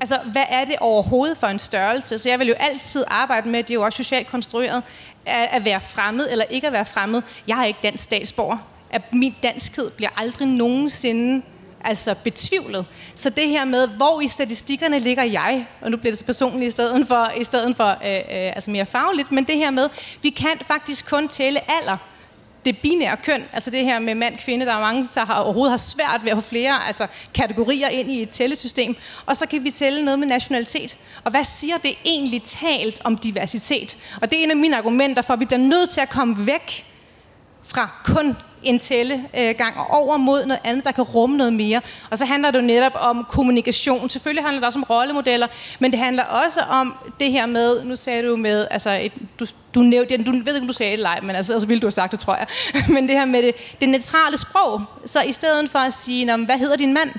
Altså, 0.00 0.18
hvad 0.32 0.44
er 0.48 0.64
det 0.64 0.76
overhovedet 0.80 1.38
for 1.38 1.46
en 1.46 1.58
størrelse? 1.58 2.18
Så 2.18 2.28
jeg 2.28 2.38
vil 2.38 2.48
jo 2.48 2.54
altid 2.54 3.04
arbejde 3.08 3.48
med, 3.48 3.62
det 3.62 3.70
er 3.70 3.74
jo 3.74 3.82
også 3.82 3.96
socialt 3.96 4.28
konstrueret, 4.28 4.82
at, 5.26 5.48
at 5.52 5.64
være 5.64 5.80
fremmed 5.80 6.28
eller 6.30 6.44
ikke 6.44 6.66
at 6.66 6.72
være 6.72 6.84
fremmed. 6.84 7.22
Jeg 7.48 7.60
er 7.60 7.64
ikke 7.64 7.78
dansk 7.82 8.04
statsborger. 8.04 8.58
At 8.90 9.02
min 9.12 9.34
danskhed 9.42 9.90
bliver 9.90 10.10
aldrig 10.16 10.48
nogensinde 10.48 11.42
altså 11.84 12.14
betvivlet. 12.24 12.86
Så 13.14 13.30
det 13.30 13.48
her 13.48 13.64
med, 13.64 13.88
hvor 13.88 14.20
i 14.20 14.28
statistikkerne 14.28 14.98
ligger 14.98 15.22
jeg, 15.22 15.66
og 15.80 15.90
nu 15.90 15.96
bliver 15.96 16.10
det 16.10 16.18
så 16.18 16.24
personligt 16.24 16.68
i 16.68 16.70
stedet 16.70 17.08
for, 17.08 17.32
i 17.36 17.44
stedet 17.44 17.76
for 17.76 17.88
øh, 17.88 18.14
øh, 18.14 18.22
altså 18.30 18.70
mere 18.70 18.86
fagligt, 18.86 19.32
men 19.32 19.44
det 19.44 19.56
her 19.56 19.70
med, 19.70 19.88
vi 20.22 20.30
kan 20.30 20.58
faktisk 20.66 21.10
kun 21.10 21.28
tælle 21.28 21.60
alder 21.70 21.96
det 22.64 22.78
binære 22.78 23.16
køn, 23.16 23.44
altså 23.52 23.70
det 23.70 23.84
her 23.84 23.98
med 23.98 24.14
mand, 24.14 24.38
kvinde, 24.38 24.66
der 24.66 24.74
er 24.74 24.80
mange, 24.80 25.08
der 25.14 25.24
har, 25.24 25.34
overhovedet 25.34 25.70
har 25.70 25.78
svært 25.78 26.20
ved 26.24 26.30
at 26.30 26.36
få 26.36 26.40
flere 26.40 26.86
altså, 26.86 27.06
kategorier 27.34 27.88
ind 27.88 28.10
i 28.10 28.22
et 28.22 28.28
tællesystem. 28.28 28.96
Og 29.26 29.36
så 29.36 29.46
kan 29.46 29.64
vi 29.64 29.70
tælle 29.70 30.04
noget 30.04 30.18
med 30.18 30.26
nationalitet. 30.26 30.96
Og 31.24 31.30
hvad 31.30 31.44
siger 31.44 31.76
det 31.76 31.94
egentlig 32.04 32.42
talt 32.42 33.00
om 33.04 33.16
diversitet? 33.16 33.96
Og 34.22 34.30
det 34.30 34.38
er 34.38 34.44
en 34.44 34.50
af 34.50 34.56
mine 34.56 34.76
argumenter 34.76 35.22
for, 35.22 35.34
at 35.34 35.40
vi 35.40 35.44
bliver 35.44 35.60
nødt 35.60 35.90
til 35.90 36.00
at 36.00 36.08
komme 36.08 36.46
væk 36.46 36.84
fra 37.62 37.88
kun 38.04 38.36
en 38.62 38.78
tællegang 38.78 39.74
øh, 39.76 39.80
og 39.80 39.90
over 39.90 40.16
mod 40.16 40.46
noget 40.46 40.60
andet, 40.64 40.84
der 40.84 40.92
kan 40.92 41.04
rumme 41.04 41.36
noget 41.36 41.52
mere. 41.52 41.80
Og 42.10 42.18
så 42.18 42.24
handler 42.24 42.50
det 42.50 42.58
jo 42.58 42.64
netop 42.64 42.92
om 42.94 43.26
kommunikation. 43.28 44.10
Selvfølgelig 44.10 44.44
handler 44.44 44.60
det 44.60 44.66
også 44.66 44.78
om 44.78 44.82
rollemodeller, 44.82 45.46
men 45.78 45.90
det 45.90 46.00
handler 46.00 46.24
også 46.24 46.60
om 46.60 46.96
det 47.20 47.32
her 47.32 47.46
med, 47.46 47.84
nu 47.84 47.96
sagde 47.96 48.28
du 48.28 48.36
med, 48.36 48.66
altså 48.70 48.90
et, 48.90 49.12
du, 49.40 49.46
du 49.74 49.80
nævnte, 49.80 50.24
du 50.24 50.32
ved 50.32 50.38
ikke, 50.38 50.60
om 50.60 50.66
du 50.66 50.72
sagde 50.72 50.90
det 50.90 50.98
eller 50.98 51.22
men 51.22 51.36
altså, 51.36 51.52
altså 51.52 51.68
ville 51.68 51.80
du 51.80 51.86
have 51.86 51.92
sagt 51.92 52.12
det, 52.12 52.20
tror 52.20 52.36
jeg. 52.36 52.46
men 52.94 53.08
det 53.08 53.18
her 53.18 53.24
med 53.24 53.42
det, 53.42 53.54
det 53.80 53.88
neutrale 53.88 54.38
sprog. 54.38 54.82
Så 55.04 55.22
i 55.22 55.32
stedet 55.32 55.70
for 55.70 55.78
at 55.78 55.92
sige, 55.92 56.36
hvad 56.36 56.58
hedder 56.58 56.76
din 56.76 56.94
mand? 56.94 57.10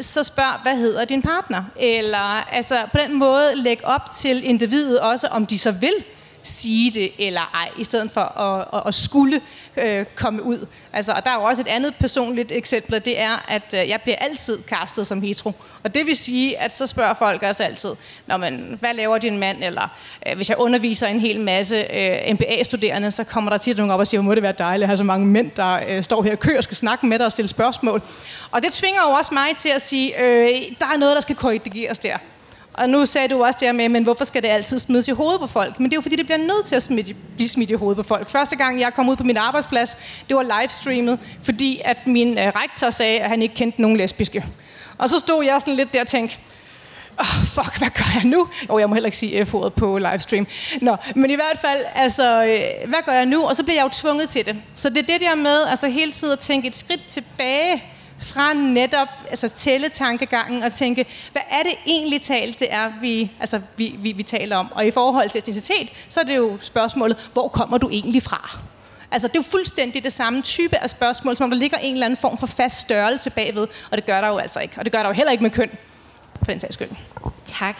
så 0.00 0.22
spørg, 0.22 0.62
hvad 0.62 0.76
hedder 0.76 1.04
din 1.04 1.22
partner? 1.22 1.64
Eller 1.76 2.48
altså, 2.52 2.74
på 2.92 2.98
den 2.98 3.18
måde 3.18 3.52
læg 3.54 3.80
op 3.84 4.02
til 4.14 4.44
individet 4.44 5.00
også, 5.00 5.26
om 5.26 5.46
de 5.46 5.58
så 5.58 5.72
vil 5.72 5.94
sige 6.42 6.90
det 6.90 7.12
eller 7.18 7.50
ej, 7.54 7.68
i 7.78 7.84
stedet 7.84 8.10
for 8.10 8.20
at, 8.20 8.68
at, 8.72 8.82
at 8.86 8.94
skulle 8.94 9.40
øh, 9.76 10.04
komme 10.14 10.42
ud. 10.42 10.66
Altså, 10.92 11.12
og 11.12 11.24
der 11.24 11.30
er 11.30 11.34
jo 11.34 11.42
også 11.42 11.62
et 11.62 11.68
andet 11.68 11.94
personligt 11.94 12.52
eksempel, 12.52 13.04
det 13.04 13.20
er, 13.20 13.44
at 13.48 13.74
øh, 13.74 13.88
jeg 13.88 14.00
bliver 14.02 14.16
altid 14.16 14.58
kastet 14.68 15.06
som 15.06 15.22
hetero. 15.22 15.52
Og 15.84 15.94
det 15.94 16.06
vil 16.06 16.16
sige, 16.16 16.58
at 16.60 16.74
så 16.74 16.86
spørger 16.86 17.14
folk 17.14 17.42
også 17.42 17.64
altid, 17.64 17.90
Nå, 18.26 18.36
men, 18.36 18.76
hvad 18.80 18.94
laver 18.94 19.18
din 19.18 19.38
mand? 19.38 19.64
Eller 19.64 19.88
øh, 20.26 20.36
hvis 20.36 20.50
jeg 20.50 20.58
underviser 20.58 21.06
en 21.06 21.20
hel 21.20 21.40
masse 21.40 21.76
øh, 21.76 22.34
MBA-studerende, 22.34 23.10
så 23.10 23.24
kommer 23.24 23.50
der 23.50 23.58
tit 23.58 23.76
nogen 23.76 23.90
op 23.90 24.00
og 24.00 24.06
siger, 24.06 24.20
må 24.20 24.34
det 24.34 24.42
være 24.42 24.54
dejligt 24.58 24.82
at 24.82 24.88
have 24.88 24.96
så 24.96 25.04
mange 25.04 25.26
mænd, 25.26 25.50
der 25.56 25.80
øh, 25.88 26.02
står 26.02 26.22
her 26.22 26.32
i 26.32 26.36
kø 26.36 26.56
og 26.56 26.64
skal 26.64 26.76
snakke 26.76 27.06
med 27.06 27.18
dig 27.18 27.26
og 27.26 27.32
stille 27.32 27.48
spørgsmål. 27.48 28.02
Og 28.50 28.62
det 28.62 28.72
tvinger 28.72 29.00
jo 29.08 29.14
også 29.14 29.34
mig 29.34 29.56
til 29.56 29.68
at 29.68 29.82
sige, 29.82 30.24
øh, 30.24 30.48
der 30.80 30.86
er 30.86 30.96
noget, 30.96 31.14
der 31.14 31.20
skal 31.20 31.36
korrigeres 31.36 31.98
der. 31.98 32.16
Og 32.74 32.88
nu 32.88 33.06
sagde 33.06 33.28
du 33.28 33.44
også 33.44 33.58
det 33.62 33.74
med, 33.74 33.88
men 33.88 34.02
hvorfor 34.02 34.24
skal 34.24 34.42
det 34.42 34.48
altid 34.48 34.78
smides 34.78 35.08
i 35.08 35.10
hovedet 35.10 35.40
på 35.40 35.46
folk? 35.46 35.80
Men 35.80 35.90
det 35.90 35.92
er 35.92 35.96
jo 35.96 36.02
fordi, 36.02 36.16
det 36.16 36.26
bliver 36.26 36.38
nødt 36.38 36.66
til 36.66 36.76
at 36.76 36.82
smide, 36.82 37.14
blive 37.36 37.48
smidt 37.48 37.70
i 37.70 37.74
hovedet 37.74 37.96
på 37.96 38.02
folk. 38.02 38.30
Første 38.30 38.56
gang, 38.56 38.80
jeg 38.80 38.94
kom 38.94 39.08
ud 39.08 39.16
på 39.16 39.24
min 39.24 39.36
arbejdsplads, 39.36 39.96
det 40.28 40.36
var 40.36 40.60
livestreamet, 40.60 41.18
fordi 41.42 41.80
at 41.84 42.06
min 42.06 42.38
øh, 42.38 42.46
rektor 42.46 42.90
sagde, 42.90 43.20
at 43.20 43.28
han 43.28 43.42
ikke 43.42 43.54
kendte 43.54 43.82
nogen 43.82 43.96
lesbiske. 43.96 44.44
Og 44.98 45.08
så 45.08 45.18
stod 45.18 45.44
jeg 45.44 45.60
sådan 45.60 45.74
lidt 45.74 45.92
der 45.92 46.00
og 46.00 46.06
tænkte, 46.06 46.38
oh, 47.18 47.46
fuck, 47.46 47.78
hvad 47.78 47.90
gør 47.90 48.12
jeg 48.14 48.24
nu? 48.24 48.48
Jo, 48.68 48.78
jeg 48.78 48.88
må 48.88 48.94
heller 48.94 49.06
ikke 49.06 49.18
sige 49.18 49.46
F-ordet 49.46 49.72
på 49.72 49.98
livestream. 49.98 50.46
Nå, 50.80 50.96
men 51.16 51.30
i 51.30 51.34
hvert 51.34 51.58
fald, 51.60 51.84
altså, 51.94 52.44
øh, 52.44 52.88
hvad 52.88 52.98
gør 53.06 53.12
jeg 53.12 53.26
nu? 53.26 53.44
Og 53.44 53.56
så 53.56 53.62
bliver 53.62 53.76
jeg 53.76 53.84
jo 53.84 53.90
tvunget 53.92 54.28
til 54.28 54.46
det. 54.46 54.56
Så 54.74 54.88
det 54.88 54.98
er 54.98 55.02
det 55.02 55.20
der 55.20 55.34
med, 55.34 55.62
altså 55.68 55.88
hele 55.88 56.12
tiden 56.12 56.32
at 56.32 56.38
tænke 56.38 56.68
et 56.68 56.76
skridt 56.76 57.06
tilbage, 57.06 57.84
fra 58.22 58.52
netop 58.52 59.08
altså, 59.30 59.48
tælle 59.48 59.88
tankegangen 59.88 60.62
og 60.62 60.72
tænke, 60.72 61.06
hvad 61.32 61.42
er 61.50 61.62
det 61.62 61.72
egentlig 61.86 62.22
talt, 62.22 62.60
det 62.60 62.68
er, 62.70 62.92
vi, 63.00 63.30
altså, 63.40 63.60
vi, 63.76 63.94
vi, 63.98 64.12
vi 64.12 64.22
taler 64.22 64.56
om. 64.56 64.72
Og 64.72 64.86
i 64.86 64.90
forhold 64.90 65.30
til 65.30 65.38
etnicitet, 65.38 65.88
så 66.08 66.20
er 66.20 66.24
det 66.24 66.36
jo 66.36 66.58
spørgsmålet, 66.60 67.28
hvor 67.32 67.48
kommer 67.48 67.78
du 67.78 67.88
egentlig 67.88 68.22
fra? 68.22 68.58
Altså, 69.10 69.28
det 69.28 69.34
er 69.34 69.38
jo 69.38 69.50
fuldstændig 69.50 70.04
det 70.04 70.12
samme 70.12 70.42
type 70.42 70.76
af 70.76 70.90
spørgsmål, 70.90 71.36
som 71.36 71.44
om 71.44 71.50
der 71.50 71.58
ligger 71.58 71.78
en 71.78 71.92
eller 71.92 72.06
anden 72.06 72.16
form 72.16 72.38
for 72.38 72.46
fast 72.46 72.80
størrelse 72.80 73.30
bagved, 73.30 73.66
og 73.90 73.96
det 73.96 74.06
gør 74.06 74.20
der 74.20 74.28
jo 74.28 74.38
altså 74.38 74.60
ikke. 74.60 74.74
Og 74.76 74.84
det 74.84 74.92
gør 74.92 74.98
der 74.98 75.08
jo 75.08 75.14
heller 75.14 75.32
ikke 75.32 75.42
med 75.42 75.50
køn, 75.50 75.70
for 76.38 76.44
den 76.44 76.60
sags 76.60 76.74
skyld. 76.74 76.88
Tak. 77.58 77.76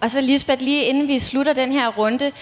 Og 0.00 0.10
så 0.10 0.20
Lisbeth, 0.20 0.62
lige 0.62 0.84
inden 0.84 1.08
vi 1.08 1.18
slutter 1.18 1.52
den 1.52 1.72
her 1.72 1.88
runde, 1.88 2.32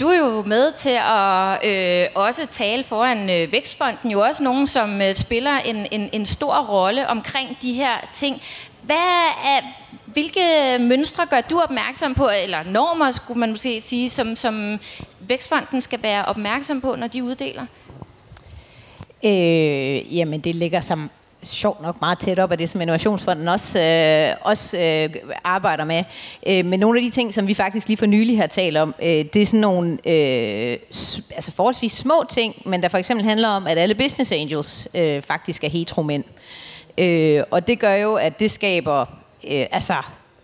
du 0.00 0.08
er 0.08 0.18
jo 0.18 0.42
med 0.42 0.72
til 0.72 0.98
at 1.02 1.66
øh, 1.66 2.08
også 2.14 2.46
tale 2.46 2.84
foran 2.84 3.30
øh, 3.30 3.52
Vækstfonden, 3.52 4.10
jo 4.10 4.20
også 4.20 4.42
nogen, 4.42 4.66
som 4.66 5.02
øh, 5.02 5.14
spiller 5.14 5.58
en, 5.58 5.86
en, 5.90 6.08
en 6.12 6.26
stor 6.26 6.66
rolle 6.66 7.08
omkring 7.08 7.56
de 7.62 7.72
her 7.72 8.08
ting. 8.12 8.42
Hvad 8.82 8.96
er, 9.44 9.60
hvilke 10.06 10.40
mønstre 10.80 11.26
gør 11.26 11.40
du 11.40 11.60
opmærksom 11.60 12.14
på, 12.14 12.28
eller 12.42 12.62
normer, 12.62 13.10
skulle 13.10 13.40
man 13.40 13.50
måske 13.50 13.80
sige, 13.80 14.10
som, 14.10 14.36
som 14.36 14.78
Vækstfonden 15.20 15.80
skal 15.80 16.02
være 16.02 16.24
opmærksom 16.24 16.80
på, 16.80 16.96
når 16.96 17.06
de 17.06 17.24
uddeler? 17.24 17.66
Øh, 19.24 20.16
jamen, 20.16 20.40
det 20.40 20.54
ligger 20.54 20.80
som 20.80 21.10
sjovt 21.48 21.82
nok 21.82 22.00
meget 22.00 22.18
tæt 22.18 22.38
op 22.38 22.52
af 22.52 22.58
det, 22.58 22.70
som 22.70 22.80
Innovationsfonden 22.80 23.48
også, 23.48 23.80
øh, 23.80 24.34
også 24.40 24.78
øh, 24.78 25.14
arbejder 25.44 25.84
med. 25.84 26.04
Øh, 26.46 26.64
men 26.64 26.80
nogle 26.80 26.98
af 26.98 27.02
de 27.02 27.10
ting, 27.10 27.34
som 27.34 27.46
vi 27.46 27.54
faktisk 27.54 27.88
lige 27.88 27.96
for 27.96 28.06
nylig 28.06 28.38
har 28.38 28.46
talt 28.46 28.76
om, 28.76 28.94
øh, 29.02 29.08
det 29.08 29.36
er 29.36 29.46
sådan 29.46 29.60
nogle 29.60 29.90
øh, 29.90 30.78
altså 31.30 31.52
forholdsvis 31.56 31.92
små 31.92 32.24
ting, 32.28 32.54
men 32.64 32.82
der 32.82 32.88
for 32.88 32.98
eksempel 32.98 33.26
handler 33.26 33.48
om, 33.48 33.66
at 33.66 33.78
alle 33.78 33.94
business 33.94 34.32
angels 34.32 34.88
øh, 34.94 35.22
faktisk 35.22 35.64
er 35.64 35.68
heteromænd. 35.68 36.24
Øh, 36.98 37.42
og 37.50 37.66
det 37.66 37.78
gør 37.78 37.94
jo, 37.94 38.14
at 38.14 38.40
det 38.40 38.50
skaber 38.50 39.00
øh, 39.50 39.66
altså 39.72 39.94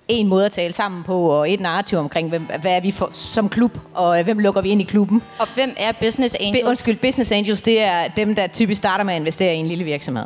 en 0.09 0.29
måde 0.29 0.47
at 0.47 0.53
tale 0.53 0.73
sammen 0.73 1.03
på, 1.03 1.29
og 1.29 1.53
et 1.53 1.61
narrativ 1.61 1.99
omkring, 1.99 2.29
hvem, 2.29 2.43
hvad 2.61 2.73
er 2.73 2.81
vi 2.81 2.90
for, 2.90 3.11
som 3.12 3.49
klub, 3.49 3.79
og 3.95 4.23
hvem 4.23 4.38
lukker 4.38 4.61
vi 4.61 4.69
ind 4.69 4.81
i 4.81 4.85
klubben. 4.85 5.23
Og 5.38 5.49
hvem 5.55 5.75
er 5.77 5.93
Business 5.93 6.37
Angels? 6.40 6.62
Be, 6.62 6.69
undskyld, 6.69 6.97
Business 6.97 7.33
Angels, 7.33 7.62
det 7.62 7.83
er 7.83 8.09
dem, 8.09 8.35
der 8.35 8.47
typisk 8.47 8.79
starter 8.79 9.05
med 9.05 9.14
at 9.14 9.21
investere 9.21 9.55
i 9.55 9.59
en 9.59 9.67
lille 9.67 9.85
virksomhed. 9.85 10.25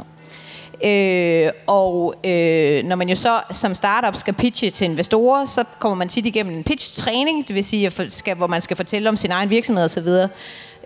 Øh, 0.84 1.50
og 1.66 2.14
øh, 2.24 2.84
når 2.84 2.96
man 2.96 3.08
jo 3.08 3.14
så 3.14 3.40
som 3.52 3.74
startup 3.74 4.16
skal 4.16 4.34
pitche 4.34 4.70
til 4.70 4.84
investorer, 4.84 5.46
så 5.46 5.64
kommer 5.78 5.96
man 5.96 6.08
tit 6.08 6.26
igennem 6.26 6.56
en 6.56 6.64
pitch-træning, 6.64 7.48
det 7.48 7.54
vil 7.54 7.64
sige, 7.64 7.92
skal, 8.08 8.36
hvor 8.36 8.46
man 8.46 8.60
skal 8.60 8.76
fortælle 8.76 9.08
om 9.08 9.16
sin 9.16 9.30
egen 9.30 9.50
virksomhed 9.50 9.84
osv. 9.84 10.08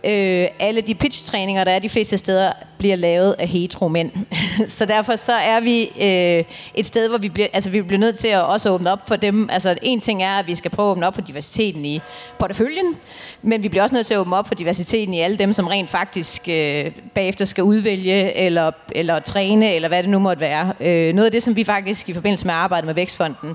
Øh, 0.04 0.48
alle 0.58 0.80
de 0.80 0.94
pitch-træninger, 0.94 1.64
der 1.64 1.70
er 1.70 1.78
de 1.78 1.88
fleste 1.88 2.18
steder, 2.18 2.52
bliver 2.78 2.96
lavet 2.96 3.34
af 3.38 3.48
hetero 3.48 3.88
mænd. 3.88 4.10
så 4.68 4.84
derfor 4.84 5.16
så 5.16 5.32
er 5.32 5.60
vi 5.60 5.82
øh, 5.82 6.44
et 6.74 6.86
sted, 6.86 7.08
hvor 7.08 7.18
vi 7.18 7.28
bliver, 7.28 7.48
altså, 7.52 7.70
vi 7.70 7.82
bliver 7.82 8.00
nødt 8.00 8.18
til 8.18 8.28
at 8.28 8.42
også 8.42 8.70
åbne 8.70 8.92
op 8.92 9.08
for 9.08 9.16
dem. 9.16 9.48
Altså 9.52 9.78
en 9.82 10.00
ting 10.00 10.22
er, 10.22 10.38
at 10.38 10.46
vi 10.46 10.54
skal 10.54 10.70
prøve 10.70 10.88
at 10.88 10.90
åbne 10.90 11.06
op 11.06 11.14
for 11.14 11.20
diversiteten 11.20 11.84
i 11.84 12.00
porteføljen, 12.38 12.96
men 13.42 13.62
vi 13.62 13.68
bliver 13.68 13.82
også 13.82 13.94
nødt 13.94 14.06
til 14.06 14.14
at 14.14 14.20
åbne 14.20 14.36
op 14.36 14.48
for 14.48 14.54
diversiteten 14.54 15.14
i 15.14 15.20
alle 15.20 15.38
dem, 15.38 15.52
som 15.52 15.66
rent 15.66 15.90
faktisk 15.90 16.48
øh, 16.48 16.90
bagefter 17.14 17.44
skal 17.44 17.64
udvælge 17.64 18.36
eller, 18.36 18.70
eller 18.92 19.18
træne, 19.18 19.74
eller 19.74 19.88
hvad 19.88 20.02
det 20.02 20.10
nu 20.10 20.18
måtte 20.18 20.40
være. 20.40 20.72
Øh, 20.80 21.14
noget 21.14 21.26
af 21.26 21.32
det, 21.32 21.42
som 21.42 21.56
vi 21.56 21.64
faktisk 21.64 22.08
i 22.08 22.12
forbindelse 22.12 22.46
med 22.46 22.54
arbejdet 22.54 22.86
med 22.86 22.94
Vækstfonden, 22.94 23.54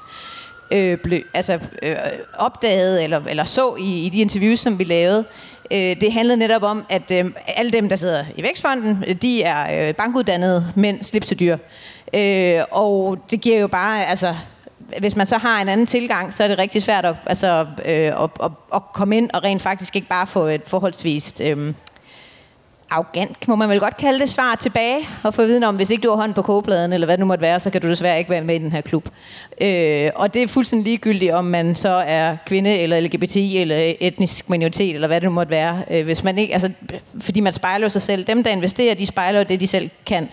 øh, 0.71 0.97
blev, 0.97 1.21
altså, 1.33 1.59
øh, 1.83 1.95
opdagede 2.33 3.03
eller, 3.03 3.21
eller 3.29 3.43
så 3.43 3.75
i, 3.79 4.05
i 4.05 4.09
de 4.09 4.19
interviews, 4.19 4.59
som 4.59 4.79
vi 4.79 4.83
lavede, 4.83 5.25
Øh, 5.71 6.01
det 6.01 6.13
handlede 6.13 6.37
netop 6.37 6.63
om, 6.63 6.85
at 6.89 7.11
øh, 7.11 7.25
alle 7.47 7.71
dem, 7.71 7.89
der 7.89 7.95
sidder 7.95 8.25
i 8.35 8.43
Vækstfonden, 8.43 9.03
øh, 9.07 9.15
de 9.15 9.43
er 9.43 9.93
bankuddannede 9.93 10.73
mænd, 10.75 11.03
slipsedyr. 11.03 11.57
Øh, 12.13 12.59
og 12.71 13.17
det 13.31 13.41
giver 13.41 13.59
jo 13.59 13.67
bare, 13.67 14.05
altså, 14.05 14.35
hvis 14.99 15.15
man 15.15 15.27
så 15.27 15.37
har 15.37 15.61
en 15.61 15.69
anden 15.69 15.85
tilgang, 15.85 16.33
så 16.33 16.43
er 16.43 16.47
det 16.47 16.57
rigtig 16.57 16.81
svært 16.81 17.05
at, 17.05 17.15
altså, 17.25 17.65
øh, 17.85 18.23
at, 18.23 18.29
at, 18.43 18.51
at 18.75 18.81
komme 18.93 19.17
ind 19.17 19.29
og 19.33 19.43
rent 19.43 19.61
faktisk 19.61 19.95
ikke 19.95 20.07
bare 20.07 20.27
få 20.27 20.45
et 20.45 20.61
forholdsvist... 20.65 21.41
Øh, 21.41 21.73
arrogant, 22.89 23.47
må 23.47 23.55
man 23.55 23.69
vel 23.69 23.79
godt 23.79 23.97
kalde 23.97 24.19
det, 24.19 24.29
svar 24.29 24.55
tilbage 24.55 25.09
og 25.23 25.33
få 25.33 25.45
viden 25.45 25.63
om, 25.63 25.75
hvis 25.75 25.89
ikke 25.89 26.01
du 26.01 26.09
har 26.09 26.15
hånd 26.15 26.33
på 26.33 26.41
kogepladen, 26.41 26.93
eller 26.93 27.05
hvad 27.05 27.17
det 27.17 27.19
nu 27.19 27.25
måtte 27.25 27.41
være, 27.41 27.59
så 27.59 27.69
kan 27.69 27.81
du 27.81 27.89
desværre 27.89 28.17
ikke 28.17 28.29
være 28.29 28.43
med 28.43 28.55
i 28.55 28.57
den 28.57 28.71
her 28.71 28.81
klub. 28.81 29.09
Øh, 29.61 30.09
og 30.15 30.33
det 30.33 30.43
er 30.43 30.47
fuldstændig 30.47 30.85
ligegyldigt, 30.85 31.31
om 31.31 31.45
man 31.45 31.75
så 31.75 31.89
er 31.89 32.37
kvinde, 32.45 32.79
eller 32.79 32.99
LGBT, 32.99 33.35
eller 33.35 33.93
etnisk 33.99 34.49
minoritet, 34.49 34.95
eller 34.95 35.07
hvad 35.07 35.21
det 35.21 35.29
nu 35.29 35.33
måtte 35.33 35.49
være. 35.49 35.83
Øh, 35.91 36.05
hvis 36.05 36.23
man 36.23 36.37
ikke, 36.37 36.53
altså, 36.53 36.71
fordi 37.19 37.39
man 37.39 37.53
spejler 37.53 37.87
sig 37.87 38.01
selv. 38.01 38.27
Dem, 38.27 38.43
der 38.43 38.51
investerer, 38.51 38.95
de 38.95 39.05
spejler 39.05 39.43
det, 39.43 39.59
de 39.61 39.67
selv 39.67 39.89
kan. 40.05 40.29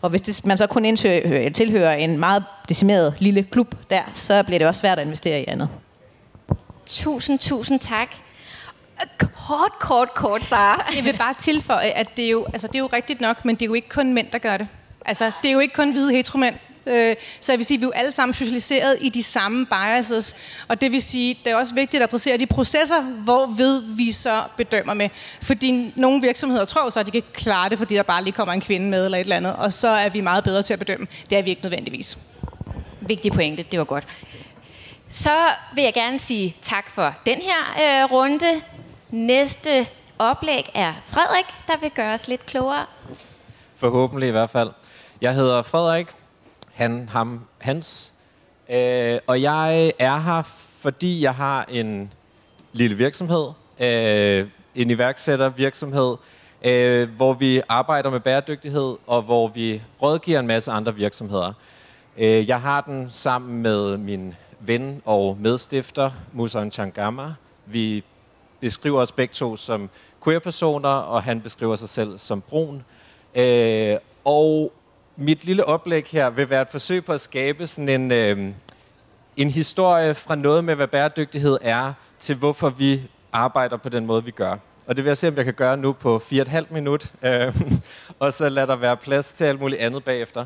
Og 0.00 0.10
hvis 0.10 0.22
det, 0.22 0.46
man 0.46 0.58
så 0.58 0.66
kun 0.66 0.84
indtø- 0.84 1.48
tilhører 1.48 1.94
en 1.94 2.18
meget 2.18 2.44
decimeret 2.68 3.14
lille 3.18 3.42
klub 3.42 3.74
der, 3.90 4.00
så 4.14 4.42
bliver 4.42 4.58
det 4.58 4.68
også 4.68 4.80
svært 4.80 4.98
at 4.98 5.04
investere 5.04 5.40
i 5.40 5.44
andet. 5.48 5.68
Tusind, 6.86 7.38
tusind 7.38 7.80
tak. 7.80 8.08
Kort, 9.18 9.72
kort, 9.80 10.14
kort, 10.14 10.44
Sara. 10.44 10.92
Jeg 10.96 11.04
vil 11.04 11.16
bare 11.18 11.34
tilføje, 11.38 11.88
at 11.88 12.16
det 12.16 12.24
er, 12.24 12.30
jo, 12.30 12.46
altså, 12.52 12.66
det 12.66 12.74
er 12.74 12.78
jo 12.78 12.88
rigtigt 12.92 13.20
nok, 13.20 13.44
men 13.44 13.54
det 13.56 13.62
er 13.62 13.66
jo 13.66 13.74
ikke 13.74 13.88
kun 13.88 14.12
mænd, 14.12 14.30
der 14.30 14.38
gør 14.38 14.56
det. 14.56 14.68
Altså, 15.06 15.32
det 15.42 15.48
er 15.48 15.52
jo 15.52 15.58
ikke 15.58 15.74
kun 15.74 15.90
hvide 15.90 16.12
heteromænd. 16.12 16.54
Øh, 16.86 17.16
så 17.40 17.52
jeg 17.52 17.58
vil 17.58 17.66
sige, 17.66 17.76
at 17.76 17.80
vi 17.80 17.84
er 17.84 17.88
jo 17.88 17.92
alle 17.92 18.12
sammen 18.12 18.34
socialiseret 18.34 18.96
i 19.00 19.08
de 19.08 19.22
samme 19.22 19.66
biases. 19.66 20.36
Og 20.68 20.80
det 20.80 20.92
vil 20.92 21.02
sige, 21.02 21.38
det 21.44 21.52
er 21.52 21.56
også 21.56 21.74
vigtigt 21.74 22.02
at 22.02 22.08
adressere 22.08 22.38
de 22.38 22.46
processer, 22.46 23.00
hvor 23.02 23.46
ved 23.46 23.82
vi 23.96 24.12
så 24.12 24.42
bedømmer 24.56 24.94
med. 24.94 25.08
Fordi 25.42 25.92
nogle 25.96 26.20
virksomheder 26.20 26.64
tror 26.64 26.90
så, 26.90 27.00
at 27.00 27.06
de 27.06 27.10
kan 27.10 27.22
klare 27.32 27.68
det, 27.68 27.78
fordi 27.78 27.94
der 27.94 28.02
bare 28.02 28.24
lige 28.24 28.32
kommer 28.32 28.54
en 28.54 28.60
kvinde 28.60 28.88
med 28.88 29.04
eller 29.04 29.18
et 29.18 29.22
eller 29.22 29.36
andet. 29.36 29.56
Og 29.56 29.72
så 29.72 29.88
er 29.88 30.08
vi 30.08 30.20
meget 30.20 30.44
bedre 30.44 30.62
til 30.62 30.72
at 30.72 30.78
bedømme. 30.78 31.06
Det 31.30 31.38
er 31.38 31.42
vi 31.42 31.50
ikke 31.50 31.62
nødvendigvis. 31.62 32.18
Vigtig 33.00 33.32
pointe, 33.32 33.62
det 33.62 33.78
var 33.78 33.84
godt. 33.84 34.04
Så 35.10 35.34
vil 35.74 35.84
jeg 35.84 35.94
gerne 35.94 36.18
sige 36.18 36.56
tak 36.62 36.90
for 36.94 37.14
den 37.26 37.36
her 37.36 38.02
øh, 38.04 38.12
runde. 38.12 38.62
Næste 39.10 39.86
oplæg 40.18 40.70
er 40.74 40.94
Frederik, 41.04 41.44
der 41.66 41.80
vil 41.80 41.90
gøre 41.90 42.14
os 42.14 42.28
lidt 42.28 42.46
klogere. 42.46 42.86
Forhåbentlig 43.76 44.28
i 44.28 44.32
hvert 44.32 44.50
fald. 44.50 44.70
Jeg 45.20 45.34
hedder 45.34 45.62
Frederik, 45.62 46.06
han, 46.74 47.08
ham, 47.08 47.40
hans, 47.58 48.14
øh, 48.68 49.18
og 49.26 49.42
jeg 49.42 49.92
er 49.98 50.18
her, 50.18 50.42
fordi 50.80 51.22
jeg 51.22 51.34
har 51.34 51.64
en 51.64 52.12
lille 52.72 52.96
virksomhed, 52.96 53.46
øh, 53.80 54.46
en 54.74 54.90
iværksættervirksomhed, 54.90 56.16
øh, 56.62 57.08
hvor 57.16 57.32
vi 57.32 57.60
arbejder 57.68 58.10
med 58.10 58.20
bæredygtighed, 58.20 58.96
og 59.06 59.22
hvor 59.22 59.48
vi 59.48 59.82
rådgiver 60.02 60.40
en 60.40 60.46
masse 60.46 60.70
andre 60.70 60.94
virksomheder. 60.94 61.52
Øh, 62.16 62.48
jeg 62.48 62.60
har 62.60 62.80
den 62.80 63.08
sammen 63.10 63.62
med 63.62 63.96
min 63.96 64.34
ven 64.60 65.02
og 65.04 65.36
medstifter, 65.40 66.10
Musan 66.32 66.70
Changama. 66.70 67.34
Vi 67.66 68.04
beskriver 68.60 69.00
os 69.00 69.12
begge 69.12 69.32
to 69.32 69.56
som 69.56 69.90
queer-personer, 70.24 70.88
og 70.88 71.22
han 71.22 71.40
beskriver 71.40 71.76
sig 71.76 71.88
selv 71.88 72.18
som 72.18 72.40
brun. 72.40 72.84
Øh, 73.34 73.96
og 74.24 74.72
mit 75.16 75.44
lille 75.44 75.64
oplæg 75.64 76.04
her 76.06 76.30
vil 76.30 76.50
være 76.50 76.62
et 76.62 76.68
forsøg 76.70 77.04
på 77.04 77.12
at 77.12 77.20
skabe 77.20 77.66
sådan 77.66 77.88
en, 77.88 78.12
øh, 78.12 78.52
en 79.36 79.50
historie 79.50 80.14
fra 80.14 80.34
noget 80.34 80.64
med, 80.64 80.74
hvad 80.74 80.86
bæredygtighed 80.86 81.58
er, 81.62 81.92
til 82.20 82.36
hvorfor 82.36 82.70
vi 82.70 83.02
arbejder 83.32 83.76
på 83.76 83.88
den 83.88 84.06
måde, 84.06 84.24
vi 84.24 84.30
gør. 84.30 84.56
Og 84.86 84.96
det 84.96 85.04
vil 85.04 85.10
jeg 85.10 85.16
se, 85.16 85.28
om 85.28 85.36
jeg 85.36 85.44
kan 85.44 85.54
gøre 85.54 85.76
nu 85.76 85.92
på 85.92 86.22
4,5 86.32 86.66
minut, 86.70 87.12
øh, 87.22 87.60
og 88.18 88.32
så 88.32 88.48
lader 88.48 88.66
der 88.66 88.76
være 88.76 88.96
plads 88.96 89.32
til 89.32 89.44
alt 89.44 89.60
muligt 89.60 89.80
andet 89.80 90.04
bagefter. 90.04 90.44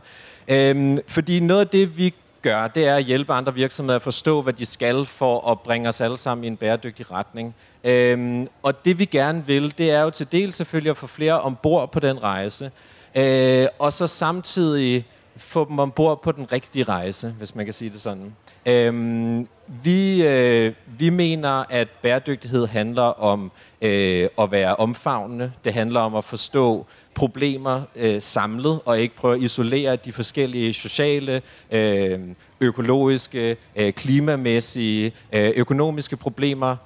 Øh, 0.48 0.98
fordi 1.07 1.40
noget 1.40 1.61
af 1.61 1.68
det, 1.68 1.98
vi 1.98 2.14
gør, 2.42 2.68
det 2.68 2.87
er 2.87 2.96
at 2.96 3.05
hjælpe 3.05 3.33
andre 3.33 3.55
virksomheder 3.55 3.96
at 3.96 4.02
forstå, 4.02 4.42
hvad 4.42 4.52
de 4.52 4.66
skal 4.66 5.07
for 5.07 5.50
at 5.50 5.61
bringe 5.61 5.88
os 5.88 6.00
alle 6.00 6.16
sammen 6.16 6.44
i 6.44 6.46
en 6.46 6.57
bæredygtig 6.57 7.12
retning. 7.12 7.55
Øhm, 7.85 8.48
og 8.62 8.85
det 8.85 8.98
vi 8.98 9.05
gerne 9.05 9.46
vil, 9.46 9.78
det 9.78 9.90
er 9.90 10.02
jo 10.02 10.11
til 10.11 10.33
del 10.33 10.52
selvfølgelig 10.52 10.90
at 10.90 10.96
få 10.96 11.07
flere 11.07 11.40
ombord 11.40 11.92
på 11.92 12.00
den 12.00 12.22
rejse, 12.22 12.70
øh, 13.14 13.66
og 13.78 13.92
så 13.92 14.07
samtidig 14.07 15.07
få 15.37 15.68
dem 15.68 15.78
ombord 15.78 16.22
på 16.22 16.33
den 16.33 16.52
rigtige 16.52 16.85
rejse, 16.85 17.35
hvis 17.38 17.55
man 17.55 17.64
kan 17.64 17.74
sige 17.74 17.90
det 17.90 18.00
sådan. 18.00 18.37
Øhm, 18.66 19.48
vi, 19.83 20.26
øh, 20.26 20.72
vi 20.98 21.11
mener, 21.11 21.64
at 21.70 21.88
bæredygtighed 22.02 22.66
handler 22.66 23.02
om 23.02 23.52
øh, 23.83 24.28
at 24.38 24.50
være 24.50 24.76
omfavnende. 24.76 25.52
Det 25.64 25.74
handler 25.74 26.00
om 26.00 26.14
at 26.14 26.24
forstå 26.24 26.87
problemer 27.14 27.83
øh, 27.96 28.22
samlet, 28.22 28.81
og 28.85 29.01
ikke 29.01 29.16
prøve 29.16 29.35
at 29.35 29.40
isolere 29.40 29.96
de 29.96 30.12
forskellige 30.12 30.75
sociale, 30.75 31.42
øh, 31.70 32.20
økologiske, 32.61 33.57
øh, 33.77 33.92
klimamæssige, 33.92 35.12
øh, 35.33 35.53
økonomiske 35.57 36.16
problemer 36.16 36.77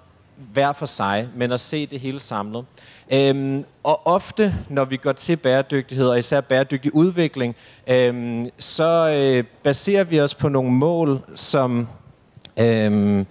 hver 0.53 0.73
for 0.73 0.87
sig, 0.87 1.29
men 1.37 1.53
at 1.53 1.61
se 1.61 1.87
det 1.87 2.01
hele 2.01 2.21
samlet. 2.21 2.65
Øhm, 3.13 3.65
og 3.83 4.07
ofte, 4.07 4.55
når 4.69 4.85
vi 4.85 4.97
går 4.97 5.13
til 5.13 5.37
bæredygtighed, 5.37 6.09
og 6.09 6.19
især 6.19 6.41
bæredygtig 6.41 6.95
udvikling, 6.95 7.57
øhm, 7.87 8.47
så 8.59 9.09
øh, 9.09 9.45
baserer 9.63 10.05
vi 10.05 10.21
os 10.21 10.35
på 10.35 10.49
nogle 10.49 10.71
mål, 10.71 11.21
som 11.35 11.89
øhm, 12.57 13.27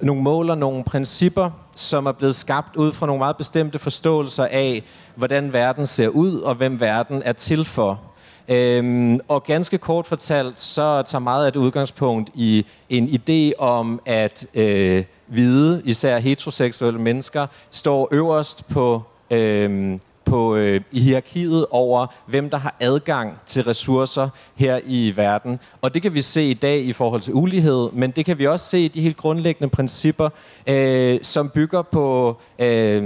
nogle 0.00 0.22
mål 0.22 0.50
og 0.50 0.58
nogle 0.58 0.84
principper, 0.84 1.50
som 1.74 2.06
er 2.06 2.12
blevet 2.12 2.36
skabt 2.36 2.76
ud 2.76 2.92
fra 2.92 3.06
nogle 3.06 3.18
meget 3.18 3.36
bestemte 3.36 3.78
forståelser 3.78 4.44
af, 4.50 4.82
hvordan 5.14 5.52
verden 5.52 5.86
ser 5.86 6.08
ud, 6.08 6.40
og 6.40 6.54
hvem 6.54 6.80
verden 6.80 7.22
er 7.24 7.32
til 7.32 7.64
for. 7.64 8.00
Øhm, 8.48 9.20
og 9.28 9.44
ganske 9.44 9.78
kort 9.78 10.06
fortalt, 10.06 10.60
så 10.60 11.02
tager 11.02 11.20
meget 11.20 11.44
af 11.44 11.48
et 11.48 11.56
udgangspunkt 11.56 12.30
i 12.34 12.66
en 12.88 13.08
idé 13.08 13.58
om, 13.58 14.00
at 14.06 14.46
øh, 14.54 15.04
hvide, 15.26 15.82
især 15.84 16.18
heteroseksuelle 16.18 17.00
mennesker, 17.00 17.46
står 17.70 18.08
øverst 18.10 18.68
på 18.68 19.02
øh, 19.30 19.98
på, 20.24 20.56
øh, 20.56 20.80
i 20.92 21.00
hierarkiet 21.00 21.66
over, 21.70 22.06
hvem 22.26 22.50
der 22.50 22.58
har 22.58 22.74
adgang 22.80 23.40
til 23.46 23.64
ressourcer 23.64 24.28
her 24.54 24.80
i 24.86 25.12
verden. 25.16 25.60
Og 25.82 25.94
det 25.94 26.02
kan 26.02 26.14
vi 26.14 26.22
se 26.22 26.42
i 26.44 26.54
dag 26.54 26.80
i 26.84 26.92
forhold 26.92 27.20
til 27.20 27.34
ulighed, 27.34 27.88
men 27.92 28.10
det 28.10 28.24
kan 28.24 28.38
vi 28.38 28.46
også 28.46 28.66
se 28.66 28.78
i 28.78 28.88
de 28.88 29.00
helt 29.00 29.16
grundlæggende 29.16 29.70
principper, 29.70 30.28
øh, 30.66 31.18
som 31.22 31.48
bygger 31.48 31.82
på 31.82 32.36
øh, 32.58 33.02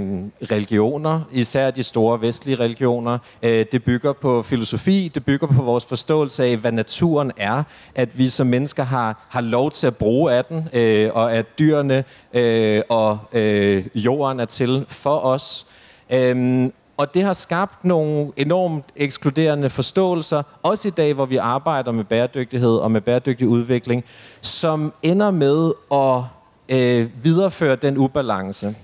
religioner, 0.51 1.21
især 1.31 1.71
de 1.71 1.83
store 1.83 2.21
vestlige 2.21 2.59
religioner. 2.59 3.17
Øh, 3.43 3.65
det 3.71 3.83
bygger 3.83 4.13
på 4.13 4.43
filosofi, 4.43 5.11
det 5.15 5.25
bygger 5.25 5.47
på 5.47 5.61
vores 5.61 5.85
forståelse 5.85 6.43
af, 6.45 6.57
hvad 6.57 6.71
naturen 6.71 7.31
er, 7.37 7.63
at 7.95 8.17
vi 8.17 8.29
som 8.29 8.47
mennesker 8.47 8.83
har, 8.83 9.27
har 9.29 9.41
lov 9.41 9.71
til 9.71 9.87
at 9.87 9.97
bruge 9.97 10.33
af 10.33 10.45
den, 10.45 10.69
øh, 10.73 11.11
og 11.13 11.33
at 11.33 11.45
dyrene 11.59 12.03
øh, 12.33 12.81
og 12.89 13.19
øh, 13.33 13.85
jorden 13.95 14.39
er 14.39 14.45
til 14.45 14.85
for 14.87 15.19
os. 15.19 15.65
Øhm, 16.09 16.73
og 16.97 17.13
det 17.13 17.23
har 17.23 17.33
skabt 17.33 17.85
nogle 17.85 18.31
enormt 18.37 18.85
ekskluderende 18.95 19.69
forståelser, 19.69 20.43
også 20.63 20.87
i 20.87 20.91
dag, 20.91 21.13
hvor 21.13 21.25
vi 21.25 21.37
arbejder 21.37 21.91
med 21.91 22.03
bæredygtighed 22.03 22.75
og 22.75 22.91
med 22.91 23.01
bæredygtig 23.01 23.47
udvikling, 23.47 24.03
som 24.41 24.93
ender 25.03 25.31
med 25.31 25.71
at 25.91 26.23
øh, 26.69 27.09
videreføre 27.23 27.75
den 27.75 27.97
ubalance. 27.97 28.75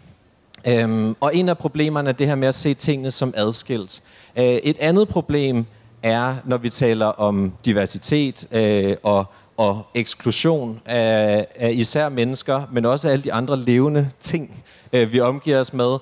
Øhm, 0.68 1.16
og 1.20 1.36
en 1.36 1.50
af 1.50 1.58
problemerne 1.58 2.10
er 2.10 2.14
det 2.14 2.28
her 2.28 2.36
med 2.36 2.48
at 2.48 2.56
se 2.56 2.74
tingene 2.74 3.12
som 3.12 3.34
adskilt. 3.38 4.02
Øh, 4.36 4.44
et 4.44 4.78
andet 4.80 5.08
problem 5.08 5.66
er, 6.04 6.36
når 6.46 6.58
vi 6.58 6.70
taler 6.70 7.06
om 7.06 7.54
diversitet 7.66 8.48
øh, 8.52 8.96
og, 9.04 9.26
og 9.58 9.82
eksklusion 9.94 10.82
af, 10.86 11.48
af 11.56 11.72
især 11.72 12.10
mennesker, 12.10 12.62
men 12.72 12.86
også 12.86 13.10
alle 13.10 13.24
de 13.24 13.34
andre 13.34 13.60
levende 13.60 14.10
ting, 14.20 14.64
øh, 14.94 15.14
vi 15.14 15.20
omgiver 15.20 15.60
os 15.60 15.74
med, 15.74 15.98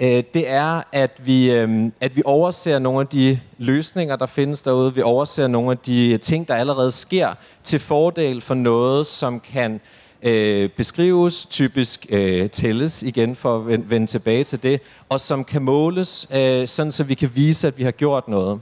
øh, 0.00 0.24
det 0.34 0.50
er, 0.50 0.82
at 0.92 1.20
vi, 1.24 1.50
øh, 1.50 1.92
at 2.00 2.16
vi 2.16 2.22
overser 2.24 2.78
nogle 2.78 3.00
af 3.00 3.06
de 3.06 3.40
løsninger, 3.58 4.16
der 4.16 4.26
findes 4.26 4.62
derude. 4.62 4.94
Vi 4.94 5.02
overser 5.02 5.46
nogle 5.46 5.70
af 5.70 5.78
de 5.78 6.18
ting, 6.18 6.48
der 6.48 6.54
allerede 6.54 6.92
sker, 6.92 7.34
til 7.64 7.80
fordel 7.80 8.40
for 8.40 8.54
noget, 8.54 9.06
som 9.06 9.40
kan 9.40 9.80
øh, 10.22 10.70
beskrives, 10.70 11.46
typisk 11.46 12.06
øh, 12.08 12.50
tælles 12.50 13.02
igen 13.02 13.36
for 13.36 13.56
at 13.56 13.66
vende, 13.66 13.90
vende 13.90 14.06
tilbage 14.06 14.44
til 14.44 14.62
det, 14.62 14.80
og 15.08 15.20
som 15.20 15.44
kan 15.44 15.62
måles, 15.62 16.28
øh, 16.34 16.68
sådan 16.68 16.92
så 16.92 17.04
vi 17.04 17.14
kan 17.14 17.30
vise, 17.34 17.66
at 17.66 17.78
vi 17.78 17.82
har 17.82 17.90
gjort 17.90 18.28
noget. 18.28 18.60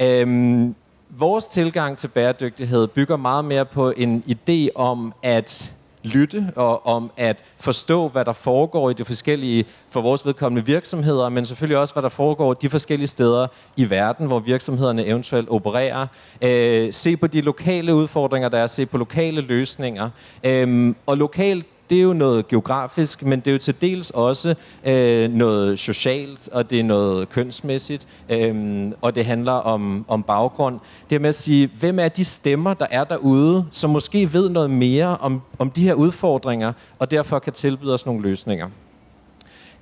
Øh, 0.00 0.68
vores 1.10 1.46
tilgang 1.46 1.98
til 1.98 2.08
bæredygtighed 2.08 2.86
bygger 2.86 3.16
meget 3.16 3.44
mere 3.44 3.64
på 3.64 3.90
en 3.96 4.24
idé 4.28 4.68
om 4.74 5.12
at 5.22 5.72
lytte 6.06 6.52
og 6.56 6.86
om 6.86 7.10
at 7.16 7.42
forstå, 7.56 8.08
hvad 8.08 8.24
der 8.24 8.32
foregår 8.32 8.90
i 8.90 8.92
de 8.92 9.04
forskellige, 9.04 9.64
for 9.90 10.00
vores 10.00 10.26
vedkommende 10.26 10.66
virksomheder, 10.66 11.28
men 11.28 11.46
selvfølgelig 11.46 11.78
også, 11.78 11.94
hvad 11.94 12.02
der 12.02 12.08
foregår 12.08 12.54
de 12.54 12.70
forskellige 12.70 13.08
steder 13.08 13.46
i 13.76 13.90
verden, 13.90 14.26
hvor 14.26 14.38
virksomhederne 14.38 15.06
eventuelt 15.06 15.48
opererer. 15.50 16.06
Øh, 16.42 16.92
se 16.92 17.16
på 17.16 17.26
de 17.26 17.40
lokale 17.40 17.94
udfordringer, 17.94 18.48
der 18.48 18.58
er, 18.58 18.66
se 18.66 18.86
på 18.86 18.98
lokale 18.98 19.40
løsninger. 19.40 20.10
Øh, 20.44 20.94
og 21.06 21.16
lokalt 21.16 21.66
det 21.90 21.98
er 21.98 22.02
jo 22.02 22.12
noget 22.12 22.48
geografisk, 22.48 23.22
men 23.22 23.40
det 23.40 23.46
er 23.46 23.52
jo 23.52 23.58
til 23.58 23.80
dels 23.80 24.10
også 24.10 24.54
øh, 24.84 25.30
noget 25.30 25.78
socialt, 25.78 26.48
og 26.48 26.70
det 26.70 26.80
er 26.80 26.84
noget 26.84 27.28
kønsmæssigt, 27.28 28.06
øh, 28.28 28.92
og 29.00 29.14
det 29.14 29.24
handler 29.24 29.52
om, 29.52 30.04
om 30.08 30.22
baggrund. 30.22 30.78
Det 31.10 31.16
er 31.16 31.20
med 31.20 31.28
at 31.28 31.34
sige, 31.34 31.70
hvem 31.78 31.98
er 31.98 32.08
de 32.08 32.24
stemmer, 32.24 32.74
der 32.74 32.86
er 32.90 33.04
derude, 33.04 33.64
som 33.72 33.90
måske 33.90 34.32
ved 34.32 34.48
noget 34.48 34.70
mere 34.70 35.16
om, 35.16 35.42
om 35.58 35.70
de 35.70 35.82
her 35.82 35.94
udfordringer, 35.94 36.72
og 36.98 37.10
derfor 37.10 37.38
kan 37.38 37.52
tilbyde 37.52 37.94
os 37.94 38.06
nogle 38.06 38.22
løsninger. 38.22 38.68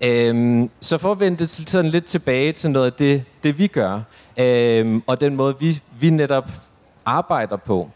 Øhm, 0.01 0.71
så 0.81 0.99
for 0.99 1.13
at 1.13 1.21
vende 1.21 1.47
sådan 1.47 1.91
lidt 1.91 2.05
tilbage 2.05 2.53
til 2.53 2.71
noget 2.71 2.87
af 2.87 2.93
det, 2.93 3.25
det 3.43 3.59
vi 3.59 3.67
gør, 3.67 4.01
øhm, 4.37 5.03
og 5.07 5.21
den 5.21 5.37
måde, 5.37 5.55
vi, 5.61 5.83
vi 6.01 6.11
netop 6.11 6.51
arbejder 7.05 7.57
på, 7.57 7.91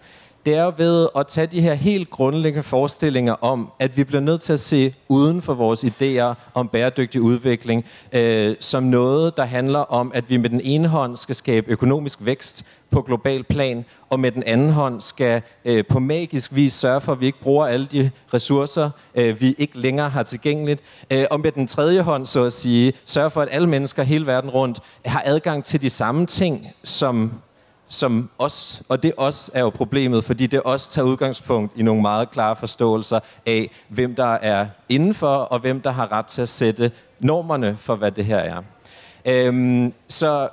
det 0.49 0.57
er 0.57 0.64
jo 0.64 0.72
ved 0.76 1.09
at 1.16 1.26
tage 1.26 1.46
de 1.46 1.61
her 1.61 1.74
helt 1.74 2.11
grundlæggende 2.11 2.62
forestillinger 2.62 3.44
om, 3.44 3.72
at 3.78 3.96
vi 3.96 4.05
bliver 4.05 4.20
nødt 4.20 4.40
til 4.40 4.53
at 4.53 4.61
se 4.61 4.94
uden 5.09 5.42
for 5.42 5.55
vores 5.55 5.84
idéer 5.84 6.34
om 6.55 6.68
bæredygtig 6.68 7.20
udvikling, 7.20 7.84
øh, 8.12 8.57
som 8.61 8.82
noget, 8.82 9.36
der 9.36 9.44
handler 9.44 9.78
om, 9.78 10.12
at 10.14 10.30
vi 10.30 10.36
med 10.36 10.51
den 10.51 10.61
ene 10.61 10.88
hånd 10.88 11.16
skal 11.16 11.34
skabe 11.34 11.70
økonomisk 11.70 12.18
vækst 12.22 12.64
på 12.90 13.03
global 13.03 13.44
plan, 13.44 13.84
og 14.11 14.20
med 14.20 14.32
den 14.32 14.42
anden 14.42 14.70
hånd 14.70 15.01
skal 15.01 15.42
øh, 15.64 15.84
på 15.88 15.99
magisk 15.99 16.55
vis 16.55 16.72
sørge 16.72 17.01
for, 17.01 17.12
at 17.12 17.20
vi 17.20 17.26
ikke 17.26 17.40
bruger 17.40 17.66
alle 17.66 17.86
de 17.86 18.11
ressourcer, 18.34 18.90
øh, 19.14 19.40
vi 19.40 19.55
ikke 19.59 19.78
længere 19.78 20.09
har 20.09 20.22
tilgængeligt. 20.22 20.80
Øh, 21.11 21.24
og 21.30 21.40
med 21.40 21.53
den 21.53 21.66
tredje 21.66 22.03
hånd, 22.03 22.26
så 22.26 22.44
at 22.44 22.53
sige, 22.53 22.92
sørge 23.05 23.30
for, 23.30 23.42
at 23.42 23.49
alle 23.51 23.68
mennesker 23.68 24.03
hele 24.03 24.26
verden 24.26 24.51
rundt 24.51 24.80
har 25.05 25.22
adgang 25.24 25.64
til 25.64 25.82
de 25.82 25.90
samme 25.90 26.26
ting, 26.26 26.68
som 26.84 27.32
som 27.89 28.30
os, 28.39 28.82
og 28.89 29.03
det 29.03 29.12
os 29.16 29.51
er 29.55 29.61
jo 29.61 29.70
problemet, 29.70 30.24
fordi 30.24 30.47
det 30.47 30.61
også 30.61 30.91
tager 30.91 31.07
udgangspunkt 31.07 31.72
i 31.76 31.82
nogle 31.82 32.03
meget 32.03 32.30
klare 32.30 32.57
forståelser 32.57 33.20
af, 33.47 33.70
hvem 33.89 34.14
der 34.14 34.32
er 34.34 34.66
indenfor, 34.89 35.36
og 35.36 35.59
hvem 35.59 35.80
der 35.80 35.91
har 35.91 36.12
ret 36.12 36.26
til 36.26 36.43
at 36.43 36.49
sætte 36.49 36.93
normerne 37.20 37.76
for, 37.76 37.97
hvad 37.97 38.12
det 38.12 38.24
her 38.24 38.39
er. 38.39 38.62
Øhm, 39.24 39.93
så 40.09 40.49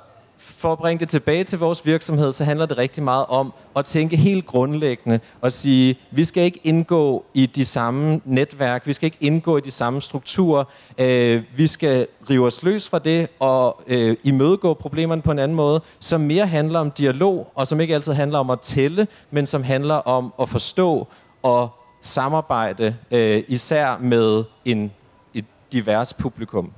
for 0.58 0.72
at 0.72 0.78
bringe 0.78 1.00
det 1.00 1.08
tilbage 1.08 1.44
til 1.44 1.58
vores 1.58 1.86
virksomhed, 1.86 2.32
så 2.32 2.44
handler 2.44 2.66
det 2.66 2.78
rigtig 2.78 3.02
meget 3.02 3.26
om 3.28 3.52
at 3.76 3.84
tænke 3.84 4.16
helt 4.16 4.46
grundlæggende 4.46 5.20
og 5.40 5.52
sige, 5.52 5.98
vi 6.10 6.24
skal 6.24 6.42
ikke 6.42 6.60
indgå 6.64 7.24
i 7.34 7.46
de 7.46 7.64
samme 7.64 8.20
netværk, 8.24 8.86
vi 8.86 8.92
skal 8.92 9.06
ikke 9.06 9.16
indgå 9.20 9.56
i 9.56 9.60
de 9.60 9.70
samme 9.70 10.02
strukturer, 10.02 10.64
øh, 10.98 11.42
vi 11.56 11.66
skal 11.66 12.06
rive 12.30 12.46
os 12.46 12.62
løs 12.62 12.88
fra 12.88 12.98
det 12.98 13.28
og 13.38 13.82
øh, 13.86 14.16
imødegå 14.24 14.74
problemerne 14.74 15.22
på 15.22 15.30
en 15.30 15.38
anden 15.38 15.56
måde, 15.56 15.80
som 16.00 16.20
mere 16.20 16.46
handler 16.46 16.80
om 16.80 16.90
dialog, 16.90 17.52
og 17.54 17.66
som 17.66 17.80
ikke 17.80 17.94
altid 17.94 18.12
handler 18.12 18.38
om 18.38 18.50
at 18.50 18.60
tælle, 18.60 19.06
men 19.30 19.46
som 19.46 19.62
handler 19.62 19.94
om 19.94 20.34
at 20.40 20.48
forstå 20.48 21.06
og 21.42 21.68
samarbejde, 22.00 22.96
øh, 23.10 23.42
især 23.48 23.98
med 24.00 24.44
en, 24.64 24.92
et 25.34 25.44
divers 25.72 26.14
publikum. 26.14 26.72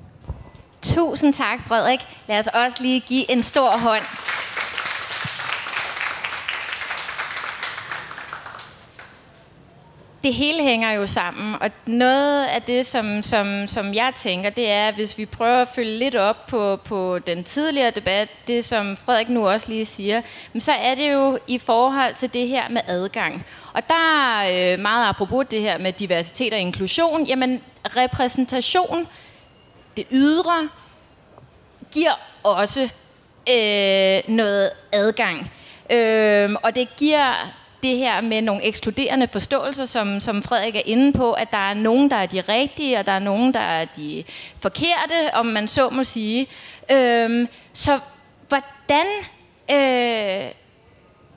Tusind 0.82 1.34
tak, 1.34 1.68
Frederik. 1.68 2.00
Lad 2.28 2.38
os 2.38 2.46
også 2.46 2.82
lige 2.82 3.00
give 3.00 3.30
en 3.30 3.42
stor 3.42 3.70
hånd. 3.70 4.02
det 10.24 10.34
hele 10.34 10.62
hænger 10.62 10.92
jo 10.92 11.06
sammen, 11.06 11.54
og 11.60 11.70
noget 11.86 12.44
af 12.44 12.62
det, 12.62 12.86
som, 12.86 13.22
som, 13.22 13.66
som 13.66 13.94
jeg 13.94 14.12
tænker, 14.16 14.50
det 14.50 14.70
er, 14.70 14.92
hvis 14.92 15.18
vi 15.18 15.26
prøver 15.26 15.62
at 15.62 15.68
følge 15.68 15.98
lidt 15.98 16.14
op 16.14 16.46
på, 16.46 16.76
på 16.84 17.18
den 17.18 17.44
tidligere 17.44 17.90
debat, 17.90 18.28
det 18.46 18.64
som 18.64 18.96
Frederik 18.96 19.28
nu 19.28 19.48
også 19.48 19.68
lige 19.68 19.84
siger, 19.84 20.20
så 20.58 20.72
er 20.72 20.94
det 20.94 21.12
jo 21.12 21.38
i 21.46 21.58
forhold 21.58 22.14
til 22.14 22.34
det 22.34 22.48
her 22.48 22.68
med 22.68 22.80
adgang. 22.86 23.46
Og 23.72 23.88
der 23.88 23.94
er 23.94 24.76
meget 24.76 25.08
apropos 25.08 25.46
det 25.50 25.60
her 25.60 25.78
med 25.78 25.92
diversitet 25.92 26.52
og 26.52 26.58
inklusion, 26.58 27.24
jamen 27.24 27.62
repræsentation, 27.84 29.06
det 29.98 30.06
ydre 30.10 30.68
giver 31.94 32.12
også 32.42 32.82
øh, 33.50 34.34
noget 34.34 34.70
adgang. 34.92 35.52
Øh, 35.90 36.56
og 36.62 36.74
det 36.74 36.96
giver 36.96 37.52
det 37.82 37.96
her 37.96 38.20
med 38.20 38.42
nogle 38.42 38.64
ekskluderende 38.64 39.28
forståelser, 39.32 39.84
som, 39.84 40.20
som 40.20 40.42
Frederik 40.42 40.76
er 40.76 40.82
inde 40.84 41.12
på, 41.12 41.32
at 41.32 41.50
der 41.50 41.70
er 41.70 41.74
nogen, 41.74 42.10
der 42.10 42.16
er 42.16 42.26
de 42.26 42.40
rigtige, 42.40 42.98
og 42.98 43.06
der 43.06 43.12
er 43.12 43.18
nogen, 43.18 43.54
der 43.54 43.60
er 43.60 43.84
de 43.84 44.24
forkerte, 44.60 45.34
om 45.34 45.46
man 45.46 45.68
så 45.68 45.90
må 45.90 46.04
sige. 46.04 46.46
Øh, 46.92 47.48
så 47.72 48.00
hvordan, 48.48 49.06
øh, 49.70 50.50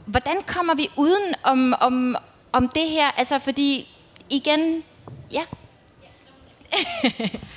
hvordan 0.05 0.38
kommer 0.47 0.76
vi 0.76 0.89
uden 0.97 1.36
om, 1.43 1.74
om, 1.80 2.16
om 2.51 2.68
det 2.68 2.89
her? 2.89 3.12
Altså 3.18 3.39
fordi, 3.39 3.88
igen, 4.30 4.84
ja, 5.32 5.43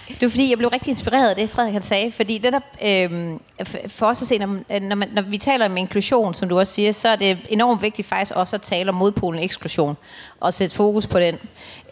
det 0.08 0.22
var 0.22 0.28
fordi, 0.28 0.50
jeg 0.50 0.58
blev 0.58 0.70
rigtig 0.70 0.90
inspireret 0.90 1.30
af 1.30 1.36
det, 1.36 1.50
Frederik 1.50 1.72
han 1.72 1.82
sagde. 1.82 2.12
Fordi 2.12 2.38
det 2.38 2.52
der, 2.52 2.60
øh, 2.82 3.38
for 3.86 4.06
os 4.06 4.22
at 4.22 4.28
se, 4.28 4.38
når, 4.38 4.58
øh, 4.70 4.82
når, 4.82 4.96
man, 4.96 5.08
når 5.12 5.22
vi 5.22 5.38
taler 5.38 5.66
om 5.66 5.76
inklusion, 5.76 6.34
som 6.34 6.48
du 6.48 6.58
også 6.58 6.72
siger, 6.72 6.92
så 6.92 7.08
er 7.08 7.16
det 7.16 7.38
enormt 7.48 7.82
vigtigt 7.82 8.08
faktisk 8.08 8.32
også 8.34 8.56
at 8.56 8.62
tale 8.62 8.88
om 8.88 8.94
modpolen 8.94 9.42
eksklusion. 9.42 9.96
Og 10.40 10.54
sætte 10.54 10.74
fokus 10.74 11.06
på 11.06 11.20
den. 11.20 11.38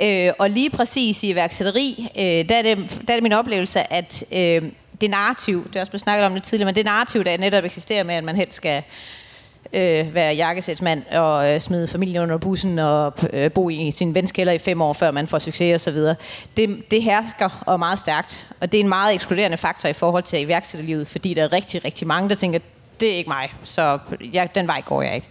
Øh, 0.02 0.32
og 0.38 0.50
lige 0.50 0.70
præcis 0.70 1.22
i 1.22 1.30
iværksætteri, 1.30 2.08
øh, 2.16 2.48
der, 2.48 2.56
er 2.56 2.62
det, 2.62 2.78
der 2.78 3.12
er 3.12 3.16
det 3.16 3.22
min 3.22 3.32
oplevelse, 3.32 3.92
at 3.92 4.24
øh, 4.32 4.62
det 5.00 5.10
narrativ, 5.10 5.66
det 5.68 5.76
er 5.76 5.80
også 5.80 5.90
blevet 5.90 6.02
snakket 6.02 6.26
om 6.26 6.34
det 6.34 6.42
tidligere, 6.42 6.66
men 6.66 6.74
det 6.74 6.84
narrativ, 6.84 7.24
der 7.24 7.38
netop 7.38 7.64
eksisterer 7.64 8.04
med, 8.04 8.14
at 8.14 8.24
man 8.24 8.36
helst 8.36 8.54
skal 8.54 8.82
øh, 9.72 10.14
være 10.14 10.34
jakkesætsmand 10.34 11.02
og 11.06 11.54
øh, 11.54 11.60
smide 11.60 11.86
familien 11.86 12.22
under 12.22 12.38
bussen 12.38 12.78
og 12.78 13.12
øh, 13.32 13.52
bo 13.52 13.70
i 13.70 13.90
sin 13.90 14.14
venskælder 14.14 14.52
i 14.52 14.58
fem 14.58 14.82
år, 14.82 14.92
før 14.92 15.10
man 15.10 15.28
får 15.28 15.38
succes 15.38 15.86
osv. 15.86 15.96
Det, 16.56 16.90
det 16.90 17.02
hersker 17.02 17.62
og 17.66 17.78
meget 17.78 17.98
stærkt, 17.98 18.46
og 18.60 18.72
det 18.72 18.80
er 18.80 18.84
en 18.84 18.88
meget 18.88 19.14
ekskluderende 19.14 19.56
faktor 19.56 19.88
i 19.88 19.92
forhold 19.92 20.22
til 20.22 20.40
iværksætterlivet, 20.40 21.06
fordi 21.08 21.34
der 21.34 21.42
er 21.42 21.52
rigtig, 21.52 21.84
rigtig 21.84 22.06
mange, 22.06 22.28
der 22.28 22.34
tænker, 22.34 22.58
det 23.00 23.12
er 23.12 23.16
ikke 23.16 23.30
mig, 23.30 23.54
så 23.64 23.98
jeg, 24.32 24.48
den 24.54 24.66
vej 24.66 24.80
går 24.80 25.02
jeg 25.02 25.14
ikke. 25.14 25.28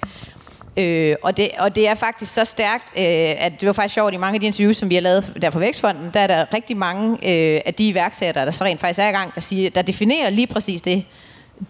Øh, 0.77 1.15
og, 1.21 1.37
det, 1.37 1.49
og 1.59 1.75
det 1.75 1.87
er 1.87 1.95
faktisk 1.95 2.33
så 2.33 2.45
stærkt, 2.45 2.91
øh, 2.97 3.03
at 3.45 3.51
det 3.59 3.67
var 3.67 3.73
faktisk 3.73 3.93
sjovt 3.93 4.13
i 4.13 4.17
mange 4.17 4.35
af 4.35 4.39
de 4.39 4.45
interviews, 4.45 4.77
som 4.77 4.89
vi 4.89 4.95
har 4.95 5.01
lavet 5.01 5.33
der 5.41 5.49
på 5.49 5.59
Vækstfonden, 5.59 6.11
der 6.13 6.19
er 6.19 6.27
der 6.27 6.53
rigtig 6.53 6.77
mange 6.77 7.11
øh, 7.13 7.61
af 7.65 7.73
de 7.73 7.87
iværksættere, 7.87 8.45
der 8.45 8.51
så 8.51 8.63
rent 8.63 8.79
faktisk 8.79 8.99
er 8.99 9.07
i 9.07 9.11
gang, 9.11 9.35
der, 9.35 9.41
siger, 9.41 9.69
der 9.69 9.81
definerer 9.81 10.29
lige 10.29 10.47
præcis 10.47 10.81
det, 10.81 11.05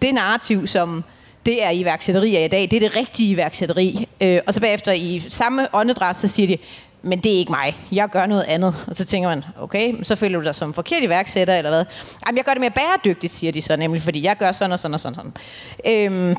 det 0.02 0.14
narrativ, 0.14 0.66
som 0.66 1.04
det 1.46 1.64
er 1.64 1.70
iværksætteri 1.70 2.44
i 2.44 2.48
dag, 2.48 2.70
det 2.70 2.72
er 2.72 2.80
det 2.80 2.96
rigtige 2.96 3.30
iværksætteri. 3.30 4.08
Øh, 4.20 4.40
og 4.46 4.54
så 4.54 4.60
bagefter 4.60 4.92
i 4.92 5.22
samme 5.28 5.74
åndedræt, 5.74 6.18
så 6.18 6.28
siger 6.28 6.46
de, 6.46 6.58
men 7.02 7.18
det 7.18 7.32
er 7.32 7.36
ikke 7.36 7.52
mig, 7.52 7.76
jeg 7.92 8.08
gør 8.08 8.26
noget 8.26 8.44
andet. 8.48 8.74
Og 8.86 8.96
så 8.96 9.04
tænker 9.04 9.28
man, 9.28 9.44
okay, 9.60 9.94
så 10.02 10.16
føler 10.16 10.38
du 10.38 10.44
dig 10.44 10.54
som 10.54 10.74
forkert 10.74 11.02
iværksætter, 11.02 11.54
eller 11.54 11.70
hvad? 11.70 11.84
Jamen, 12.26 12.36
jeg 12.36 12.44
gør 12.44 12.52
det 12.52 12.60
mere 12.60 12.70
bæredygtigt, 12.70 13.32
siger 13.32 13.52
de 13.52 13.62
så 13.62 13.76
nemlig, 13.76 14.02
fordi 14.02 14.22
jeg 14.22 14.36
gør 14.36 14.52
sådan 14.52 14.72
og 14.72 14.78
sådan 14.78 14.94
og 14.94 15.00
sådan. 15.00 15.14
sådan. 15.14 15.32
Øhm, 15.86 16.36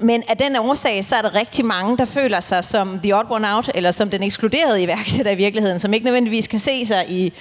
men 0.00 0.22
af 0.28 0.36
den 0.36 0.56
årsag, 0.56 1.04
så 1.04 1.16
er 1.16 1.22
der 1.22 1.34
rigtig 1.34 1.64
mange, 1.64 1.96
der 1.96 2.04
føler 2.04 2.40
sig 2.40 2.64
som 2.64 3.00
the 3.02 3.16
odd 3.16 3.26
one 3.30 3.54
out, 3.54 3.70
eller 3.74 3.90
som 3.90 4.10
den 4.10 4.22
ekskluderede 4.22 4.82
iværksætter 4.82 5.32
i 5.32 5.34
virkeligheden, 5.34 5.80
som 5.80 5.94
ikke 5.94 6.04
nødvendigvis 6.04 6.46
kan 6.46 6.58
se 6.58 6.86
sig 6.86 7.10
i 7.10 7.32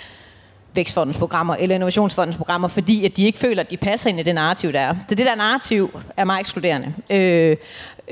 Vækstfondens 0.76 1.18
programmer 1.18 1.56
eller 1.56 1.76
Innovationsfondens 1.76 2.38
programmer, 2.38 2.68
fordi 2.68 3.06
at 3.06 3.18
de 3.18 3.26
ikke 3.26 3.40
føler, 3.40 3.64
at 3.64 3.72
de 3.72 3.78
passer 3.78 4.10
ind 4.10 4.20
i 4.20 4.24
det 4.24 4.36
narrativ, 4.36 4.74
der 4.74 4.80
er. 4.80 4.96
Så 5.10 5.16
det 5.16 5.26
der 5.26 5.36
narrativ 5.36 6.00
er 6.18 6.24
meget 6.24 6.40
ekskluderende. 6.40 6.94
Øh, 7.10 7.58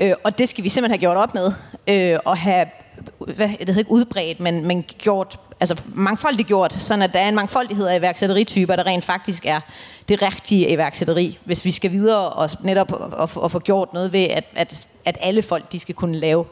øh, 0.00 0.12
og 0.24 0.38
det 0.38 0.48
skal 0.48 0.64
vi 0.64 0.68
simpelthen 0.68 1.00
have 1.00 1.00
gjort 1.00 1.16
op 1.16 1.34
med, 1.34 1.52
øh, 1.86 2.18
og 2.24 2.36
have 2.36 2.66
hvad, 3.18 3.48
det 3.48 3.58
hedder 3.58 3.78
ikke 3.78 3.90
udbredt, 3.90 4.40
men, 4.40 4.66
men 4.66 4.82
gjort, 4.82 5.40
altså 5.60 5.76
mangfoldigt 5.94 6.48
gjort, 6.48 6.72
sådan 6.72 7.02
at 7.02 7.12
der 7.12 7.18
er 7.18 7.28
en 7.28 7.34
mangfoldighed 7.34 7.86
af 7.86 7.98
iværksætterityper, 7.98 8.76
der 8.76 8.86
rent 8.86 9.04
faktisk 9.04 9.46
er 9.46 9.60
det 10.08 10.22
rigtige 10.22 10.70
iværksætteri, 10.72 11.38
hvis 11.44 11.64
vi 11.64 11.70
skal 11.70 11.92
videre 11.92 12.28
og 12.28 12.50
netop 12.60 12.92
og, 12.92 13.30
og 13.34 13.50
få 13.50 13.58
gjort 13.58 13.92
noget 13.92 14.12
ved, 14.12 14.24
at, 14.24 14.44
at, 14.54 14.86
at 15.04 15.18
alle 15.20 15.42
folk 15.42 15.72
de 15.72 15.80
skal 15.80 15.94
kunne 15.94 16.16
lave 16.16 16.44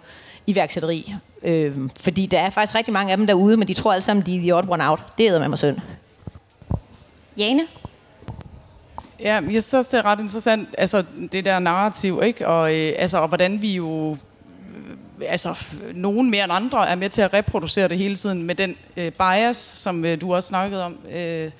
iværksætteri. 0.46 1.14
Øh, 1.42 1.76
fordi 2.00 2.26
der 2.26 2.38
er 2.38 2.50
faktisk 2.50 2.76
rigtig 2.76 2.92
mange 2.92 3.12
af 3.12 3.16
dem 3.16 3.26
derude, 3.26 3.56
men 3.56 3.68
de 3.68 3.74
tror 3.74 3.92
alle 3.92 4.02
sammen, 4.02 4.26
de 4.26 4.36
er 4.36 4.40
the 4.40 4.54
odd 4.54 4.68
one 4.68 4.90
out. 4.90 5.00
Det 5.18 5.28
er 5.28 5.38
med 5.38 5.48
mig 5.48 5.58
synd. 5.58 5.76
Jane? 7.38 7.62
Ja, 9.20 9.40
jeg 9.50 9.62
synes 9.62 9.88
det 9.88 9.98
er 9.98 10.04
ret 10.04 10.20
interessant, 10.20 10.68
altså 10.78 11.04
det 11.32 11.44
der 11.44 11.58
narrativ, 11.58 12.20
ikke? 12.24 12.48
Og, 12.48 12.76
øh, 12.76 12.92
altså, 12.98 13.18
og 13.18 13.28
hvordan 13.28 13.62
vi 13.62 13.74
jo 13.74 14.12
øh, 14.12 15.26
altså, 15.28 15.54
nogen 15.94 16.30
mere 16.30 16.44
end 16.44 16.52
andre 16.52 16.88
er 16.88 16.94
med 16.94 17.10
til 17.10 17.22
at 17.22 17.34
reproducere 17.34 17.88
det 17.88 17.98
hele 17.98 18.16
tiden 18.16 18.42
med 18.42 18.54
den 18.54 18.76
øh, 18.96 19.12
bias, 19.12 19.56
som 19.56 20.04
øh, 20.04 20.20
du 20.20 20.34
også 20.34 20.48
snakkede 20.48 20.84
om, 20.84 20.96
øh, 21.12 21.50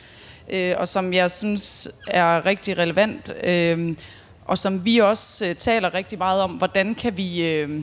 øh, 0.50 0.74
og 0.76 0.88
som 0.88 1.12
jeg 1.12 1.30
synes 1.30 1.90
er 2.08 2.46
rigtig 2.46 2.78
relevant, 2.78 3.32
øh, 3.44 3.96
og 4.44 4.58
som 4.58 4.84
vi 4.84 4.98
også 4.98 5.46
øh, 5.46 5.54
taler 5.54 5.94
rigtig 5.94 6.18
meget 6.18 6.42
om, 6.42 6.50
hvordan 6.50 6.94
kan 6.94 7.16
vi... 7.16 7.50
Øh, 7.50 7.82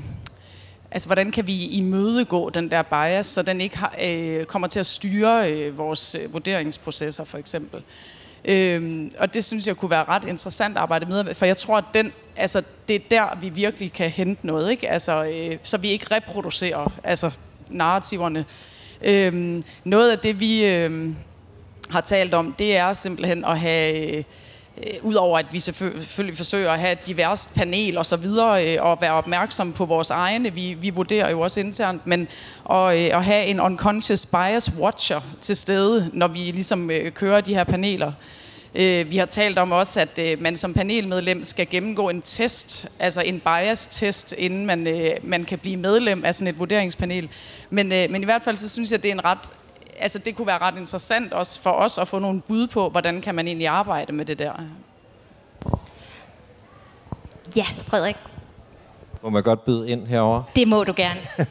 Altså, 0.91 1.07
hvordan 1.07 1.31
kan 1.31 1.47
vi 1.47 1.65
imødegå 1.65 2.49
den 2.49 2.71
der 2.71 2.81
bias, 2.81 3.25
så 3.25 3.41
den 3.41 3.61
ikke 3.61 3.77
har, 3.77 3.95
øh, 4.01 4.45
kommer 4.45 4.67
til 4.67 4.79
at 4.79 4.85
styre 4.85 5.53
øh, 5.53 5.77
vores 5.77 6.15
øh, 6.15 6.33
vurderingsprocesser, 6.33 7.23
for 7.23 7.37
eksempel. 7.37 7.81
Øhm, 8.45 9.11
og 9.17 9.33
det 9.33 9.45
synes 9.45 9.67
jeg 9.67 9.77
kunne 9.77 9.91
være 9.91 10.03
ret 10.03 10.25
interessant 10.25 10.77
at 10.77 10.81
arbejde 10.81 11.05
med, 11.05 11.35
for 11.35 11.45
jeg 11.45 11.57
tror, 11.57 11.77
at 11.77 11.83
den, 11.93 12.11
altså, 12.35 12.63
det 12.87 12.95
er 12.95 12.99
der, 13.11 13.37
vi 13.41 13.49
virkelig 13.49 13.93
kan 13.93 14.09
hente 14.09 14.47
noget, 14.47 14.71
ikke? 14.71 14.89
Altså, 14.89 15.25
øh, 15.25 15.57
så 15.63 15.77
vi 15.77 15.89
ikke 15.89 16.05
reproducerer 16.11 16.91
altså, 17.03 17.31
narrativerne. 17.69 18.45
Øhm, 19.01 19.63
noget 19.83 20.11
af 20.11 20.19
det, 20.19 20.39
vi 20.39 20.65
øh, 20.65 21.09
har 21.89 22.01
talt 22.01 22.33
om, 22.33 22.53
det 22.59 22.77
er 22.77 22.93
simpelthen 22.93 23.45
at 23.45 23.59
have... 23.59 24.17
Øh, 24.17 24.23
Øh, 24.83 24.93
udover 25.01 25.39
at 25.39 25.45
vi 25.51 25.59
selvfølgelig 25.59 26.37
forsøger 26.37 26.71
at 26.71 26.79
have 26.79 26.91
et 26.91 27.07
diverst 27.07 27.55
panel 27.55 27.97
og 27.97 28.05
så 28.05 28.15
videre, 28.15 28.75
øh, 28.75 28.83
og 28.83 28.97
være 29.01 29.11
opmærksom 29.11 29.73
på 29.73 29.85
vores 29.85 30.09
egne, 30.09 30.53
vi, 30.53 30.77
vi 30.81 30.89
vurderer 30.89 31.31
jo 31.31 31.39
også 31.39 31.59
internt, 31.59 32.07
men 32.07 32.27
at, 32.71 32.97
øh, 32.97 33.17
at 33.17 33.23
have 33.23 33.45
en 33.45 33.59
unconscious 33.59 34.25
bias 34.25 34.71
watcher 34.79 35.21
til 35.41 35.55
stede, 35.55 36.09
når 36.13 36.27
vi 36.27 36.39
ligesom 36.39 36.91
kører 37.13 37.41
de 37.41 37.53
her 37.53 37.63
paneler. 37.63 38.11
Vi 39.03 39.17
har 39.17 39.25
talt 39.25 39.57
om 39.57 39.71
også, 39.71 40.01
at 40.01 40.39
man 40.39 40.55
som 40.55 40.73
panelmedlem 40.73 41.43
skal 41.43 41.67
gennemgå 41.69 42.09
en 42.09 42.21
test, 42.21 42.87
altså 42.99 43.21
en 43.21 43.39
bias-test, 43.39 44.35
inden 44.37 44.65
man, 44.65 44.87
man 45.23 45.43
kan 45.43 45.59
blive 45.59 45.77
medlem 45.77 46.25
af 46.25 46.35
sådan 46.35 46.47
et 46.47 46.59
vurderingspanel. 46.59 47.29
Men, 47.69 47.87
men 47.87 48.21
i 48.21 48.25
hvert 48.25 48.41
fald 48.41 48.57
så 48.57 48.69
synes 48.69 48.91
jeg, 48.91 48.97
at 48.97 49.03
det 49.03 49.09
er 49.09 49.13
en 49.13 49.25
ret 49.25 49.49
altså, 49.99 50.19
det 50.19 50.35
kunne 50.35 50.47
være 50.47 50.57
ret 50.57 50.77
interessant 50.77 51.33
også 51.33 51.61
for 51.61 51.69
os 51.69 51.97
at 51.97 52.07
få 52.07 52.19
nogle 52.19 52.41
bud 52.41 52.67
på, 52.67 52.89
hvordan 52.89 53.21
kan 53.21 53.35
man 53.35 53.47
egentlig 53.47 53.67
arbejde 53.67 54.13
med 54.13 54.25
det 54.25 54.39
der. 54.39 54.53
Ja, 57.55 57.65
Frederik. 57.87 58.15
Må 59.21 59.29
man 59.29 59.43
godt 59.43 59.65
byde 59.65 59.89
ind 59.89 60.07
herover? 60.07 60.43
Det 60.55 60.67
må 60.67 60.83
du 60.83 60.93
gerne. 60.95 61.19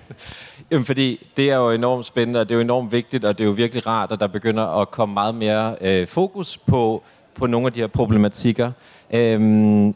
Jamen, 0.70 0.84
fordi 0.84 1.26
det 1.36 1.50
er 1.50 1.56
jo 1.56 1.70
enormt 1.70 2.06
spændende, 2.06 2.40
og 2.40 2.48
det 2.48 2.54
er 2.54 2.56
jo 2.56 2.60
enormt 2.60 2.92
vigtigt, 2.92 3.24
og 3.24 3.38
det 3.38 3.44
er 3.44 3.48
jo 3.48 3.54
virkelig 3.54 3.86
rart, 3.86 4.12
at 4.12 4.20
der 4.20 4.26
begynder 4.26 4.80
at 4.80 4.90
komme 4.90 5.12
meget 5.12 5.34
mere 5.34 5.76
øh, 5.80 6.06
fokus 6.06 6.56
på, 6.56 7.02
på 7.34 7.46
nogle 7.46 7.66
af 7.66 7.72
de 7.72 7.80
her 7.80 7.86
problematikker. 7.86 8.72
Øhm, 9.10 9.94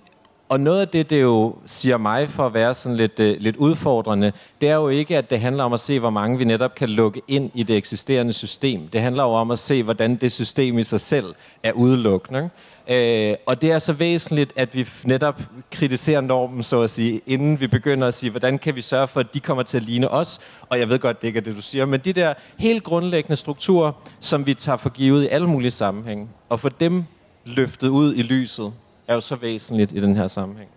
og 0.53 0.61
noget 0.61 0.81
af 0.81 0.89
det, 0.89 1.11
det 1.11 1.23
jo 1.23 1.55
siger 1.67 1.97
mig 1.97 2.31
for 2.31 2.47
at 2.47 2.55
være 2.55 2.75
sådan 2.75 2.97
lidt, 2.97 3.21
øh, 3.21 3.37
lidt 3.41 3.57
udfordrende, 3.57 4.33
det 4.61 4.69
er 4.69 4.75
jo 4.75 4.89
ikke, 4.89 5.19
at 5.19 5.31
det 5.31 5.41
handler 5.41 5.65
om 5.65 5.73
at 5.73 5.81
se, 5.81 6.01
hvor 6.01 6.11
mange 6.11 6.39
vi 6.39 6.45
netop 6.45 6.75
kan 6.75 6.89
lukke 6.89 7.23
ind 7.29 7.51
i 7.55 7.63
det 7.63 7.77
eksisterende 7.77 8.33
system. 8.33 8.89
Det 8.89 9.01
handler 9.01 9.23
jo 9.23 9.29
om 9.29 9.51
at 9.51 9.59
se, 9.59 9.83
hvordan 9.83 10.17
det 10.17 10.33
system 10.33 10.79
i 10.79 10.83
sig 10.83 11.01
selv 11.01 11.35
er 11.63 11.73
udelukkende. 11.73 12.51
Øh, 12.91 13.35
og 13.47 13.63
det 13.63 13.73
er 13.73 13.79
så 13.79 13.93
væsentligt, 13.93 14.53
at 14.57 14.75
vi 14.75 14.89
netop 15.05 15.41
kritiserer 15.71 16.21
normen, 16.21 16.63
så 16.63 16.81
at 16.81 16.91
sige, 16.91 17.21
inden 17.27 17.61
vi 17.61 17.67
begynder 17.67 18.09
at 18.09 18.15
sige, 18.15 18.31
hvordan 18.31 18.59
kan 18.59 18.77
vi 18.77 18.81
sørge 18.81 19.09
for, 19.09 19.21
at 19.21 19.35
de 19.35 19.41
kommer 19.41 19.63
til 19.63 19.77
at 19.77 19.83
ligne 19.83 20.09
os. 20.09 20.41
Og 20.69 20.79
jeg 20.79 20.89
ved 20.89 20.99
godt, 20.99 21.21
det 21.21 21.29
ikke 21.29 21.37
er 21.37 21.43
det, 21.43 21.57
du 21.57 21.63
siger, 21.63 21.87
men 21.87 22.01
de 22.01 22.13
der 22.13 22.35
helt 22.59 22.85
grundlæggende 22.85 23.37
strukturer, 23.37 23.93
som 24.21 24.47
vi 24.47 24.55
tager 24.55 24.77
for 24.77 24.91
givet 24.91 25.25
i 25.25 25.29
alle 25.29 25.47
mulige 25.47 25.71
sammenhænge, 25.71 26.29
og 26.49 26.61
få 26.61 26.69
dem 26.69 27.05
løftet 27.45 27.89
ud 27.89 28.15
i 28.15 28.23
lyset, 28.23 28.73
er 29.09 29.15
jo 29.15 29.21
så 29.21 29.37
væsentligt 29.37 29.93
i 29.93 30.01
den 30.01 30.17
her 30.17 30.29
sammenhæng. 30.29 30.71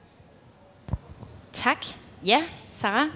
Tak. 1.54 1.86
Ja, 2.26 2.44
Sara? 2.72 3.08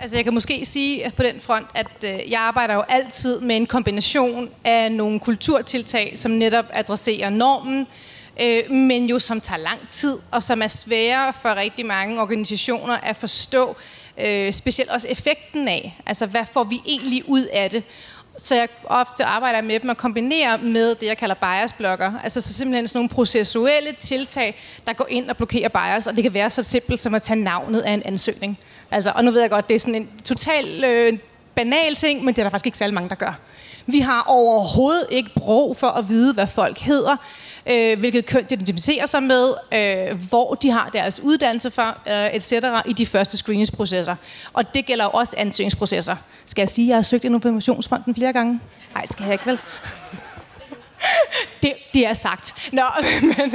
Altså 0.00 0.16
jeg 0.16 0.24
kan 0.24 0.34
måske 0.34 0.66
sige 0.66 1.12
på 1.16 1.22
den 1.22 1.40
front, 1.40 1.66
at 1.74 2.04
øh, 2.04 2.30
jeg 2.30 2.40
arbejder 2.40 2.74
jo 2.74 2.82
altid 2.88 3.40
med 3.40 3.56
en 3.56 3.66
kombination 3.66 4.50
af 4.64 4.92
nogle 4.92 5.20
kulturtiltag, 5.20 6.18
som 6.18 6.30
netop 6.30 6.64
adresserer 6.70 7.30
normen, 7.30 7.86
øh, 8.42 8.70
men 8.70 9.06
jo 9.06 9.18
som 9.18 9.40
tager 9.40 9.58
lang 9.58 9.88
tid, 9.88 10.18
og 10.30 10.42
som 10.42 10.62
er 10.62 10.68
svære 10.68 11.32
for 11.32 11.56
rigtig 11.56 11.86
mange 11.86 12.20
organisationer 12.20 12.96
at 12.96 13.16
forstå, 13.16 13.76
øh, 14.18 14.52
specielt 14.52 14.90
også 14.90 15.08
effekten 15.08 15.68
af. 15.68 16.00
Altså 16.06 16.26
hvad 16.26 16.44
får 16.52 16.64
vi 16.64 16.80
egentlig 16.86 17.28
ud 17.28 17.44
af 17.52 17.70
det? 17.70 17.82
Så 18.38 18.54
jeg 18.54 18.68
ofte 18.84 19.24
arbejder 19.24 19.62
med 19.62 19.80
dem 19.80 19.88
og 19.88 19.96
kombinerer 19.96 20.56
med 20.58 20.94
det, 20.94 21.06
jeg 21.06 21.18
kalder 21.18 21.34
biasblokker. 21.34 22.12
Altså 22.22 22.40
så 22.40 22.52
simpelthen 22.52 22.88
sådan 22.88 22.98
nogle 22.98 23.08
processuelle 23.08 23.92
tiltag, 24.00 24.56
der 24.86 24.92
går 24.92 25.06
ind 25.08 25.30
og 25.30 25.36
blokerer 25.36 25.68
bias. 25.68 26.06
Og 26.06 26.14
det 26.14 26.22
kan 26.22 26.34
være 26.34 26.50
så 26.50 26.62
simpelt 26.62 27.00
som 27.00 27.14
at 27.14 27.22
tage 27.22 27.40
navnet 27.40 27.80
af 27.80 27.92
en 27.92 28.02
ansøgning. 28.04 28.58
Altså, 28.90 29.12
og 29.14 29.24
nu 29.24 29.30
ved 29.30 29.40
jeg 29.40 29.50
godt, 29.50 29.68
det 29.68 29.74
er 29.74 29.78
sådan 29.78 29.94
en 29.94 30.10
total 30.24 30.84
øh, 30.84 31.18
banal 31.54 31.94
ting, 31.94 32.24
men 32.24 32.34
det 32.34 32.38
er 32.38 32.42
der 32.42 32.50
faktisk 32.50 32.66
ikke 32.66 32.78
særlig 32.78 32.94
mange, 32.94 33.08
der 33.08 33.14
gør. 33.14 33.38
Vi 33.86 34.00
har 34.00 34.24
overhovedet 34.26 35.06
ikke 35.10 35.30
brug 35.36 35.76
for 35.76 35.86
at 35.86 36.08
vide, 36.08 36.34
hvad 36.34 36.46
folk 36.46 36.78
hedder 36.78 37.16
øh, 37.70 37.98
hvilket 37.98 38.26
køn 38.26 38.44
de 38.50 38.54
identificerer 38.54 39.06
sig 39.06 39.22
med, 39.22 39.54
øh, 39.74 40.28
hvor 40.28 40.54
de 40.54 40.70
har 40.70 40.90
deres 40.92 41.20
uddannelse 41.20 41.70
fra, 41.70 41.98
øh, 42.10 42.34
etc. 42.34 42.52
i 42.86 42.92
de 42.92 43.06
første 43.06 43.36
screeningsprocesser. 43.36 44.16
Og 44.52 44.74
det 44.74 44.86
gælder 44.86 45.04
også 45.04 45.34
ansøgningsprocesser. 45.38 46.16
Skal 46.46 46.62
jeg 46.62 46.68
sige, 46.68 46.84
at 46.84 46.88
jeg 46.88 46.96
har 46.96 47.02
søgt 47.02 47.24
Innovationsfonden 47.24 48.14
flere 48.14 48.32
gange? 48.32 48.60
Nej, 48.94 49.02
det 49.02 49.12
skal 49.12 49.24
jeg 49.24 49.32
ikke 49.32 49.46
vel 49.46 49.58
det, 51.62 51.72
det 51.94 52.06
er 52.06 52.14
sagt. 52.14 52.72
Nå, 52.72 52.82
men, 53.22 53.54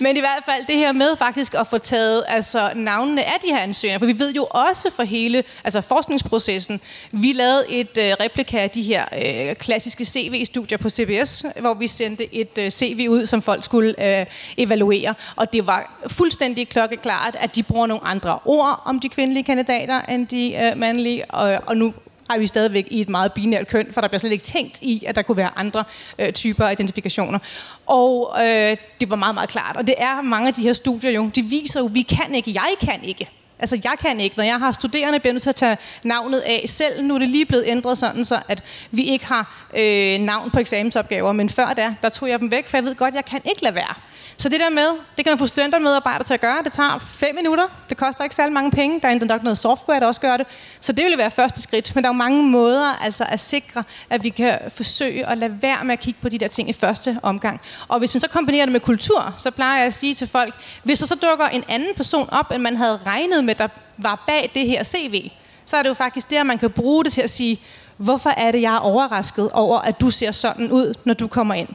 men 0.00 0.16
i 0.16 0.20
hvert 0.20 0.42
fald 0.44 0.66
det 0.66 0.76
her 0.76 0.92
med 0.92 1.16
faktisk 1.16 1.54
at 1.54 1.66
få 1.66 1.78
taget 1.78 2.24
altså, 2.28 2.70
navnene 2.74 3.24
af 3.24 3.36
de 3.42 3.48
her 3.48 3.58
ansøgere, 3.58 3.98
for 3.98 4.06
vi 4.06 4.18
ved 4.18 4.32
jo 4.32 4.46
også 4.50 4.90
for 4.96 5.02
hele 5.02 5.44
altså 5.64 5.80
forskningsprocessen, 5.80 6.80
vi 7.12 7.32
lavede 7.32 7.64
et 7.68 7.98
øh, 7.98 8.12
replika 8.20 8.58
af 8.58 8.70
de 8.70 8.82
her 8.82 9.04
øh, 9.48 9.56
klassiske 9.56 10.04
CV-studier 10.04 10.78
på 10.78 10.90
CBS, 10.90 11.44
hvor 11.60 11.74
vi 11.74 11.86
sendte 11.86 12.34
et 12.34 12.58
øh, 12.58 12.70
CV 12.70 13.06
ud, 13.10 13.26
som 13.26 13.42
folk 13.42 13.64
skulle 13.64 14.20
øh, 14.20 14.26
evaluere, 14.56 15.14
og 15.36 15.52
det 15.52 15.66
var 15.66 16.02
fuldstændig 16.06 16.68
klokkeklart, 16.68 17.36
at 17.40 17.56
de 17.56 17.62
bruger 17.62 17.86
nogle 17.86 18.04
andre 18.04 18.38
ord 18.44 18.82
om 18.84 19.00
de 19.00 19.08
kvindelige 19.08 19.44
kandidater 19.44 20.00
end 20.00 20.26
de 20.26 20.54
øh, 20.54 20.78
mandlige, 20.78 21.30
og, 21.30 21.60
og 21.66 21.76
nu 21.76 21.94
er 22.34 22.38
vi 22.38 22.46
stadigvæk 22.46 22.88
i 22.90 23.00
et 23.00 23.08
meget 23.08 23.32
binært 23.32 23.66
køn, 23.66 23.92
for 23.92 24.00
der 24.00 24.08
bliver 24.08 24.18
slet 24.18 24.32
ikke 24.32 24.44
tænkt 24.44 24.78
i, 24.82 25.04
at 25.06 25.14
der 25.14 25.22
kunne 25.22 25.36
være 25.36 25.50
andre 25.56 25.84
øh, 26.18 26.32
typer 26.32 26.64
af 26.66 26.72
identifikationer. 26.72 27.38
Og 27.86 28.36
øh, 28.40 28.76
det 29.00 29.10
var 29.10 29.16
meget, 29.16 29.34
meget 29.34 29.48
klart. 29.48 29.76
Og 29.76 29.86
det 29.86 29.94
er 29.98 30.22
mange 30.22 30.48
af 30.48 30.54
de 30.54 30.62
her 30.62 30.72
studier 30.72 31.10
jo, 31.10 31.30
de 31.34 31.42
viser 31.42 31.80
jo, 31.80 31.86
vi 31.92 32.02
kan 32.02 32.34
ikke, 32.34 32.52
jeg 32.54 32.74
kan 32.80 33.04
ikke. 33.04 33.28
Altså, 33.58 33.80
jeg 33.84 33.94
kan 34.00 34.20
ikke. 34.20 34.36
Når 34.36 34.44
jeg 34.44 34.58
har 34.58 34.72
studerende, 34.72 35.20
bliver 35.20 35.32
nødt 35.32 35.42
til 35.42 35.50
at 35.50 35.56
tage 35.56 35.76
navnet 36.04 36.38
af 36.38 36.64
selv. 36.66 37.04
Nu 37.04 37.14
er 37.14 37.18
det 37.18 37.28
lige 37.28 37.46
blevet 37.46 37.64
ændret 37.66 37.98
sådan, 37.98 38.24
så 38.24 38.40
at 38.48 38.62
vi 38.90 39.02
ikke 39.02 39.26
har 39.26 39.68
øh, 39.76 40.18
navn 40.18 40.50
på 40.50 40.58
eksamensopgaver. 40.58 41.32
Men 41.32 41.50
før 41.50 41.72
da, 41.76 41.94
der 42.02 42.08
tog 42.08 42.28
jeg 42.28 42.38
dem 42.38 42.50
væk, 42.50 42.66
for 42.66 42.76
jeg 42.76 42.84
ved 42.84 42.94
godt, 42.94 43.14
jeg 43.14 43.24
kan 43.24 43.40
ikke 43.44 43.62
lade 43.62 43.74
være. 43.74 43.94
Så 44.40 44.48
det 44.48 44.60
der 44.60 44.70
med, 44.70 44.88
det 45.16 45.24
kan 45.24 45.30
man 45.30 45.38
få 45.38 45.46
studentermedarbejdere 45.46 46.24
til 46.24 46.34
at 46.34 46.40
gøre. 46.40 46.62
Det 46.64 46.72
tager 46.72 46.98
fem 46.98 47.34
minutter. 47.34 47.64
Det 47.88 47.96
koster 47.96 48.24
ikke 48.24 48.36
særlig 48.36 48.52
mange 48.52 48.70
penge. 48.70 49.00
Der 49.00 49.08
er 49.08 49.12
endda 49.12 49.26
nok 49.26 49.42
noget 49.42 49.58
software, 49.58 50.00
der 50.00 50.06
også 50.06 50.20
gør 50.20 50.36
det. 50.36 50.46
Så 50.80 50.92
det 50.92 51.04
vil 51.04 51.14
være 51.18 51.30
første 51.30 51.62
skridt. 51.62 51.94
Men 51.94 52.04
der 52.04 52.10
er 52.10 52.14
jo 52.14 52.16
mange 52.18 52.42
måder 52.42 53.02
altså 53.02 53.24
at 53.28 53.40
sikre, 53.40 53.84
at 54.10 54.24
vi 54.24 54.28
kan 54.28 54.58
forsøge 54.68 55.26
at 55.26 55.38
lade 55.38 55.62
være 55.62 55.84
med 55.84 55.92
at 55.92 56.00
kigge 56.00 56.20
på 56.22 56.28
de 56.28 56.38
der 56.38 56.48
ting 56.48 56.68
i 56.68 56.72
første 56.72 57.18
omgang. 57.22 57.60
Og 57.88 57.98
hvis 57.98 58.14
man 58.14 58.20
så 58.20 58.28
kombinerer 58.28 58.66
det 58.66 58.72
med 58.72 58.80
kultur, 58.80 59.34
så 59.36 59.50
plejer 59.50 59.76
jeg 59.76 59.86
at 59.86 59.94
sige 59.94 60.14
til 60.14 60.28
folk, 60.28 60.54
hvis 60.82 60.98
der 60.98 61.06
så 61.06 61.14
dukker 61.14 61.46
en 61.46 61.64
anden 61.68 61.94
person 61.96 62.28
op, 62.32 62.52
end 62.52 62.62
man 62.62 62.76
havde 62.76 63.00
regnet 63.06 63.44
med, 63.44 63.54
der 63.54 63.68
var 63.98 64.24
bag 64.26 64.50
det 64.54 64.66
her 64.66 64.84
CV, 64.84 65.30
så 65.64 65.76
er 65.76 65.82
det 65.82 65.88
jo 65.88 65.94
faktisk 65.94 66.30
der, 66.30 66.42
man 66.42 66.58
kan 66.58 66.70
bruge 66.70 67.04
det 67.04 67.12
til 67.12 67.22
at 67.22 67.30
sige, 67.30 67.60
hvorfor 67.96 68.30
er 68.30 68.52
det, 68.52 68.62
jeg 68.62 68.74
er 68.74 68.78
overrasket 68.78 69.50
over, 69.50 69.78
at 69.78 70.00
du 70.00 70.10
ser 70.10 70.32
sådan 70.32 70.72
ud, 70.72 70.94
når 71.04 71.14
du 71.14 71.26
kommer 71.26 71.54
ind 71.54 71.68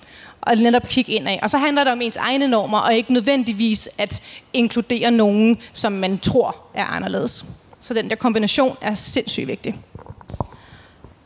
og 0.48 0.56
netop 0.56 0.88
kigge 0.88 1.12
ind 1.12 1.28
af. 1.28 1.40
Og 1.42 1.50
så 1.50 1.58
handler 1.58 1.84
det 1.84 1.94
om 1.94 2.02
ens 2.02 2.16
egne 2.16 2.48
normer, 2.48 2.80
og 2.80 2.96
ikke 2.96 3.14
nødvendigvis 3.14 3.90
at 3.98 4.22
inkludere 4.54 5.12
nogen, 5.12 5.62
som 5.74 5.92
man 5.92 6.20
tror 6.20 6.56
er 6.74 6.86
anderledes. 6.86 7.46
Så 7.80 7.94
den 7.94 8.10
der 8.10 8.16
kombination 8.16 8.78
er 8.82 8.94
sindssygt 8.94 9.48
vigtig. 9.48 9.76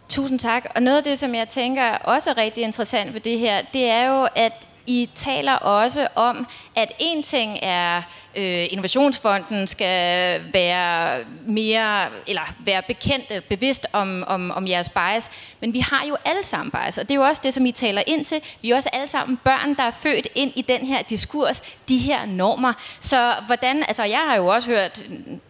Tusind 0.09 0.39
tak. 0.39 0.65
Og 0.75 0.81
noget 0.81 0.97
af 0.97 1.03
det, 1.03 1.19
som 1.19 1.35
jeg 1.35 1.49
tænker 1.49 1.83
også 1.83 2.29
er 2.29 2.37
rigtig 2.37 2.63
interessant 2.63 3.13
ved 3.13 3.21
det 3.21 3.39
her, 3.39 3.61
det 3.73 3.89
er 3.89 4.07
jo, 4.07 4.27
at 4.35 4.67
I 4.87 5.09
taler 5.15 5.53
også 5.53 6.07
om, 6.15 6.47
at 6.75 6.91
en 6.99 7.23
ting 7.23 7.59
er, 7.61 8.01
øh, 8.37 8.67
Innovationsfonden 8.69 9.67
skal 9.67 10.41
være 10.53 11.19
mere, 11.47 12.05
eller 12.27 12.53
være 12.59 12.81
bekendt, 12.87 13.31
øh, 13.35 13.41
bevidst 13.41 13.87
om, 13.93 14.23
om, 14.27 14.51
om 14.51 14.67
jeres 14.67 14.89
bias, 14.89 15.31
men 15.61 15.73
vi 15.73 15.79
har 15.79 16.05
jo 16.09 16.17
alle 16.25 16.43
sammen 16.43 16.71
bias, 16.71 16.97
og 16.97 17.03
det 17.03 17.11
er 17.11 17.15
jo 17.15 17.23
også 17.23 17.41
det, 17.45 17.53
som 17.53 17.65
I 17.65 17.71
taler 17.71 18.01
ind 18.07 18.25
til. 18.25 18.41
Vi 18.61 18.71
er 18.71 18.75
også 18.75 18.89
alle 18.93 19.07
sammen 19.07 19.39
børn, 19.43 19.73
der 19.75 19.83
er 19.83 19.91
født 19.91 20.27
ind 20.35 20.51
i 20.55 20.61
den 20.61 20.87
her 20.87 21.01
diskurs, 21.01 21.75
de 21.89 21.97
her 21.97 22.25
normer. 22.25 22.73
Så 22.99 23.33
hvordan, 23.45 23.83
altså 23.87 24.03
jeg 24.03 24.19
har 24.27 24.35
jo 24.35 24.47
også 24.47 24.69
hørt, 24.69 25.05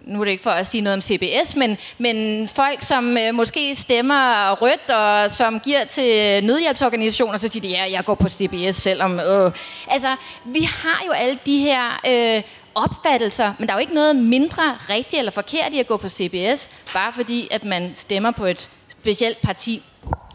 nu 0.05 0.19
er 0.19 0.23
det 0.23 0.31
ikke 0.31 0.43
for 0.43 0.49
at 0.49 0.67
sige 0.67 0.81
noget 0.81 0.93
om 0.93 1.01
CBS, 1.01 1.55
men, 1.55 1.77
men 1.97 2.47
folk, 2.47 2.81
som 2.81 3.17
øh, 3.17 3.33
måske 3.33 3.75
stemmer 3.75 4.51
rødt, 4.51 4.91
og 4.91 5.31
som 5.31 5.59
giver 5.59 5.85
til 5.85 6.43
nødhjælpsorganisationer, 6.43 7.38
så 7.38 7.47
siger 7.47 7.61
de, 7.61 7.67
ja, 7.67 7.91
jeg 7.91 8.05
går 8.05 8.15
på 8.15 8.29
CBS, 8.29 8.75
selvom... 8.75 9.19
Øh. 9.19 9.51
Altså, 9.88 10.15
vi 10.45 10.61
har 10.61 11.03
jo 11.05 11.11
alle 11.11 11.39
de 11.45 11.57
her 11.57 11.99
øh, 12.07 12.43
opfattelser, 12.84 13.53
men 13.59 13.67
der 13.67 13.73
er 13.73 13.78
jo 13.78 13.82
ikke 13.82 13.93
noget 13.93 14.15
mindre 14.15 14.78
rigtigt 14.89 15.19
eller 15.19 15.32
forkert 15.32 15.73
i 15.73 15.80
at 15.80 15.88
gå 15.88 15.97
på 15.97 16.09
CBS, 16.09 16.69
bare 16.93 17.13
fordi, 17.13 17.47
at 17.51 17.63
man 17.63 17.91
stemmer 17.95 18.32
på 18.32 18.45
et 18.45 18.69
specielt 18.89 19.41
parti. 19.41 19.84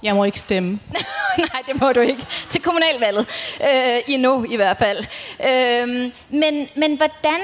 Jeg 0.03 0.14
må 0.14 0.24
ikke 0.24 0.38
stemme. 0.38 0.80
Nej, 1.38 1.62
det 1.66 1.80
må 1.80 1.93
du 1.93 2.01
ikke. 2.01 2.26
Til 2.51 2.62
kommunalvalget. 2.62 3.26
Øh, 3.74 4.01
endnu 4.07 4.45
i 4.45 4.57
hvert 4.57 4.78
fald. 4.78 5.05
Øh, 5.51 6.12
men, 6.30 6.68
men 6.76 6.97
hvordan 6.97 7.40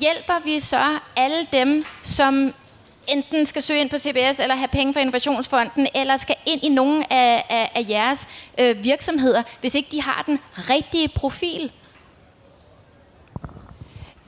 hjælper 0.00 0.44
vi 0.44 0.60
så 0.60 0.98
alle 1.16 1.46
dem, 1.52 1.84
som 2.02 2.54
enten 3.06 3.46
skal 3.46 3.62
søge 3.62 3.80
ind 3.80 3.90
på 3.90 3.98
CBS, 3.98 4.40
eller 4.40 4.54
have 4.54 4.68
penge 4.68 4.92
fra 4.92 5.00
Innovationsfonden, 5.00 5.86
eller 5.94 6.16
skal 6.16 6.36
ind 6.46 6.64
i 6.64 6.68
nogle 6.68 7.12
af, 7.12 7.44
af, 7.48 7.70
af 7.74 7.86
jeres 7.88 8.28
øh, 8.58 8.84
virksomheder, 8.84 9.42
hvis 9.60 9.74
ikke 9.74 9.88
de 9.92 10.02
har 10.02 10.22
den 10.26 10.38
rigtige 10.56 11.08
profil? 11.08 11.72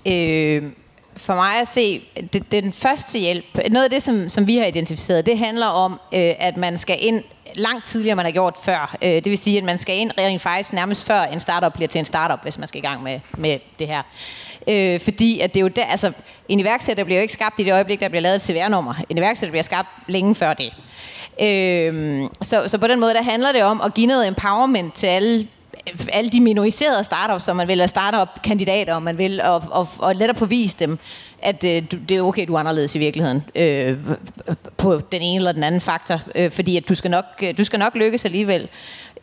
Øh, 0.06 0.62
for 1.16 1.34
mig 1.34 1.60
at 1.60 1.68
se, 1.68 2.02
det, 2.32 2.50
det 2.50 2.54
er 2.56 2.60
den 2.60 2.72
første 2.72 3.18
hjælp. 3.18 3.44
Noget 3.70 3.84
af 3.84 3.90
det, 3.90 4.02
som, 4.02 4.28
som 4.28 4.46
vi 4.46 4.56
har 4.56 4.64
identificeret, 4.64 5.26
det 5.26 5.38
handler 5.38 5.66
om, 5.66 5.92
øh, 5.92 6.32
at 6.38 6.56
man 6.56 6.78
skal 6.78 6.98
ind 7.00 7.22
langt 7.54 7.84
tidligere, 7.84 8.16
man 8.16 8.24
har 8.24 8.32
gjort 8.32 8.54
før. 8.64 8.96
Øh, 9.02 9.10
det 9.10 9.24
vil 9.24 9.38
sige, 9.38 9.58
at 9.58 9.64
man 9.64 9.78
skal 9.78 9.96
ind 9.96 10.10
rent 10.18 10.42
faktisk 10.42 10.72
nærmest 10.72 11.06
før 11.06 11.22
en 11.22 11.40
startup 11.40 11.72
bliver 11.72 11.88
til 11.88 11.98
en 11.98 12.04
startup, 12.04 12.42
hvis 12.42 12.58
man 12.58 12.68
skal 12.68 12.78
i 12.78 12.86
gang 12.86 13.02
med, 13.02 13.20
med 13.38 13.58
det 13.78 13.86
her. 13.86 14.02
Øh, 14.68 15.00
fordi 15.00 15.40
at 15.40 15.54
det 15.54 15.60
er 15.60 15.62
jo 15.62 15.68
der, 15.68 15.84
altså, 15.84 16.12
en 16.48 16.60
iværksætter 16.60 17.04
bliver 17.04 17.18
jo 17.18 17.22
ikke 17.22 17.32
skabt 17.32 17.60
i 17.60 17.64
det 17.64 17.72
øjeblik, 17.72 18.00
der 18.00 18.08
bliver 18.08 18.22
lavet 18.22 18.34
et 18.34 18.42
CVR-nummer. 18.42 18.94
En 19.08 19.18
iværksætter 19.18 19.50
bliver 19.50 19.62
skabt 19.62 19.88
længe 20.08 20.34
før 20.34 20.54
det. 20.54 20.72
Øh, 21.40 22.22
så, 22.42 22.68
så 22.68 22.78
på 22.78 22.86
den 22.86 23.00
måde, 23.00 23.14
der 23.14 23.22
handler 23.22 23.52
det 23.52 23.62
om 23.62 23.80
at 23.80 23.94
give 23.94 24.06
noget 24.06 24.28
empowerment 24.28 24.94
til 24.94 25.06
alle 25.06 25.48
alle 26.12 26.30
de 26.30 26.40
minoriserede 26.40 27.04
startups, 27.04 27.44
som 27.44 27.56
man 27.56 27.68
vil, 27.68 27.72
eller 27.72 27.86
startup-kandidater, 27.86 28.94
om 28.94 29.02
man 29.02 29.18
vil, 29.18 29.40
og, 29.42 29.62
og, 29.70 29.88
og 29.98 30.16
lettere 30.16 30.38
få 30.38 30.44
vist 30.46 30.80
dem, 30.80 30.98
at 31.42 31.64
øh, 31.64 31.82
det 32.08 32.16
er 32.16 32.22
okay, 32.22 32.46
du 32.46 32.54
er 32.54 32.58
anderledes 32.58 32.94
i 32.94 32.98
virkeligheden 32.98 33.44
øh, 33.54 33.98
på 34.76 35.00
den 35.12 35.22
ene 35.22 35.36
eller 35.36 35.52
den 35.52 35.62
anden 35.62 35.80
faktor, 35.80 36.20
øh, 36.34 36.50
fordi 36.50 36.76
at 36.76 36.88
du 36.88 36.94
skal 36.94 37.10
nok, 37.10 37.24
øh, 37.42 37.58
du 37.58 37.64
skal 37.64 37.78
nok 37.78 37.94
lykkes 37.94 38.24
alligevel. 38.24 38.68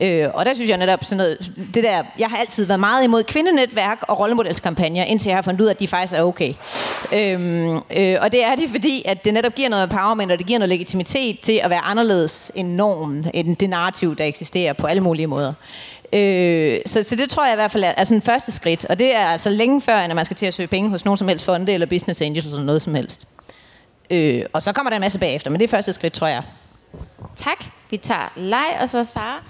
Øh, 0.02 0.28
og 0.34 0.46
der 0.46 0.54
synes 0.54 0.70
jeg 0.70 0.78
netop 0.78 1.04
sådan 1.04 1.18
noget, 1.18 1.52
det 1.74 1.84
der, 1.84 2.04
jeg 2.20 2.28
har 2.28 2.38
altid 2.38 2.66
været 2.66 2.80
meget 2.80 3.04
imod 3.04 3.24
kvindenetværk 3.24 4.00
og 4.08 4.20
rollemodelskampagner, 4.20 5.04
indtil 5.04 5.30
jeg 5.30 5.38
har 5.38 5.42
fundet 5.42 5.62
ud 5.62 5.66
af, 5.66 5.72
at 5.72 5.80
de 5.80 5.88
faktisk 5.88 6.14
er 6.14 6.24
okay. 6.24 6.54
Øhm, 7.14 7.76
øh, 7.76 8.18
og 8.22 8.32
det 8.32 8.46
er 8.46 8.56
det, 8.56 8.70
fordi 8.70 9.04
at 9.06 9.26
det 9.26 9.34
netop 9.34 9.56
giver 9.56 9.70
noget 9.70 9.84
empowerment, 9.84 10.32
og 10.32 10.38
det 10.38 10.48
giver 10.48 10.60
noget 10.60 10.70
legitimitet 10.70 11.40
til 11.40 11.60
at 11.64 11.70
være 11.70 11.80
anderledes 11.80 12.52
end 12.56 12.68
normen, 12.68 13.32
end 13.34 13.58
det 13.58 13.70
narrativ, 13.70 14.16
der 14.16 14.26
eksisterer 14.26 14.74
på 14.74 14.88
alle 14.88 15.02
mulige 15.02 15.28
måder. 15.28 15.54
Øh, 16.14 16.80
så, 16.86 17.04
så 17.04 17.16
det 17.16 17.30
tror 17.30 17.46
jeg 17.46 17.54
i 17.54 17.56
hvert 17.56 17.72
fald 17.72 17.84
er, 17.84 17.94
er 17.98 18.04
sådan 18.04 18.22
første 18.22 18.52
skridt, 18.52 18.86
og 18.86 19.00
det 19.00 19.16
er 19.16 19.26
altså 19.26 19.50
længe 19.50 19.82
før, 19.82 20.00
end 20.00 20.14
man 20.14 20.26
skal 20.26 20.38
til 20.38 20.46
at 20.46 20.54
søge 20.54 20.68
penge 20.68 20.90
hos 20.90 21.06
nogen 21.06 21.18
som 21.18 21.28
helst 21.28 21.46
fonde 21.46 21.74
eller 21.74 21.88
business 21.88 22.22
angels 22.22 22.46
eller 22.46 22.64
noget 22.64 22.82
som 22.82 22.96
helst. 22.96 23.28
Øh, 24.10 24.44
og 24.54 24.64
så 24.64 24.74
kommer 24.74 24.90
der 24.90 24.98
en 24.98 25.02
masse 25.02 25.20
bagefter, 25.20 25.52
men 25.52 25.60
det 25.60 25.64
er 25.64 25.70
første 25.70 25.94
skridt, 25.94 26.14
tror 26.14 26.28
jeg. 26.28 26.44
Tak. 27.36 27.66
Vi 27.90 27.98
tager 27.98 28.34
Lej 28.36 28.78
og 28.82 28.90
så 28.90 29.04
Sara. 29.04 29.44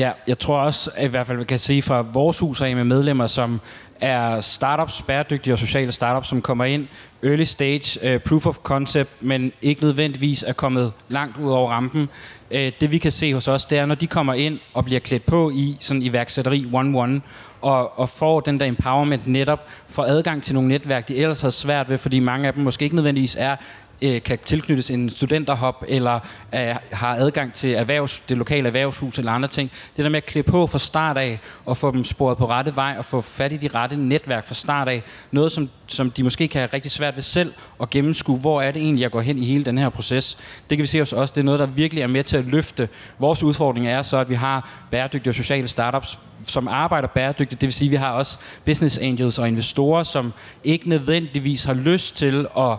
Ja, 0.00 0.12
jeg 0.26 0.38
tror 0.38 0.58
også, 0.60 0.90
at 0.96 1.04
i 1.04 1.08
hvert 1.08 1.26
fald 1.26 1.38
vi 1.38 1.44
kan 1.44 1.58
sige 1.58 1.82
fra 1.82 2.00
vores 2.12 2.38
hus 2.38 2.60
af 2.60 2.76
med 2.76 2.84
medlemmer, 2.84 3.26
som 3.26 3.60
er 4.00 4.40
startups, 4.40 5.02
bæredygtige 5.02 5.54
og 5.54 5.58
sociale 5.58 5.92
startups, 5.92 6.28
som 6.28 6.42
kommer 6.42 6.64
ind 6.64 6.86
early 7.22 7.42
stage, 7.42 8.14
uh, 8.14 8.20
proof 8.20 8.46
of 8.46 8.56
concept, 8.56 9.10
men 9.22 9.52
ikke 9.62 9.82
nødvendigvis 9.82 10.42
er 10.42 10.52
kommet 10.52 10.92
langt 11.08 11.36
ud 11.36 11.50
over 11.50 11.70
rampen. 11.70 12.08
Uh, 12.50 12.56
det 12.56 12.90
vi 12.90 12.98
kan 12.98 13.10
se 13.10 13.34
hos 13.34 13.48
os, 13.48 13.64
det 13.64 13.78
er, 13.78 13.86
når 13.86 13.94
de 13.94 14.06
kommer 14.06 14.34
ind 14.34 14.58
og 14.74 14.84
bliver 14.84 15.00
klædt 15.00 15.26
på 15.26 15.50
i 15.50 15.76
sådan 15.80 16.02
iværksætteri 16.02 16.66
one-one, 16.72 17.20
og, 17.60 17.98
og 17.98 18.08
får 18.08 18.40
den 18.40 18.60
der 18.60 18.66
empowerment 18.66 19.26
netop, 19.26 19.68
for 19.88 20.02
adgang 20.02 20.42
til 20.42 20.54
nogle 20.54 20.68
netværk, 20.68 21.08
de 21.08 21.16
ellers 21.16 21.40
har 21.40 21.50
svært 21.50 21.90
ved, 21.90 21.98
fordi 21.98 22.18
mange 22.18 22.46
af 22.46 22.54
dem 22.54 22.62
måske 22.62 22.82
ikke 22.82 22.96
nødvendigvis 22.96 23.36
er 23.40 23.56
øh, 24.02 24.22
kan 24.22 24.38
tilknyttes 24.38 24.90
en 24.90 25.10
studenterhop, 25.10 25.84
eller 25.88 26.20
øh, 26.54 26.76
har 26.90 27.14
adgang 27.14 27.52
til 27.52 27.72
erhvervs, 27.74 28.18
det 28.18 28.36
lokale 28.36 28.66
erhvervshus 28.66 29.18
eller 29.18 29.32
andre 29.32 29.48
ting. 29.48 29.70
Det 29.96 30.04
der 30.04 30.10
med 30.10 30.16
at 30.16 30.26
klippe 30.26 30.50
på 30.50 30.66
fra 30.66 30.78
start 30.78 31.16
af, 31.16 31.40
og 31.66 31.76
få 31.76 31.90
dem 31.90 32.04
sporet 32.04 32.38
på 32.38 32.46
rette 32.46 32.76
vej, 32.76 32.94
og 32.98 33.04
få 33.04 33.20
fat 33.20 33.52
i 33.52 33.56
de 33.56 33.68
rette 33.68 33.96
netværk 33.96 34.46
fra 34.46 34.54
start 34.54 34.88
af. 34.88 35.02
Noget, 35.30 35.52
som, 35.52 35.68
som 35.86 36.10
de 36.10 36.22
måske 36.22 36.48
kan 36.48 36.58
have 36.58 36.70
rigtig 36.74 36.90
svært 36.90 37.16
ved 37.16 37.22
selv 37.22 37.52
at 37.82 37.90
gennemskue, 37.90 38.38
hvor 38.38 38.62
er 38.62 38.70
det 38.70 38.82
egentlig, 38.82 39.02
jeg 39.02 39.10
går 39.10 39.20
hen 39.20 39.38
i 39.38 39.44
hele 39.44 39.64
den 39.64 39.78
her 39.78 39.88
proces. 39.88 40.38
Det 40.70 40.78
kan 40.78 40.82
vi 40.82 40.86
se 40.86 40.98
hos 40.98 41.12
os, 41.12 41.30
det 41.30 41.40
er 41.40 41.44
noget, 41.44 41.60
der 41.60 41.66
virkelig 41.66 42.02
er 42.02 42.06
med 42.06 42.24
til 42.24 42.36
at 42.36 42.44
løfte. 42.44 42.88
Vores 43.18 43.42
udfordring 43.42 43.88
er 43.88 44.02
så, 44.02 44.16
at 44.16 44.30
vi 44.30 44.34
har 44.34 44.86
bæredygtige 44.90 45.30
og 45.30 45.34
sociale 45.34 45.68
startups, 45.68 46.18
som 46.46 46.68
arbejder 46.68 47.08
bæredygtigt. 47.08 47.60
Det 47.60 47.66
vil 47.66 47.72
sige, 47.72 47.88
at 47.88 47.90
vi 47.90 47.96
har 47.96 48.10
også 48.10 48.38
business 48.64 48.98
angels 48.98 49.38
og 49.38 49.48
investorer, 49.48 50.02
som 50.02 50.32
ikke 50.64 50.88
nødvendigvis 50.88 51.64
har 51.64 51.74
lyst 51.74 52.16
til 52.16 52.46
at 52.58 52.76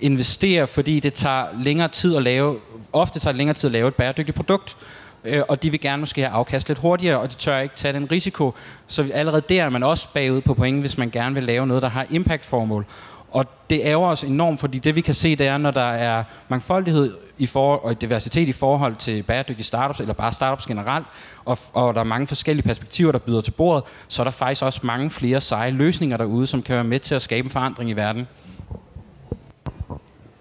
investere, 0.00 0.66
fordi 0.66 1.00
det 1.00 1.12
tager 1.12 1.46
længere 1.62 1.88
tid 1.88 2.16
at 2.16 2.22
lave, 2.22 2.58
ofte 2.92 3.18
tager 3.18 3.32
det 3.32 3.38
længere 3.38 3.54
tid 3.54 3.68
at 3.68 3.72
lave 3.72 3.88
et 3.88 3.94
bæredygtigt 3.94 4.36
produkt, 4.36 4.76
øh, 5.24 5.42
og 5.48 5.62
de 5.62 5.70
vil 5.70 5.80
gerne 5.80 6.00
måske 6.00 6.20
have 6.20 6.32
afkast 6.32 6.68
lidt 6.68 6.78
hurtigere, 6.78 7.20
og 7.20 7.30
de 7.30 7.36
tør 7.36 7.58
ikke 7.58 7.74
tage 7.74 7.92
den 7.92 8.12
risiko. 8.12 8.54
Så 8.86 9.10
allerede 9.14 9.42
der 9.48 9.64
er 9.64 9.68
man 9.68 9.82
også 9.82 10.08
bagud 10.14 10.40
på 10.40 10.54
point, 10.54 10.80
hvis 10.80 10.98
man 10.98 11.10
gerne 11.10 11.34
vil 11.34 11.44
lave 11.44 11.66
noget, 11.66 11.82
der 11.82 11.88
har 11.88 12.06
impact-formål. 12.10 12.86
Og 13.30 13.44
det 13.70 13.80
ærger 13.84 14.08
os 14.08 14.24
enormt, 14.24 14.60
fordi 14.60 14.78
det 14.78 14.94
vi 14.94 15.00
kan 15.00 15.14
se, 15.14 15.36
det 15.36 15.46
er, 15.46 15.58
når 15.58 15.70
der 15.70 15.90
er 15.90 16.24
mangfoldighed 16.48 17.16
i 17.38 17.46
for, 17.46 17.76
og 17.76 18.00
diversitet 18.00 18.48
i 18.48 18.52
forhold 18.52 18.96
til 18.96 19.22
bæredygtige 19.22 19.64
startups, 19.64 20.00
eller 20.00 20.14
bare 20.14 20.32
startups 20.32 20.66
generelt, 20.66 21.06
og, 21.44 21.58
og 21.72 21.94
der 21.94 22.00
er 22.00 22.04
mange 22.04 22.26
forskellige 22.26 22.66
perspektiver, 22.66 23.12
der 23.12 23.18
byder 23.18 23.40
til 23.40 23.50
bordet, 23.50 23.84
så 24.08 24.22
er 24.22 24.24
der 24.24 24.30
faktisk 24.30 24.62
også 24.62 24.80
mange 24.82 25.10
flere 25.10 25.40
seje 25.40 25.70
løsninger 25.70 26.16
derude, 26.16 26.46
som 26.46 26.62
kan 26.62 26.74
være 26.74 26.84
med 26.84 26.98
til 26.98 27.14
at 27.14 27.22
skabe 27.22 27.46
en 27.46 27.50
forandring 27.50 27.90
i 27.90 27.92
verden. 27.92 28.28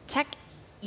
Tak. 0.10 0.26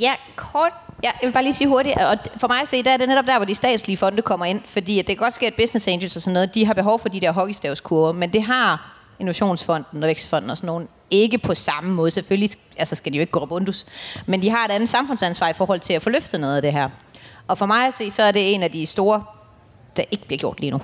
Ja, 0.01 0.15
kort. 0.37 0.73
Ja, 1.05 1.11
jeg 1.21 1.27
vil 1.27 1.33
bare 1.33 1.43
lige 1.43 1.55
sige 1.55 1.69
hurtigt, 1.69 1.97
og 1.97 2.17
for 2.37 2.49
mig 2.49 2.61
at 2.61 2.69
se, 2.69 2.83
der 2.83 2.91
er 2.91 2.97
det 2.97 3.09
netop 3.09 3.27
der, 3.27 3.37
hvor 3.37 3.45
de 3.45 3.55
statslige 3.55 3.97
fonde 3.97 4.23
kommer 4.23 4.47
ind, 4.47 4.61
fordi 4.67 4.97
det 4.97 5.07
kan 5.07 5.17
godt 5.17 5.35
ske, 5.35 5.47
at 5.47 5.55
business 5.55 5.89
angels 5.89 6.17
og 6.17 6.23
sådan 6.23 6.35
noget, 6.35 6.55
de 6.55 6.67
har 6.67 6.75
behov 6.75 6.99
for 6.99 7.09
de 7.09 7.21
der 7.21 7.33
hockeystavskurver, 7.33 8.13
men 8.13 8.33
det 8.33 8.43
har 8.43 8.93
Innovationsfonden 9.19 10.03
og 10.03 10.07
Vækstfonden 10.07 10.51
og 10.51 10.57
sådan 10.57 10.67
nogle 10.67 10.87
ikke 11.11 11.39
på 11.39 11.55
samme 11.55 11.95
måde. 11.95 12.11
Selvfølgelig 12.11 12.51
altså 12.77 12.97
skal 12.97 13.13
de 13.13 13.17
jo 13.19 13.21
ikke 13.21 13.33
gå 13.33 13.41
robundus, 13.41 13.87
men 14.27 14.43
de 14.43 14.51
har 14.51 14.65
et 14.65 14.71
andet 14.71 14.89
samfundsansvar 14.89 15.49
i 15.49 15.53
forhold 15.53 15.81
til 15.81 15.93
at 15.93 16.03
få 16.03 16.11
løftet 16.11 16.41
noget 16.41 16.57
af 16.57 16.63
det 16.63 16.73
her. 16.73 16.89
Og 17.49 17.59
for 17.59 17.67
mig 17.67 17.87
at 17.87 17.95
se, 17.95 18.11
så 18.11 18.23
er 18.23 18.33
det 18.33 18.55
en 18.55 18.63
af 18.63 18.71
de 18.71 18.87
store, 18.87 19.25
der 19.97 20.03
ikke 20.11 20.27
bliver 20.27 20.39
gjort 20.39 20.61
lige 20.61 20.71
nu. 20.71 20.81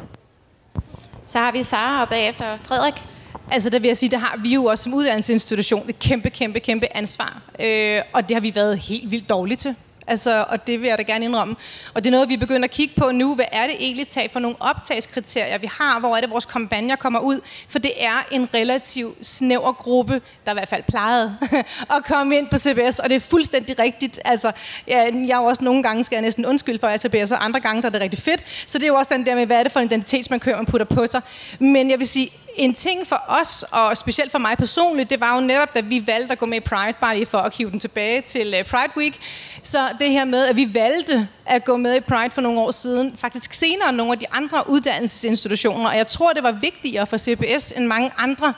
Så 1.26 1.38
har 1.38 1.52
vi 1.52 1.62
Sara 1.62 2.02
og 2.02 2.08
bagefter 2.08 2.58
Frederik. 2.64 3.04
Altså, 3.50 3.70
der 3.70 3.78
vil 3.78 3.88
jeg 3.88 3.96
sige, 3.96 4.10
der 4.10 4.18
har 4.18 4.40
vi 4.42 4.54
jo 4.54 4.64
også 4.64 4.84
som 4.84 4.94
uddannelsesinstitution 4.94 5.88
et 5.88 5.98
kæmpe, 5.98 6.30
kæmpe, 6.30 6.60
kæmpe 6.60 6.86
ansvar. 6.96 7.42
Øh, 7.60 8.02
og 8.12 8.28
det 8.28 8.34
har 8.34 8.40
vi 8.40 8.54
været 8.54 8.78
helt 8.78 9.10
vildt 9.10 9.28
dårlige 9.28 9.56
til. 9.56 9.74
Altså, 10.08 10.44
og 10.48 10.66
det 10.66 10.80
vil 10.80 10.88
jeg 10.88 10.98
da 10.98 11.02
gerne 11.02 11.24
indrømme. 11.24 11.56
Og 11.94 12.04
det 12.04 12.10
er 12.10 12.10
noget, 12.10 12.28
vi 12.28 12.36
begynder 12.36 12.64
at 12.64 12.70
kigge 12.70 12.94
på 12.96 13.10
nu. 13.10 13.34
Hvad 13.34 13.44
er 13.52 13.66
det 13.66 13.76
egentlig 13.78 14.06
tag 14.06 14.30
for 14.30 14.40
nogle 14.40 14.56
optagskriterier, 14.60 15.58
vi 15.58 15.70
har? 15.78 16.00
Hvor 16.00 16.16
er 16.16 16.20
det, 16.20 16.30
vores 16.30 16.44
kampagner 16.44 16.96
kommer 16.96 17.18
ud? 17.18 17.40
For 17.68 17.78
det 17.78 17.92
er 17.96 18.26
en 18.30 18.48
relativ 18.54 19.16
snæver 19.22 19.72
gruppe, 19.72 20.22
der 20.44 20.52
i 20.52 20.54
hvert 20.54 20.68
fald 20.68 20.82
plejede 20.88 21.36
at 21.96 22.04
komme 22.04 22.36
ind 22.36 22.48
på 22.48 22.58
CBS. 22.58 22.98
Og 22.98 23.08
det 23.08 23.16
er 23.16 23.20
fuldstændig 23.20 23.78
rigtigt. 23.78 24.20
Altså, 24.24 24.52
ja, 24.86 25.10
jeg 25.26 25.36
er 25.36 25.38
også 25.38 25.64
nogle 25.64 25.82
gange, 25.82 26.04
skal 26.04 26.16
jeg 26.16 26.22
næsten 26.22 26.46
undskylde 26.46 26.78
for 26.78 26.86
at 26.86 27.00
CBS, 27.00 27.32
og 27.32 27.44
andre 27.44 27.60
gange 27.60 27.82
der 27.82 27.88
er 27.88 27.92
det 27.92 28.00
rigtig 28.00 28.20
fedt. 28.20 28.42
Så 28.66 28.78
det 28.78 28.84
er 28.84 28.88
jo 28.88 28.94
også 28.94 29.14
den 29.14 29.26
der 29.26 29.34
med, 29.34 29.46
hvad 29.46 29.58
er 29.58 29.62
det 29.62 29.72
for 29.72 29.80
en 29.80 29.86
identitet, 29.86 30.30
man 30.30 30.40
kører, 30.40 30.56
man 30.56 30.66
putter 30.66 30.86
på 30.86 31.06
sig. 31.06 31.20
Men 31.58 31.90
jeg 31.90 31.98
vil 31.98 32.08
sige, 32.08 32.30
en 32.58 32.74
ting 32.74 33.06
for 33.06 33.22
os, 33.28 33.64
og 33.72 33.96
specielt 33.96 34.32
for 34.32 34.38
mig 34.38 34.58
personligt, 34.58 35.10
det 35.10 35.20
var 35.20 35.34
jo 35.34 35.40
netop, 35.40 35.74
da 35.74 35.80
vi 35.80 36.06
valgte 36.06 36.32
at 36.32 36.38
gå 36.38 36.46
med 36.46 36.56
i 36.56 36.60
Pride, 36.60 36.92
bare 37.00 37.14
lige 37.14 37.26
for 37.26 37.38
at 37.38 37.52
kive 37.52 37.70
den 37.70 37.80
tilbage 37.80 38.20
til 38.20 38.54
øh, 38.58 38.64
Pride 38.64 38.92
Week. 38.96 39.20
Så 39.62 39.78
det 39.98 40.10
her 40.10 40.24
med, 40.24 40.44
at 40.44 40.56
vi 40.56 40.74
valgte 40.74 41.28
at 41.46 41.64
gå 41.64 41.76
med 41.76 41.96
i 41.96 42.00
Pride 42.00 42.30
for 42.30 42.40
nogle 42.40 42.60
år 42.60 42.70
siden, 42.70 43.16
faktisk 43.16 43.52
senere 43.52 43.88
end 43.88 43.96
nogle 43.96 44.12
af 44.12 44.18
de 44.18 44.26
andre 44.32 44.70
uddannelsesinstitutioner, 44.70 45.88
og 45.88 45.96
jeg 45.96 46.06
tror, 46.06 46.32
det 46.32 46.42
var 46.42 46.52
vigtigere 46.52 47.06
for 47.06 47.16
CBS 47.18 47.72
end 47.76 47.86
mange 47.86 48.10
andre, 48.16 48.54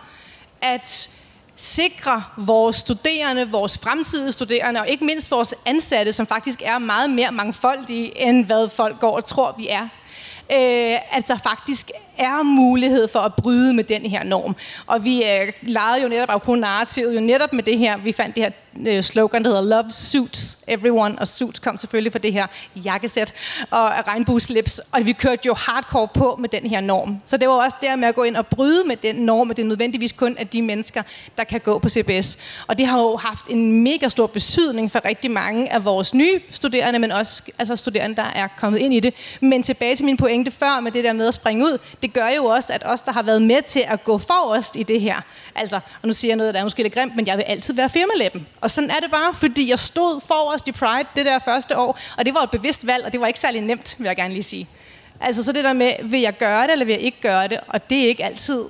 at 0.62 1.10
sikre 1.56 2.22
vores 2.36 2.76
studerende, 2.76 3.50
vores 3.50 3.78
fremtidige 3.78 4.32
studerende, 4.32 4.80
og 4.80 4.88
ikke 4.88 5.04
mindst 5.04 5.30
vores 5.30 5.54
ansatte, 5.66 6.12
som 6.12 6.26
faktisk 6.26 6.62
er 6.64 6.78
meget 6.78 7.10
mere 7.10 7.32
mangfoldige, 7.32 8.20
end 8.20 8.44
hvad 8.44 8.68
folk 8.68 9.00
går 9.00 9.16
og 9.16 9.24
tror, 9.24 9.54
vi 9.58 9.68
er, 9.68 9.88
øh, 10.52 11.16
at 11.16 11.28
der 11.28 11.38
faktisk 11.38 11.90
er 12.20 12.42
mulighed 12.42 13.08
for 13.08 13.18
at 13.18 13.34
bryde 13.34 13.74
med 13.74 13.84
den 13.84 14.02
her 14.02 14.24
norm. 14.24 14.56
Og 14.86 15.04
vi 15.04 15.24
øh, 15.24 15.52
legede 15.62 16.02
jo 16.02 16.08
netop 16.08 16.42
på 16.42 16.54
narrativet, 16.54 17.14
jo 17.14 17.20
netop 17.20 17.52
med 17.52 17.62
det 17.62 17.78
her, 17.78 17.98
vi 17.98 18.12
fandt 18.12 18.36
det 18.36 18.44
her 18.44 18.50
øh, 18.86 19.02
slogan, 19.02 19.44
der 19.44 19.48
hedder 19.48 19.62
Love 19.62 19.90
Suits 19.90 20.58
Everyone, 20.68 21.18
og 21.18 21.28
Suits 21.28 21.58
kom 21.58 21.76
selvfølgelig 21.76 22.12
fra 22.12 22.18
det 22.18 22.32
her 22.32 22.46
jakkesæt 22.76 23.32
og 23.70 23.90
regnbueslips, 24.06 24.78
og 24.92 25.06
vi 25.06 25.12
kørte 25.12 25.42
jo 25.46 25.54
hardcore 25.54 26.08
på 26.14 26.36
med 26.38 26.48
den 26.48 26.70
her 26.70 26.80
norm. 26.80 27.16
Så 27.24 27.36
det 27.36 27.48
var 27.48 27.54
også 27.54 27.76
der 27.80 27.96
med 27.96 28.08
at 28.08 28.14
gå 28.14 28.22
ind 28.22 28.36
og 28.36 28.46
bryde 28.46 28.84
med 28.86 28.96
den 28.96 29.16
norm, 29.16 29.50
at 29.50 29.56
det 29.56 29.62
er 29.62 29.66
nødvendigvis 29.66 30.12
kun 30.12 30.36
af 30.38 30.48
de 30.48 30.62
mennesker, 30.62 31.02
der 31.36 31.44
kan 31.44 31.60
gå 31.60 31.78
på 31.78 31.88
CBS. 31.88 32.38
Og 32.66 32.78
det 32.78 32.86
har 32.86 33.00
jo 33.00 33.16
haft 33.16 33.46
en 33.48 33.82
mega 33.82 34.08
stor 34.08 34.26
betydning 34.26 34.90
for 34.90 35.04
rigtig 35.04 35.30
mange 35.30 35.72
af 35.72 35.84
vores 35.84 36.14
nye 36.14 36.40
studerende, 36.50 36.98
men 36.98 37.12
også 37.12 37.42
altså 37.58 37.76
studerende, 37.76 38.16
der 38.16 38.30
er 38.34 38.48
kommet 38.58 38.78
ind 38.78 38.94
i 38.94 39.00
det. 39.00 39.14
Men 39.40 39.62
tilbage 39.62 39.96
til 39.96 40.04
min 40.04 40.16
pointe 40.16 40.50
før 40.50 40.80
med 40.80 40.92
det 40.92 41.04
der 41.04 41.12
med 41.12 41.28
at 41.28 41.34
springe 41.34 41.64
ud, 41.64 41.78
det 42.02 42.09
gør 42.12 42.28
jo 42.28 42.44
også, 42.44 42.72
at 42.72 42.82
os, 42.86 43.02
der 43.02 43.12
har 43.12 43.22
været 43.22 43.42
med 43.42 43.62
til 43.62 43.84
at 43.88 44.04
gå 44.04 44.18
forrest 44.18 44.76
i 44.76 44.82
det 44.82 45.00
her, 45.00 45.20
altså, 45.54 45.76
og 45.76 46.06
nu 46.06 46.12
siger 46.12 46.30
jeg 46.30 46.36
noget, 46.36 46.54
der 46.54 46.60
er 46.60 46.64
måske 46.64 46.82
lidt 46.82 46.94
grimt, 46.94 47.16
men 47.16 47.26
jeg 47.26 47.36
vil 47.36 47.42
altid 47.42 47.74
være 47.74 47.88
firmalæben. 47.88 48.46
Og 48.60 48.70
sådan 48.70 48.90
er 48.90 49.00
det 49.00 49.10
bare, 49.10 49.34
fordi 49.34 49.70
jeg 49.70 49.78
stod 49.78 50.20
forrest 50.20 50.68
i 50.68 50.72
Pride 50.72 51.08
det 51.16 51.26
der 51.26 51.38
første 51.38 51.78
år, 51.78 51.98
og 52.18 52.26
det 52.26 52.34
var 52.34 52.40
et 52.40 52.50
bevidst 52.50 52.86
valg, 52.86 53.04
og 53.04 53.12
det 53.12 53.20
var 53.20 53.26
ikke 53.26 53.40
særlig 53.40 53.60
nemt, 53.60 53.96
vil 53.98 54.06
jeg 54.06 54.16
gerne 54.16 54.34
lige 54.34 54.42
sige. 54.42 54.68
Altså 55.20 55.42
så 55.42 55.52
det 55.52 55.64
der 55.64 55.72
med, 55.72 55.92
vil 56.04 56.20
jeg 56.20 56.36
gøre 56.36 56.62
det, 56.62 56.72
eller 56.72 56.84
vil 56.84 56.92
jeg 56.92 57.02
ikke 57.02 57.20
gøre 57.20 57.48
det, 57.48 57.60
og 57.68 57.90
det 57.90 58.04
er 58.04 58.08
ikke 58.08 58.24
altid, 58.24 58.64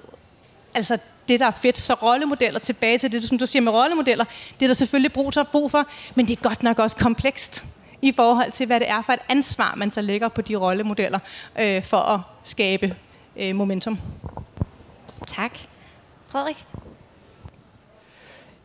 altså 0.74 0.98
det, 1.28 1.40
der 1.40 1.46
er 1.46 1.50
fedt. 1.50 1.78
Så 1.78 1.94
rollemodeller, 1.94 2.60
tilbage 2.60 2.98
til 2.98 3.12
det, 3.12 3.24
som 3.24 3.38
du 3.38 3.46
siger 3.46 3.62
med 3.62 3.72
rollemodeller, 3.72 4.24
det 4.60 4.66
er 4.66 4.68
der 4.68 4.74
selvfølgelig 4.74 5.12
brug, 5.12 5.32
brug 5.52 5.70
for, 5.70 5.86
men 6.14 6.28
det 6.28 6.38
er 6.38 6.42
godt 6.42 6.62
nok 6.62 6.78
også 6.78 6.96
komplekst 6.96 7.64
i 8.02 8.12
forhold 8.12 8.52
til, 8.52 8.66
hvad 8.66 8.80
det 8.80 8.88
er 8.88 9.02
for 9.02 9.12
et 9.12 9.20
ansvar, 9.28 9.74
man 9.76 9.90
så 9.90 10.00
lægger 10.00 10.28
på 10.28 10.42
de 10.42 10.56
rollemodeller 10.56 11.18
øh, 11.60 11.84
for 11.84 11.96
at 11.96 12.20
skabe 12.44 12.94
øh, 13.36 13.54
momentum. 13.54 13.98
Tak. 15.26 15.58
Frederik? 16.26 16.66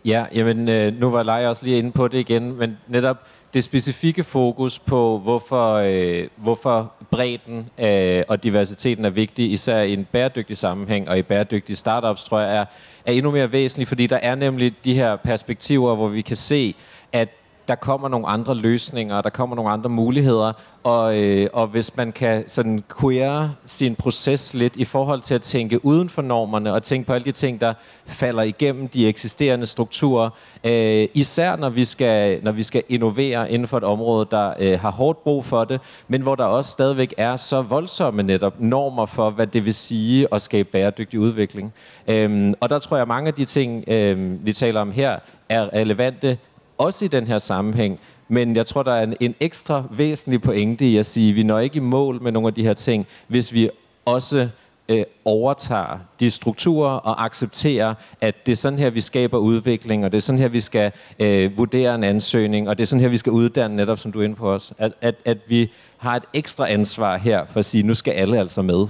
Ja, 0.06 0.26
jamen, 0.34 0.70
øh, 0.70 1.00
nu 1.00 1.10
var 1.10 1.24
Leia 1.24 1.50
også 1.50 1.66
lige 1.66 1.78
inde 1.78 1.92
på 1.92 2.08
det 2.08 2.18
igen, 2.18 2.58
men 2.58 2.78
netop 2.88 3.18
det 3.54 3.64
specifikke 3.64 4.24
fokus 4.24 4.80
på, 4.80 5.20
hvorfor, 5.24 5.74
øh, 5.74 6.28
hvorfor 6.36 6.94
bredden 7.12 7.70
øh, 7.78 8.24
og 8.28 8.44
diversiteten 8.44 9.06
er 9.06 9.10
vigtig, 9.10 9.52
især 9.52 9.82
i 9.82 9.94
en 9.94 10.06
bæredygtig 10.12 10.58
sammenhæng 10.58 11.10
og 11.10 11.18
i 11.18 11.22
bæredygtige 11.22 11.76
startups, 11.76 12.24
tror 12.24 12.40
jeg, 12.40 12.58
er, 12.58 12.66
er 13.06 13.12
endnu 13.12 13.32
mere 13.32 13.52
væsentligt, 13.52 13.88
fordi 13.88 14.08
der 14.08 14.20
er 14.22 14.36
nemlig 14.36 14.74
de 14.84 14.94
her 14.94 15.16
perspektiver, 15.16 15.96
hvor 15.96 16.08
vi 16.08 16.22
kan 16.22 16.36
se, 16.36 16.76
at 17.12 17.30
der 17.68 17.76
kommer 17.76 18.08
nogle 18.08 18.28
andre 18.28 18.56
løsninger, 18.56 19.22
der 19.22 19.30
kommer 19.30 19.56
nogle 19.56 19.72
andre 19.72 19.90
muligheder, 19.90 20.54
og, 20.84 21.18
øh, 21.18 21.50
og 21.54 21.68
hvis 21.68 21.98
man 21.98 22.12
kan 22.12 22.44
sådan 22.48 22.84
queere 23.00 23.54
sin 23.66 23.96
proces 23.96 24.54
lidt 24.54 24.76
i 24.76 24.86
forhold 24.86 25.22
til 25.22 25.36
at 25.36 25.42
tænke 25.42 25.86
uden 25.86 26.10
for 26.10 26.22
normerne, 26.22 26.74
og 26.74 26.84
tænke 26.84 27.08
på 27.08 27.14
alle 27.14 27.26
de 27.26 27.32
ting, 27.32 27.62
der 27.62 27.74
falder 28.06 28.44
igennem 28.44 28.88
de 28.88 29.08
eksisterende 29.08 29.66
strukturer, 29.66 30.30
øh, 30.64 31.08
især 31.14 31.56
når 31.56 31.70
vi, 31.70 31.86
skal, 31.86 32.44
når 32.44 32.52
vi 32.52 32.64
skal 32.64 32.84
innovere 32.90 33.52
inden 33.52 33.68
for 33.68 33.78
et 33.78 33.84
område, 33.84 34.28
der 34.32 34.54
øh, 34.60 34.80
har 34.80 34.92
hårdt 34.92 35.24
brug 35.24 35.46
for 35.46 35.64
det, 35.64 35.82
men 36.08 36.22
hvor 36.22 36.36
der 36.36 36.44
også 36.44 36.72
stadigvæk 36.72 37.14
er 37.18 37.36
så 37.36 37.62
voldsomme 37.62 38.24
netop 38.24 38.60
normer 38.60 39.06
for, 39.06 39.30
hvad 39.30 39.48
det 39.48 39.66
vil 39.66 39.74
sige 39.74 40.28
at 40.32 40.42
skabe 40.42 40.70
bæredygtig 40.72 41.20
udvikling. 41.20 41.74
Øh, 42.08 42.54
og 42.60 42.70
der 42.70 42.80
tror 42.80 42.98
jeg, 42.98 43.02
at 43.02 43.08
mange 43.08 43.28
af 43.28 43.34
de 43.34 43.46
ting, 43.46 43.84
øh, 43.88 44.46
vi 44.46 44.54
taler 44.54 44.82
om 44.82 44.92
her, 44.92 45.20
er 45.50 45.74
relevante 45.74 46.38
også 46.78 47.06
i 47.06 47.08
den 47.08 47.28
her 47.28 47.38
sammenhæng. 47.38 48.00
Men 48.28 48.56
jeg 48.56 48.66
tror, 48.66 48.84
der 48.84 48.94
er 48.94 49.04
en, 49.04 49.16
en 49.20 49.36
ekstra 49.40 49.84
væsentlig 49.92 50.42
pointe 50.42 50.86
i 50.86 50.98
at 50.98 51.06
sige, 51.06 51.30
at 51.30 51.36
vi 51.36 51.44
når 51.44 51.60
ikke 51.60 51.78
i 51.78 51.80
mål 51.80 52.22
med 52.22 52.32
nogle 52.32 52.48
af 52.48 52.54
de 52.54 52.64
her 52.64 52.74
ting, 52.74 53.08
hvis 53.28 53.54
vi 53.54 53.70
også 54.06 54.50
øh, 54.90 55.04
overtager 55.26 56.00
de 56.20 56.32
strukturer 56.32 56.92
og 56.92 57.26
accepterer, 57.26 57.94
at 58.22 58.46
det 58.46 58.52
er 58.52 58.56
sådan 58.56 58.80
her, 58.80 58.90
vi 58.90 59.02
skaber 59.02 59.38
udvikling, 59.38 60.06
og 60.06 60.12
det 60.12 60.18
er 60.18 60.22
sådan 60.22 60.40
her, 60.40 60.48
vi 60.48 60.62
skal 60.62 60.92
øh, 61.20 61.58
vurdere 61.58 61.96
en 61.96 62.04
ansøgning, 62.04 62.70
og 62.70 62.78
det 62.78 62.84
er 62.84 62.88
sådan 62.88 63.02
her, 63.02 63.10
vi 63.10 63.18
skal 63.18 63.32
uddanne, 63.32 63.76
netop 63.76 64.00
som 64.00 64.12
du 64.12 64.20
er 64.20 64.24
inde 64.24 64.36
på 64.36 64.52
os. 64.52 64.74
At, 64.78 64.94
at, 65.02 65.16
at 65.26 65.38
vi 65.48 65.72
har 65.98 66.16
et 66.16 66.24
ekstra 66.34 66.70
ansvar 66.70 67.18
her 67.18 67.46
for 67.46 67.60
at 67.60 67.66
sige, 67.66 67.84
nu 67.84 67.96
skal 67.96 68.12
alle 68.12 68.40
altså 68.40 68.62
med. 68.62 68.88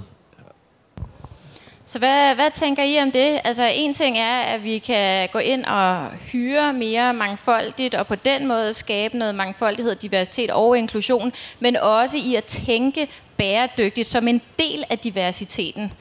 Så 1.88 1.98
hvad, 1.98 2.34
hvad 2.34 2.50
tænker 2.50 2.82
I 2.82 2.98
om 3.02 3.12
det? 3.12 3.40
Altså 3.44 3.70
en 3.74 3.94
ting 3.94 4.18
er, 4.18 4.40
at 4.40 4.64
vi 4.64 4.78
kan 4.78 5.28
gå 5.32 5.38
ind 5.38 5.64
og 5.64 6.10
hyre 6.10 6.72
mere 6.72 7.14
mangfoldigt, 7.14 7.94
og 7.94 8.06
på 8.06 8.14
den 8.14 8.46
måde 8.46 8.74
skabe 8.74 9.18
noget 9.18 9.34
mangfoldighed, 9.34 9.94
diversitet 9.94 10.50
og 10.50 10.78
inklusion, 10.78 11.32
men 11.60 11.76
også 11.76 12.16
i 12.16 12.34
at 12.34 12.44
tænke 12.44 13.08
bæredygtigt 13.36 14.08
som 14.08 14.28
en 14.28 14.42
del 14.58 14.84
af 14.90 14.98
diversiteten. 14.98 15.92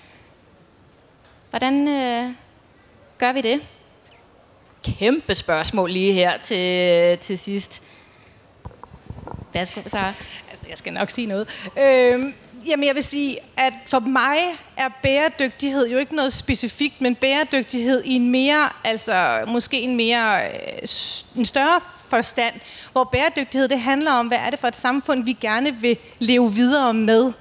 Hvordan 1.49 1.87
øh, 1.87 2.31
gør 3.17 3.31
vi 3.31 3.41
det? 3.41 3.61
Kæmpe 4.83 5.35
spørgsmål 5.35 5.91
lige 5.91 6.13
her 6.13 6.37
til, 6.37 7.17
til 7.17 7.37
sidst. 7.37 7.83
Værsgo, 9.53 9.81
Sara. 9.85 10.13
Altså, 10.49 10.65
jeg 10.69 10.77
skal 10.77 10.93
nok 10.93 11.09
sige 11.09 11.27
noget. 11.27 11.69
Øh, 11.79 12.33
Jamen, 12.67 12.87
jeg 12.87 12.95
vil 12.95 13.03
sige, 13.03 13.37
at 13.57 13.73
for 13.87 13.99
mig 13.99 14.37
er 14.77 14.89
bæredygtighed 15.03 15.89
jo 15.89 15.97
ikke 15.97 16.15
noget 16.15 16.33
specifikt, 16.33 17.01
men 17.01 17.15
bæredygtighed 17.15 18.03
i 18.03 18.13
en 18.13 18.31
mere, 18.31 18.69
altså 18.83 19.43
måske 19.47 19.81
en 19.81 19.95
mere, 19.95 20.47
øh, 20.47 20.87
en 21.35 21.45
større 21.45 21.79
forstand, 22.09 22.53
hvor 22.91 23.03
bæredygtighed, 23.03 23.67
det 23.67 23.79
handler 23.79 24.11
om, 24.11 24.27
hvad 24.27 24.37
er 24.37 24.49
det 24.49 24.59
for 24.59 24.67
et 24.67 24.75
samfund, 24.75 25.23
vi 25.23 25.33
gerne 25.41 25.75
vil 25.75 25.97
leve 26.19 26.53
videre 26.53 26.93
med. 26.93 27.33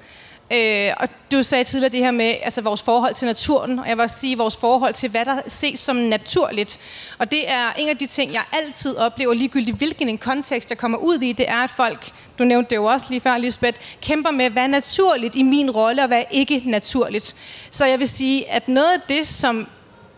Øh, 0.53 0.91
og 0.97 1.09
du 1.33 1.43
sagde 1.43 1.65
tidligere 1.65 1.93
det 1.93 2.01
her 2.01 2.11
med 2.11 2.35
altså 2.43 2.61
vores 2.61 2.83
forhold 2.83 3.15
til 3.15 3.27
naturen, 3.27 3.79
og 3.79 3.89
jeg 3.89 3.97
vil 3.97 4.03
også 4.03 4.19
sige 4.19 4.39
vores 4.39 4.57
forhold 4.57 4.95
til, 4.95 5.11
hvad 5.11 5.25
der 5.25 5.41
ses 5.49 5.81
som 5.81 5.97
naturligt. 5.97 6.81
Og 7.19 7.31
det 7.31 7.51
er 7.51 7.73
en 7.79 7.89
af 7.89 7.99
de 7.99 8.07
ting, 8.07 8.33
jeg 8.33 8.43
altid 8.53 8.97
oplever, 8.97 9.35
ligegyldigt 9.35 9.77
hvilken 9.77 10.09
en 10.09 10.19
kontekst 10.19 10.71
jeg 10.71 10.79
kommer 10.79 10.99
ud 10.99 11.19
i, 11.19 11.33
det 11.33 11.51
er, 11.51 11.57
at 11.57 11.71
folk, 11.71 12.13
du 12.39 12.45
nævnte 12.45 12.71
det 12.71 12.77
jo 12.77 12.85
også 12.85 13.07
lige 13.11 13.21
før, 13.21 13.39
Lisbeth, 13.39 13.79
kæmper 14.03 14.31
med, 14.31 14.51
hvad 14.51 14.63
er 14.63 14.67
naturligt 14.67 15.35
i 15.35 15.43
min 15.43 15.71
rolle, 15.71 16.03
og 16.03 16.09
hvad 16.09 16.19
er 16.19 16.29
ikke 16.31 16.63
naturligt. 16.65 17.37
Så 17.71 17.87
jeg 17.87 17.99
vil 17.99 18.09
sige, 18.09 18.51
at 18.51 18.69
noget 18.69 18.93
af 18.93 19.01
det, 19.09 19.27
som, 19.27 19.69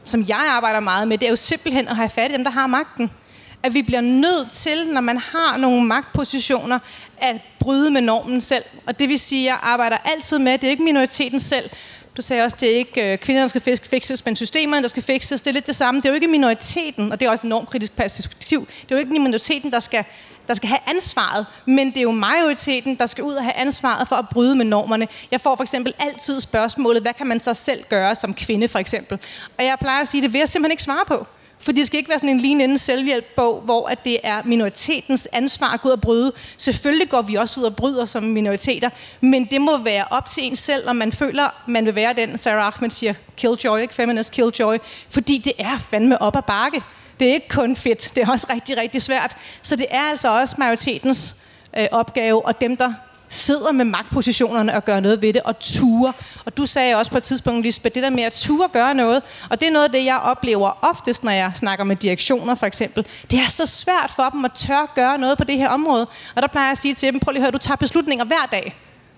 som 0.04 0.24
jeg 0.28 0.46
arbejder 0.48 0.80
meget 0.80 1.08
med, 1.08 1.18
det 1.18 1.26
er 1.26 1.30
jo 1.30 1.36
simpelthen 1.36 1.88
at 1.88 1.96
have 1.96 2.08
fat 2.08 2.30
i 2.30 2.34
dem, 2.34 2.44
der 2.44 2.50
har 2.50 2.66
magten 2.66 3.10
at 3.66 3.74
vi 3.74 3.82
bliver 3.82 4.00
nødt 4.00 4.52
til, 4.52 4.88
når 4.92 5.00
man 5.00 5.18
har 5.18 5.56
nogle 5.56 5.84
magtpositioner, 5.86 6.78
at 7.18 7.36
bryde 7.58 7.90
med 7.90 8.00
normen 8.00 8.40
selv. 8.40 8.64
Og 8.86 8.98
det 8.98 9.08
vil 9.08 9.18
sige, 9.18 9.40
at 9.40 9.46
jeg 9.46 9.58
arbejder 9.62 9.96
altid 10.04 10.38
med, 10.38 10.52
det 10.52 10.64
er 10.64 10.70
ikke 10.70 10.82
minoriteten 10.82 11.40
selv. 11.40 11.70
Du 12.16 12.22
sagde 12.22 12.42
også, 12.42 12.56
det 12.60 12.72
er 12.72 12.76
ikke 12.76 13.12
øh, 13.12 13.18
kvinderne, 13.18 13.42
der 13.42 13.60
skal 13.60 13.78
fikses, 13.78 14.24
men 14.24 14.36
systemerne, 14.36 14.82
der 14.82 14.88
skal 14.88 15.02
fikses. 15.02 15.42
Det 15.42 15.50
er 15.50 15.54
lidt 15.54 15.66
det 15.66 15.76
samme. 15.76 16.00
Det 16.00 16.06
er 16.06 16.10
jo 16.10 16.14
ikke 16.14 16.28
minoriteten, 16.28 17.12
og 17.12 17.20
det 17.20 17.26
er 17.26 17.30
også 17.30 17.42
et 17.42 17.48
enormt 17.48 17.68
kritisk 17.68 17.96
perspektiv. 17.96 18.60
Det 18.60 18.90
er 18.90 18.94
jo 18.94 18.98
ikke 18.98 19.12
minoriteten, 19.12 19.72
der 19.72 19.80
skal, 19.80 20.04
der 20.48 20.54
skal 20.54 20.68
have 20.68 20.78
ansvaret, 20.86 21.46
men 21.66 21.86
det 21.86 21.96
er 21.96 22.02
jo 22.02 22.10
majoriteten, 22.10 22.94
der 22.94 23.06
skal 23.06 23.24
ud 23.24 23.34
og 23.34 23.42
have 23.42 23.54
ansvaret 23.54 24.08
for 24.08 24.16
at 24.16 24.28
bryde 24.28 24.56
med 24.56 24.64
normerne. 24.64 25.08
Jeg 25.30 25.40
får 25.40 25.56
for 25.56 25.62
eksempel 25.62 25.94
altid 25.98 26.40
spørgsmålet, 26.40 27.02
hvad 27.02 27.14
kan 27.14 27.26
man 27.26 27.40
så 27.40 27.54
selv 27.54 27.84
gøre 27.88 28.14
som 28.14 28.34
kvinde 28.34 28.68
for 28.68 28.78
eksempel? 28.78 29.18
Og 29.58 29.64
jeg 29.64 29.76
plejer 29.80 30.02
at 30.02 30.08
sige, 30.08 30.22
det 30.22 30.32
vil 30.32 30.38
jeg 30.38 30.48
simpelthen 30.48 30.72
ikke 30.72 30.82
svare 30.82 31.04
på. 31.06 31.26
For 31.58 31.72
det 31.72 31.86
skal 31.86 31.98
ikke 31.98 32.08
være 32.08 32.18
sådan 32.18 32.28
en 32.28 32.40
lignende 32.40 32.64
inden 32.64 32.78
selvhjælpbog, 32.78 33.60
hvor 33.60 33.88
at 33.88 34.04
det 34.04 34.18
er 34.22 34.42
minoritetens 34.44 35.28
ansvar 35.32 35.74
at 35.74 35.80
gå 35.80 35.88
ud 35.88 35.92
og 35.92 36.00
bryde. 36.00 36.32
Selvfølgelig 36.56 37.08
går 37.08 37.22
vi 37.22 37.34
også 37.34 37.60
ud 37.60 37.64
og 37.64 37.76
bryder 37.76 38.04
som 38.04 38.22
minoriteter, 38.22 38.90
men 39.20 39.44
det 39.44 39.60
må 39.60 39.76
være 39.76 40.04
op 40.10 40.28
til 40.30 40.44
en 40.44 40.56
selv, 40.56 40.88
om 40.88 40.96
man 40.96 41.12
føler, 41.12 41.48
man 41.66 41.84
vil 41.84 41.94
være 41.94 42.12
den, 42.12 42.38
Sarah 42.38 42.66
Ahmed 42.66 42.90
siger, 42.90 43.14
killjoy, 43.36 43.78
ikke 43.78 43.94
feminist 43.94 44.32
killjoy, 44.32 44.76
fordi 45.08 45.38
det 45.38 45.52
er 45.58 45.78
fandme 45.78 46.22
op 46.22 46.36
ad 46.36 46.42
bakke. 46.42 46.82
Det 47.20 47.28
er 47.28 47.34
ikke 47.34 47.48
kun 47.48 47.76
fedt, 47.76 48.12
det 48.14 48.22
er 48.22 48.30
også 48.30 48.46
rigtig, 48.54 48.76
rigtig 48.76 49.02
svært. 49.02 49.36
Så 49.62 49.76
det 49.76 49.86
er 49.90 50.02
altså 50.02 50.40
også 50.40 50.54
majoritetens 50.58 51.36
øh, 51.78 51.86
opgave, 51.92 52.46
og 52.46 52.60
dem, 52.60 52.76
der 52.76 52.92
sidder 53.28 53.72
med 53.72 53.84
magtpositionerne 53.84 54.74
og 54.74 54.84
gør 54.84 55.00
noget 55.00 55.22
ved 55.22 55.32
det, 55.32 55.42
og 55.42 55.58
turer. 55.58 56.12
Og 56.44 56.56
du 56.56 56.66
sagde 56.66 56.96
også 56.96 57.10
på 57.10 57.18
et 57.18 57.22
tidspunkt, 57.22 57.62
Lisbeth, 57.62 57.94
det 57.94 58.02
der 58.02 58.10
med 58.10 58.22
at 58.22 58.32
ture 58.32 58.68
gøre 58.68 58.94
noget, 58.94 59.22
og 59.50 59.60
det 59.60 59.68
er 59.68 59.72
noget 59.72 59.84
af 59.84 59.90
det, 59.90 60.04
jeg 60.04 60.16
oplever 60.16 60.78
oftest, 60.82 61.24
når 61.24 61.32
jeg 61.32 61.52
snakker 61.54 61.84
med 61.84 61.96
direktioner 61.96 62.54
for 62.54 62.66
eksempel. 62.66 63.06
Det 63.30 63.38
er 63.38 63.48
så 63.48 63.66
svært 63.66 64.12
for 64.16 64.28
dem 64.32 64.44
at 64.44 64.52
tør 64.52 64.92
gøre 64.94 65.18
noget 65.18 65.38
på 65.38 65.44
det 65.44 65.56
her 65.56 65.68
område. 65.68 66.06
Og 66.36 66.42
der 66.42 66.48
plejer 66.48 66.66
jeg 66.66 66.72
at 66.72 66.78
sige 66.78 66.94
til 66.94 67.12
dem, 67.12 67.20
prøv 67.20 67.32
lige 67.32 67.40
at 67.40 67.42
høre, 67.42 67.50
du 67.50 67.58
tager 67.58 67.76
beslutninger 67.76 68.24
hver 68.24 68.48
dag, 68.52 68.76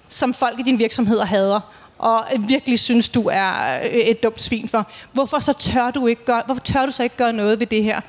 som 0.09 0.35
folk 0.35 0.61
i 0.61 0.63
din 0.63 0.79
virksomhed 0.79 1.21
hader 1.21 1.61
og 1.99 2.25
virkelig 2.39 2.79
synes, 2.79 3.09
du 3.09 3.29
er 3.33 3.81
øh, 3.83 3.91
et 3.91 4.23
dumt 4.23 4.43
svin 4.43 4.69
for. 4.69 4.87
Hvorfor 5.13 5.39
så 5.39 5.53
tør 5.53 5.91
du 5.91 6.07
ikke 6.07 6.25
gøre, 6.25 6.43
hvorfor 6.47 6.61
tør 6.61 6.87
du 6.87 6.93
så 6.93 7.03
ikke 7.03 7.17
gøre 7.17 7.33
noget 7.33 7.61
ved 7.61 7.67
det 7.67 7.83
her? 7.83 8.01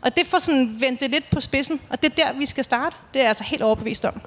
Og 0.00 0.16
det 0.16 0.26
får 0.26 0.38
sådan 0.38 0.76
vendt 0.80 1.00
det 1.00 1.10
lidt 1.10 1.30
på 1.30 1.40
spidsen, 1.40 1.80
og 1.90 2.02
det 2.02 2.12
er 2.12 2.24
der, 2.24 2.38
vi 2.38 2.46
skal 2.46 2.64
starte. 2.64 2.96
Det 3.14 3.20
er 3.20 3.22
jeg 3.22 3.28
altså 3.28 3.44
helt 3.44 3.62
overbevist 3.62 4.04
om. 4.04 4.20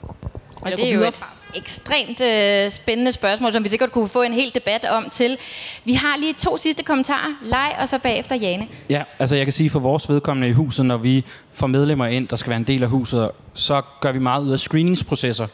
Og 0.62 0.72
det 0.72 0.90
er 0.94 0.96
jo 0.98 1.04
et 1.04 1.20
ekstremt 1.56 2.22
øh, 2.22 2.72
spændende 2.72 3.12
spørgsmål, 3.12 3.54
som 3.54 3.64
vi 3.64 3.70
sikkert 3.70 3.92
kunne 3.92 4.10
få 4.10 4.22
en 4.22 4.34
hel 4.34 4.52
debat 4.56 4.86
om 4.86 5.10
til. 5.12 5.38
Vi 5.86 5.94
har 5.94 6.18
lige 6.20 6.34
to 6.34 6.58
sidste 6.58 6.84
kommentarer. 6.84 7.34
Leg, 7.44 7.76
og 7.80 7.90
så 7.90 8.00
bagefter 8.00 8.36
Jane. 8.36 8.68
Ja, 8.90 9.04
altså 9.20 9.36
jeg 9.36 9.46
kan 9.46 9.54
sige 9.54 9.70
for 9.70 9.80
vores 9.80 10.10
vedkommende 10.10 10.50
i 10.50 10.52
huset, 10.52 10.86
når 10.86 10.98
vi 10.98 11.26
får 11.54 11.68
medlemmer 11.68 12.06
ind, 12.06 12.28
der 12.28 12.36
skal 12.36 12.50
være 12.50 12.58
en 12.60 12.64
del 12.68 12.84
af 12.84 12.90
huset, 12.90 13.32
så 13.54 13.82
gør 14.02 14.12
vi 14.12 14.20
meget 14.20 14.44
ud 14.44 14.52
af 14.52 14.60
screeningsprocesser. 14.60 15.48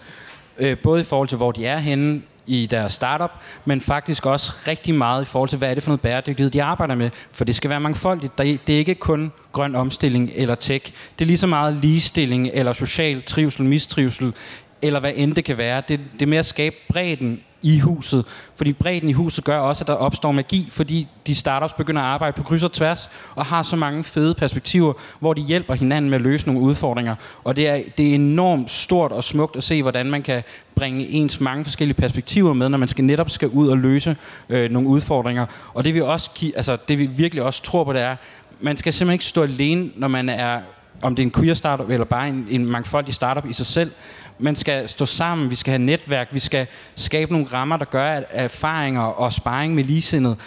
Øh, 0.57 0.77
både 0.83 1.01
i 1.01 1.03
forhold 1.03 1.27
til, 1.27 1.37
hvor 1.37 1.51
de 1.51 1.65
er 1.65 1.77
henne 1.77 2.21
i 2.49 2.65
deres 2.65 2.93
startup, 2.93 3.31
men 3.65 3.81
faktisk 3.81 4.25
også 4.25 4.53
rigtig 4.67 4.95
meget 4.95 5.21
i 5.21 5.25
forhold 5.25 5.49
til, 5.49 5.57
hvad 5.57 5.69
er 5.69 5.73
det 5.73 5.83
for 5.83 5.89
noget 5.89 6.01
bæredygtighed, 6.01 6.51
de 6.51 6.63
arbejder 6.63 6.95
med. 6.95 7.09
For 7.31 7.45
det 7.45 7.55
skal 7.55 7.69
være 7.69 7.79
mangfoldigt. 7.79 8.37
Der- 8.37 8.57
Det 8.67 8.75
er 8.75 8.79
ikke 8.79 8.95
kun 8.95 9.31
grøn 9.51 9.75
omstilling 9.75 10.31
eller 10.35 10.55
tech. 10.55 10.93
Det 11.19 11.25
er 11.25 11.27
lige 11.27 11.37
så 11.37 11.47
meget 11.47 11.73
ligestilling 11.73 12.49
eller 12.53 12.73
social 12.73 13.21
trivsel, 13.21 13.65
mistrivsel, 13.65 14.33
eller 14.81 14.99
hvad 14.99 15.11
end 15.15 15.35
det 15.35 15.45
kan 15.45 15.57
være. 15.57 15.81
Det, 15.87 15.99
det 16.13 16.21
er 16.21 16.25
med 16.25 16.37
at 16.37 16.45
skabe 16.45 16.75
bredden 16.89 17.39
i 17.61 17.79
huset. 17.79 18.25
Fordi 18.55 18.73
bredden 18.73 19.09
i 19.09 19.13
huset 19.13 19.43
gør 19.43 19.59
også, 19.59 19.83
at 19.83 19.87
der 19.87 19.93
opstår 19.93 20.31
magi, 20.31 20.67
fordi 20.71 21.07
de 21.27 21.35
startups 21.35 21.73
begynder 21.73 22.01
at 22.01 22.07
arbejde 22.07 22.33
på 22.33 22.43
kryds 22.43 22.63
og 22.63 22.71
tværs, 22.71 23.09
og 23.35 23.45
har 23.45 23.63
så 23.63 23.75
mange 23.75 24.03
fede 24.03 24.33
perspektiver, 24.33 24.93
hvor 25.19 25.33
de 25.33 25.41
hjælper 25.41 25.73
hinanden 25.73 26.09
med 26.09 26.17
at 26.17 26.21
løse 26.21 26.47
nogle 26.47 26.61
udfordringer. 26.61 27.15
Og 27.43 27.55
det 27.55 27.67
er, 27.67 27.81
det 27.97 28.09
er 28.09 28.15
enormt 28.15 28.71
stort 28.71 29.11
og 29.11 29.23
smukt 29.23 29.55
at 29.55 29.63
se, 29.63 29.81
hvordan 29.81 30.05
man 30.05 30.21
kan 30.21 30.43
bringe 30.75 31.07
ens 31.07 31.39
mange 31.39 31.63
forskellige 31.63 31.97
perspektiver 31.97 32.53
med, 32.53 32.69
når 32.69 32.77
man 32.77 32.87
skal 32.87 33.03
netop 33.03 33.29
skal 33.29 33.47
ud 33.47 33.67
og 33.67 33.77
løse 33.77 34.15
øh, 34.49 34.71
nogle 34.71 34.89
udfordringer. 34.89 35.45
Og 35.73 35.83
det 35.83 35.93
vi, 35.93 36.01
også, 36.01 36.29
ki- 36.39 36.55
altså, 36.55 36.77
det 36.87 36.99
vi 36.99 37.05
virkelig 37.05 37.43
også 37.43 37.63
tror 37.63 37.83
på, 37.83 37.93
det 37.93 38.01
er, 38.01 38.15
man 38.59 38.77
skal 38.77 38.93
simpelthen 38.93 39.13
ikke 39.13 39.25
stå 39.25 39.43
alene, 39.43 39.89
når 39.95 40.07
man 40.07 40.29
er 40.29 40.59
om 41.01 41.15
det 41.15 41.23
er 41.23 41.25
en 41.25 41.31
queer 41.31 41.53
startup 41.53 41.89
eller 41.89 42.05
bare 42.05 42.27
en, 42.27 42.47
en 42.49 42.65
mangfoldig 42.65 43.13
startup 43.13 43.49
i 43.49 43.53
sig 43.53 43.65
selv. 43.65 43.91
Man 44.39 44.55
skal 44.55 44.89
stå 44.89 45.05
sammen, 45.05 45.49
vi 45.49 45.55
skal 45.55 45.71
have 45.71 45.83
netværk, 45.83 46.27
vi 46.31 46.39
skal 46.39 46.67
skabe 46.95 47.31
nogle 47.31 47.47
rammer, 47.47 47.77
der 47.77 47.85
gør, 47.85 48.11
at 48.11 48.23
erfaringer 48.29 49.01
og 49.01 49.33
sparring 49.33 49.75
med 49.75 49.83
ligesindet 49.83 50.37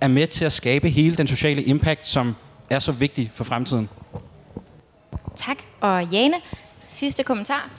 er 0.00 0.08
med 0.08 0.26
til 0.26 0.44
at 0.44 0.52
skabe 0.52 0.88
hele 0.88 1.16
den 1.16 1.26
sociale 1.26 1.62
impact, 1.62 2.06
som 2.06 2.36
er 2.70 2.78
så 2.78 2.92
vigtig 2.92 3.30
for 3.34 3.44
fremtiden. 3.44 3.88
Tak. 5.36 5.56
Og 5.80 6.04
Jane, 6.04 6.36
sidste 6.88 7.22
kommentar. 7.22 7.70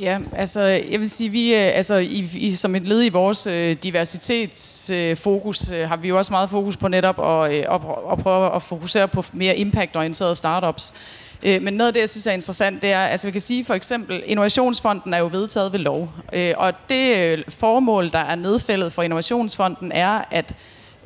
Ja, 0.00 0.18
altså 0.32 0.60
jeg 0.60 1.00
vil 1.00 1.10
sige, 1.10 1.30
vi 1.30 1.54
øh, 1.54 1.76
altså 1.76 1.94
i, 1.94 2.30
i, 2.34 2.56
som 2.56 2.74
et 2.74 2.82
led 2.82 3.04
i 3.04 3.08
vores 3.08 3.46
øh, 3.46 3.76
diversitetsfokus 3.82 5.70
øh, 5.70 5.80
øh, 5.80 5.88
har 5.88 5.96
vi 5.96 6.08
jo 6.08 6.18
også 6.18 6.32
meget 6.32 6.50
fokus 6.50 6.76
på 6.76 6.88
netop 6.88 7.20
at, 7.20 7.52
øh, 7.52 7.74
at, 7.74 7.80
at 8.12 8.18
prøve 8.18 8.54
at 8.54 8.62
fokusere 8.62 9.08
på 9.08 9.24
mere 9.32 9.56
impact-orienterede 9.56 10.34
startups. 10.34 10.94
Øh, 11.42 11.62
men 11.62 11.74
noget 11.74 11.88
af 11.88 11.92
det, 11.92 12.00
jeg 12.00 12.10
synes 12.10 12.26
er 12.26 12.32
interessant, 12.32 12.82
det 12.82 12.90
er, 12.92 13.04
altså 13.04 13.26
vi 13.26 13.32
kan 13.32 13.40
sige 13.40 13.64
for 13.64 13.74
eksempel, 13.74 14.22
Innovationsfonden 14.26 15.14
er 15.14 15.18
jo 15.18 15.28
vedtaget 15.32 15.72
ved 15.72 15.80
lov, 15.80 16.12
øh, 16.32 16.54
og 16.56 16.72
det 16.88 17.16
øh, 17.16 17.44
formål, 17.48 18.12
der 18.12 18.18
er 18.18 18.34
nedfældet 18.34 18.92
for 18.92 19.02
Innovationsfonden, 19.02 19.92
er, 19.92 20.22
at 20.30 20.54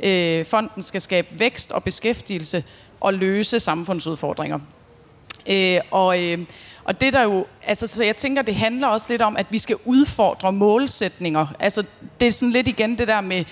øh, 0.03 0.45
fonden 0.47 0.83
skal 0.83 1.01
skabe 1.01 1.29
vækst 1.39 1.73
og 1.73 1.85
beskæftigelse 1.85 2.65
og 3.01 3.15
løse 3.15 3.61
samfundsudfordringer. 3.61 4.59
Øh, 5.51 5.81
og, 5.91 6.23
øh, 6.23 6.39
og 6.85 7.01
det 7.01 7.13
der 7.13 7.23
jo, 7.23 7.47
altså 7.67 7.87
så 7.87 8.05
jeg 8.05 8.17
tænker, 8.17 8.43
det 8.43 8.55
handler 8.55 8.89
også 8.89 9.07
lidt 9.11 9.23
om, 9.23 9.37
at 9.37 9.47
vi 9.51 9.59
skal 9.59 9.77
udfordre 9.85 10.53
målsætninger. 10.53 11.47
Altså 11.59 11.87
det 12.21 12.27
er 12.27 12.31
sådan 12.31 12.53
lidt 12.53 12.69
igen 12.69 12.99
det 12.99 13.09
der 13.09 13.21
med 13.21 13.45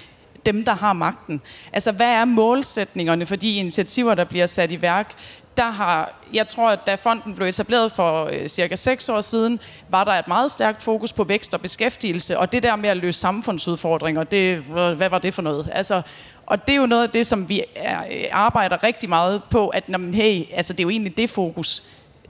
dem, 0.47 0.65
der 0.65 0.73
har 0.73 0.93
magten. 0.93 1.41
Altså 1.73 1.93
hvad 1.93 2.07
er 2.09 2.25
målsætningerne 2.25 3.27
for 3.27 3.37
de 3.37 3.57
initiativer, 3.57 4.15
der 4.15 4.25
bliver 4.25 4.47
sat 4.47 4.71
i 4.71 4.83
værk? 4.83 5.13
Der 5.57 5.71
har, 5.71 6.15
jeg 6.33 6.47
tror, 6.47 6.71
at 6.71 6.87
da 6.87 6.95
fonden 6.95 7.35
blev 7.35 7.49
etableret 7.49 7.93
for 7.93 8.29
øh, 8.33 8.49
cirka 8.49 8.77
6 8.77 9.09
år 9.09 9.21
siden, 9.21 9.61
var 9.89 10.05
der 10.05 10.13
et 10.13 10.29
meget 10.29 10.51
stærkt 10.51 10.83
fokus 10.83 11.13
på 11.13 11.25
vækst 11.25 11.55
og 11.55 11.61
beskæftigelse, 11.61 12.39
og 12.39 12.53
det 12.53 12.63
der 12.63 12.77
med 12.77 12.89
at 12.89 12.97
løse 12.97 13.21
samfundsudfordringer, 13.21 14.25
det, 14.25 14.59
hvad 14.97 15.09
var 15.09 15.19
det 15.19 15.35
for 15.35 15.43
noget? 15.43 15.69
Altså, 15.73 16.03
og 16.47 16.67
det 16.67 16.73
er 16.73 16.77
jo 16.77 16.87
noget 16.87 17.03
af 17.03 17.11
det, 17.11 17.27
som 17.27 17.49
vi 17.49 17.63
er, 17.77 18.01
øh, 18.01 18.25
arbejder 18.33 18.83
rigtig 18.83 19.09
meget 19.09 19.43
på, 19.51 19.69
at 19.69 19.89
når 19.89 20.15
hey, 20.15 20.43
altså, 20.53 20.73
det 20.73 20.81
er 20.81 20.85
jo 20.85 20.91
egentlig 20.91 21.17
det 21.17 21.31
fokus. 21.31 21.83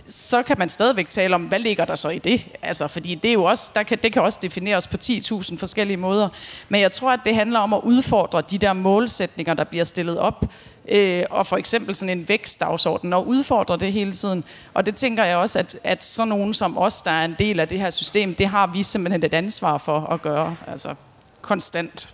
Så 0.06 0.42
kan 0.42 0.58
man 0.58 0.68
stadigvæk 0.68 1.08
tale 1.08 1.34
om, 1.34 1.42
hvad 1.42 1.58
ligger 1.58 1.84
der 1.84 1.96
så 1.96 2.08
i 2.08 2.18
det? 2.18 2.46
Altså, 2.62 2.88
fordi 2.88 3.14
det, 3.14 3.28
er 3.28 3.32
jo 3.32 3.44
også, 3.44 3.72
der 3.74 3.82
kan, 3.82 3.98
det 4.02 4.12
kan 4.12 4.22
også 4.22 4.38
defineres 4.42 4.86
på 4.86 4.96
10.000 5.04 5.58
forskellige 5.58 5.96
måder. 5.96 6.28
Men 6.68 6.80
jeg 6.80 6.92
tror, 6.92 7.10
at 7.10 7.20
det 7.24 7.34
handler 7.34 7.58
om 7.58 7.74
at 7.74 7.80
udfordre 7.82 8.42
de 8.50 8.58
der 8.58 8.72
målsætninger, 8.72 9.54
der 9.54 9.64
bliver 9.64 9.84
stillet 9.84 10.18
op, 10.18 10.44
øh, 10.88 11.24
og 11.30 11.46
for 11.46 11.56
eksempel 11.56 11.94
sådan 11.94 12.18
en 12.18 12.28
vækstdagsorden, 12.28 13.12
og 13.12 13.26
udfordrer 13.26 13.76
det 13.76 13.92
hele 13.92 14.12
tiden. 14.12 14.44
Og 14.74 14.86
det 14.86 14.94
tænker 14.94 15.24
jeg 15.24 15.36
også, 15.36 15.58
at, 15.58 15.76
at 15.84 16.04
sådan 16.04 16.28
nogen 16.28 16.54
som 16.54 16.78
os, 16.78 17.02
der 17.02 17.10
er 17.10 17.24
en 17.24 17.36
del 17.38 17.60
af 17.60 17.68
det 17.68 17.78
her 17.78 17.90
system, 17.90 18.34
det 18.34 18.46
har 18.46 18.66
vi 18.66 18.82
simpelthen 18.82 19.24
et 19.24 19.34
ansvar 19.34 19.78
for 19.78 20.00
at 20.00 20.22
gøre, 20.22 20.56
altså 20.66 20.94
konstant. 21.40 22.08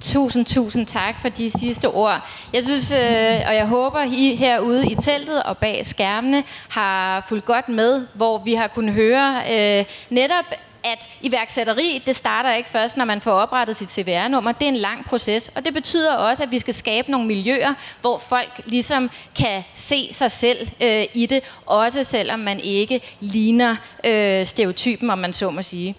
Tusind, 0.00 0.46
tusind 0.46 0.86
tak 0.86 1.14
for 1.20 1.28
de 1.28 1.50
sidste 1.50 1.88
ord. 1.88 2.28
Jeg 2.52 2.64
synes, 2.64 2.92
øh, 2.92 3.40
og 3.48 3.54
jeg 3.54 3.66
håber, 3.66 4.02
I 4.02 4.34
herude 4.36 4.86
i 4.86 4.94
teltet 4.94 5.42
og 5.42 5.58
bag 5.58 5.86
skærmene 5.86 6.44
har 6.68 7.26
fulgt 7.28 7.44
godt 7.44 7.68
med, 7.68 8.06
hvor 8.14 8.38
vi 8.38 8.54
har 8.54 8.68
kunnet 8.68 8.94
høre 8.94 9.42
øh, 9.52 9.84
netop 10.10 10.44
at 10.92 11.08
iværksætteri, 11.22 12.02
det 12.06 12.16
starter 12.16 12.54
ikke 12.54 12.68
først, 12.68 12.96
når 12.96 13.04
man 13.04 13.20
får 13.20 13.32
oprettet 13.32 13.76
sit 13.76 13.90
CVR-nummer. 13.90 14.52
Det 14.52 14.62
er 14.62 14.68
en 14.68 14.76
lang 14.76 15.04
proces, 15.04 15.50
og 15.54 15.64
det 15.64 15.74
betyder 15.74 16.14
også, 16.14 16.42
at 16.42 16.50
vi 16.50 16.58
skal 16.58 16.74
skabe 16.74 17.10
nogle 17.10 17.26
miljøer, 17.26 17.74
hvor 18.00 18.18
folk 18.18 18.60
ligesom 18.64 19.10
kan 19.38 19.64
se 19.74 20.08
sig 20.12 20.30
selv 20.30 20.68
øh, 20.80 21.04
i 21.14 21.26
det, 21.26 21.42
også 21.66 22.04
selvom 22.04 22.38
man 22.38 22.60
ikke 22.60 23.00
ligner 23.20 23.76
øh, 24.04 24.46
stereotypen, 24.46 25.10
om 25.10 25.18
man 25.18 25.32
så 25.32 25.50
må 25.50 25.62
sige. 25.62 25.94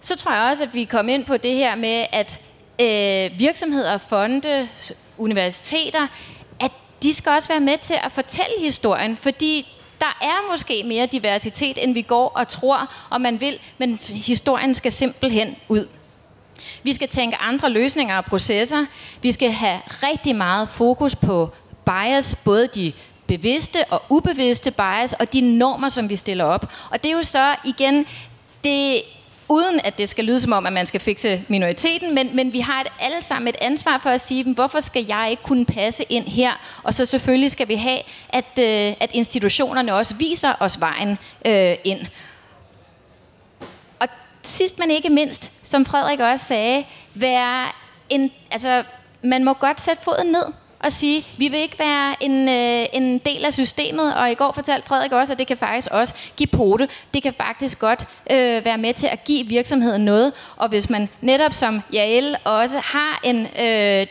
Så 0.00 0.16
tror 0.16 0.32
jeg 0.32 0.50
også, 0.50 0.62
at 0.62 0.74
vi 0.74 0.84
kom 0.84 1.08
ind 1.08 1.24
på 1.24 1.36
det 1.36 1.54
her 1.54 1.76
med, 1.76 2.06
at 2.12 2.40
øh, 2.80 3.38
virksomheder, 3.38 3.98
fonde, 3.98 4.68
universiteter, 5.18 6.06
at 6.60 6.70
de 7.02 7.14
skal 7.14 7.32
også 7.32 7.48
være 7.48 7.60
med 7.60 7.78
til 7.78 7.96
at 8.04 8.12
fortælle 8.12 8.54
historien, 8.60 9.16
fordi 9.16 9.81
der 10.02 10.18
er 10.20 10.50
måske 10.50 10.82
mere 10.86 11.06
diversitet, 11.06 11.84
end 11.84 11.94
vi 11.94 12.02
går 12.02 12.28
og 12.28 12.48
tror, 12.48 12.92
og 13.10 13.20
man 13.20 13.40
vil, 13.40 13.58
men 13.78 13.98
historien 14.08 14.74
skal 14.74 14.92
simpelthen 14.92 15.56
ud. 15.68 15.86
Vi 16.82 16.92
skal 16.92 17.08
tænke 17.08 17.36
andre 17.36 17.70
løsninger 17.70 18.16
og 18.16 18.24
processer. 18.24 18.86
Vi 19.22 19.32
skal 19.32 19.50
have 19.50 19.80
rigtig 19.88 20.36
meget 20.36 20.68
fokus 20.68 21.16
på 21.16 21.50
bias, 21.86 22.36
både 22.44 22.66
de 22.66 22.92
bevidste 23.26 23.84
og 23.90 24.02
ubevidste 24.08 24.70
bias, 24.70 25.12
og 25.12 25.32
de 25.32 25.40
normer, 25.40 25.88
som 25.88 26.08
vi 26.08 26.16
stiller 26.16 26.44
op. 26.44 26.72
Og 26.90 27.02
det 27.02 27.10
er 27.10 27.16
jo 27.16 27.22
så 27.22 27.56
igen, 27.64 28.06
det 28.64 29.02
uden 29.52 29.80
at 29.84 29.98
det 29.98 30.08
skal 30.08 30.24
lyde 30.24 30.40
som 30.40 30.52
om, 30.52 30.66
at 30.66 30.72
man 30.72 30.86
skal 30.86 31.00
fikse 31.00 31.44
minoriteten, 31.48 32.14
men, 32.14 32.36
men 32.36 32.52
vi 32.52 32.60
har 32.60 32.80
et, 32.80 32.86
alle 33.00 33.22
sammen 33.22 33.48
et 33.48 33.56
ansvar 33.60 33.98
for 34.02 34.10
at 34.10 34.20
sige, 34.20 34.54
hvorfor 34.54 34.80
skal 34.80 35.04
jeg 35.06 35.28
ikke 35.30 35.42
kunne 35.42 35.64
passe 35.64 36.04
ind 36.08 36.24
her? 36.24 36.52
Og 36.82 36.94
så 36.94 37.06
selvfølgelig 37.06 37.50
skal 37.50 37.68
vi 37.68 37.74
have, 37.74 37.98
at, 38.28 38.58
øh, 38.58 38.94
at 39.00 39.10
institutionerne 39.12 39.94
også 39.94 40.14
viser 40.16 40.54
os 40.60 40.80
vejen 40.80 41.18
øh, 41.46 41.76
ind. 41.84 42.00
Og 44.00 44.08
sidst 44.42 44.78
men 44.78 44.90
ikke 44.90 45.10
mindst, 45.10 45.50
som 45.62 45.84
Frederik 45.84 46.20
også 46.20 46.46
sagde, 46.46 46.84
være 47.14 47.66
en, 48.08 48.30
altså, 48.50 48.84
man 49.22 49.44
må 49.44 49.52
godt 49.52 49.80
sætte 49.80 50.02
foden 50.02 50.26
ned 50.26 50.44
og 50.82 50.92
sige, 50.92 51.26
vi 51.36 51.48
vil 51.48 51.60
ikke 51.60 51.78
være 51.78 52.14
en, 52.20 52.48
øh, 52.48 52.86
en 52.92 53.18
del 53.18 53.44
af 53.44 53.52
systemet, 53.52 54.14
og 54.14 54.30
i 54.30 54.34
går 54.34 54.52
fortalte 54.52 54.88
Frederik 54.88 55.12
også, 55.12 55.32
at 55.32 55.38
det 55.38 55.46
kan 55.46 55.56
faktisk 55.56 55.88
også 55.90 56.14
give 56.36 56.46
pote. 56.46 56.88
Det 57.14 57.22
kan 57.22 57.34
faktisk 57.34 57.78
godt 57.78 58.06
øh, 58.30 58.64
være 58.64 58.78
med 58.78 58.94
til 58.94 59.06
at 59.06 59.24
give 59.24 59.46
virksomheden 59.46 60.04
noget, 60.04 60.32
og 60.56 60.68
hvis 60.68 60.90
man 60.90 61.08
netop 61.20 61.52
som 61.52 61.82
Jael 61.92 62.36
også 62.44 62.78
har 62.78 63.20
en 63.24 63.46
øh, 63.60 64.06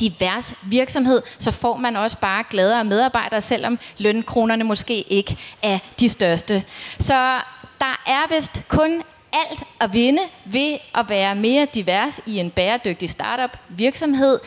divers 0.00 0.54
virksomhed, 0.62 1.22
så 1.38 1.50
får 1.50 1.76
man 1.76 1.96
også 1.96 2.18
bare 2.18 2.44
gladere 2.50 2.84
medarbejdere, 2.84 3.40
selvom 3.40 3.78
lønkronerne 3.98 4.64
måske 4.64 5.00
ikke 5.02 5.36
er 5.62 5.78
de 6.00 6.08
største. 6.08 6.64
Så 6.98 7.40
der 7.80 8.02
er 8.06 8.34
vist 8.34 8.62
kun 8.68 9.02
alt 9.32 9.62
at 9.80 9.92
vinde 9.92 10.22
ved 10.44 10.78
at 10.94 11.08
være 11.08 11.34
mere 11.34 11.66
divers 11.74 12.20
i 12.26 12.38
en 12.38 12.50
bæredygtig 12.50 13.10
startup 13.10 13.58
virksomhed. 13.68 14.38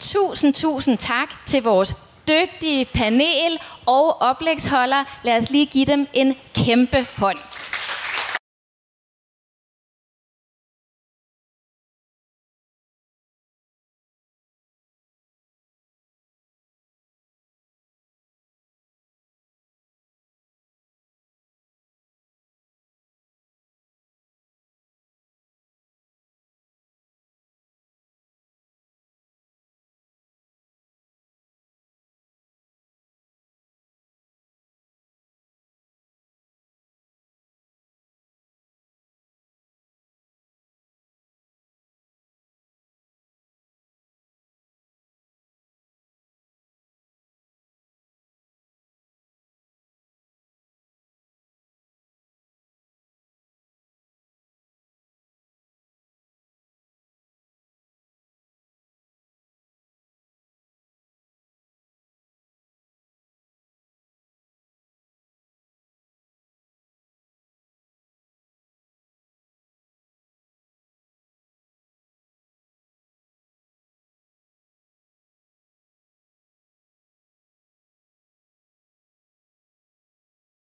Tusind, 0.00 0.54
tusind 0.54 0.98
tak 0.98 1.46
til 1.46 1.62
vores 1.62 1.96
dygtige 2.28 2.84
panel 2.94 3.58
og 3.86 4.22
oplægsholder. 4.22 5.04
Lad 5.22 5.36
os 5.36 5.50
lige 5.50 5.66
give 5.66 5.84
dem 5.84 6.06
en 6.12 6.36
kæmpe 6.54 7.06
hånd. 7.16 7.38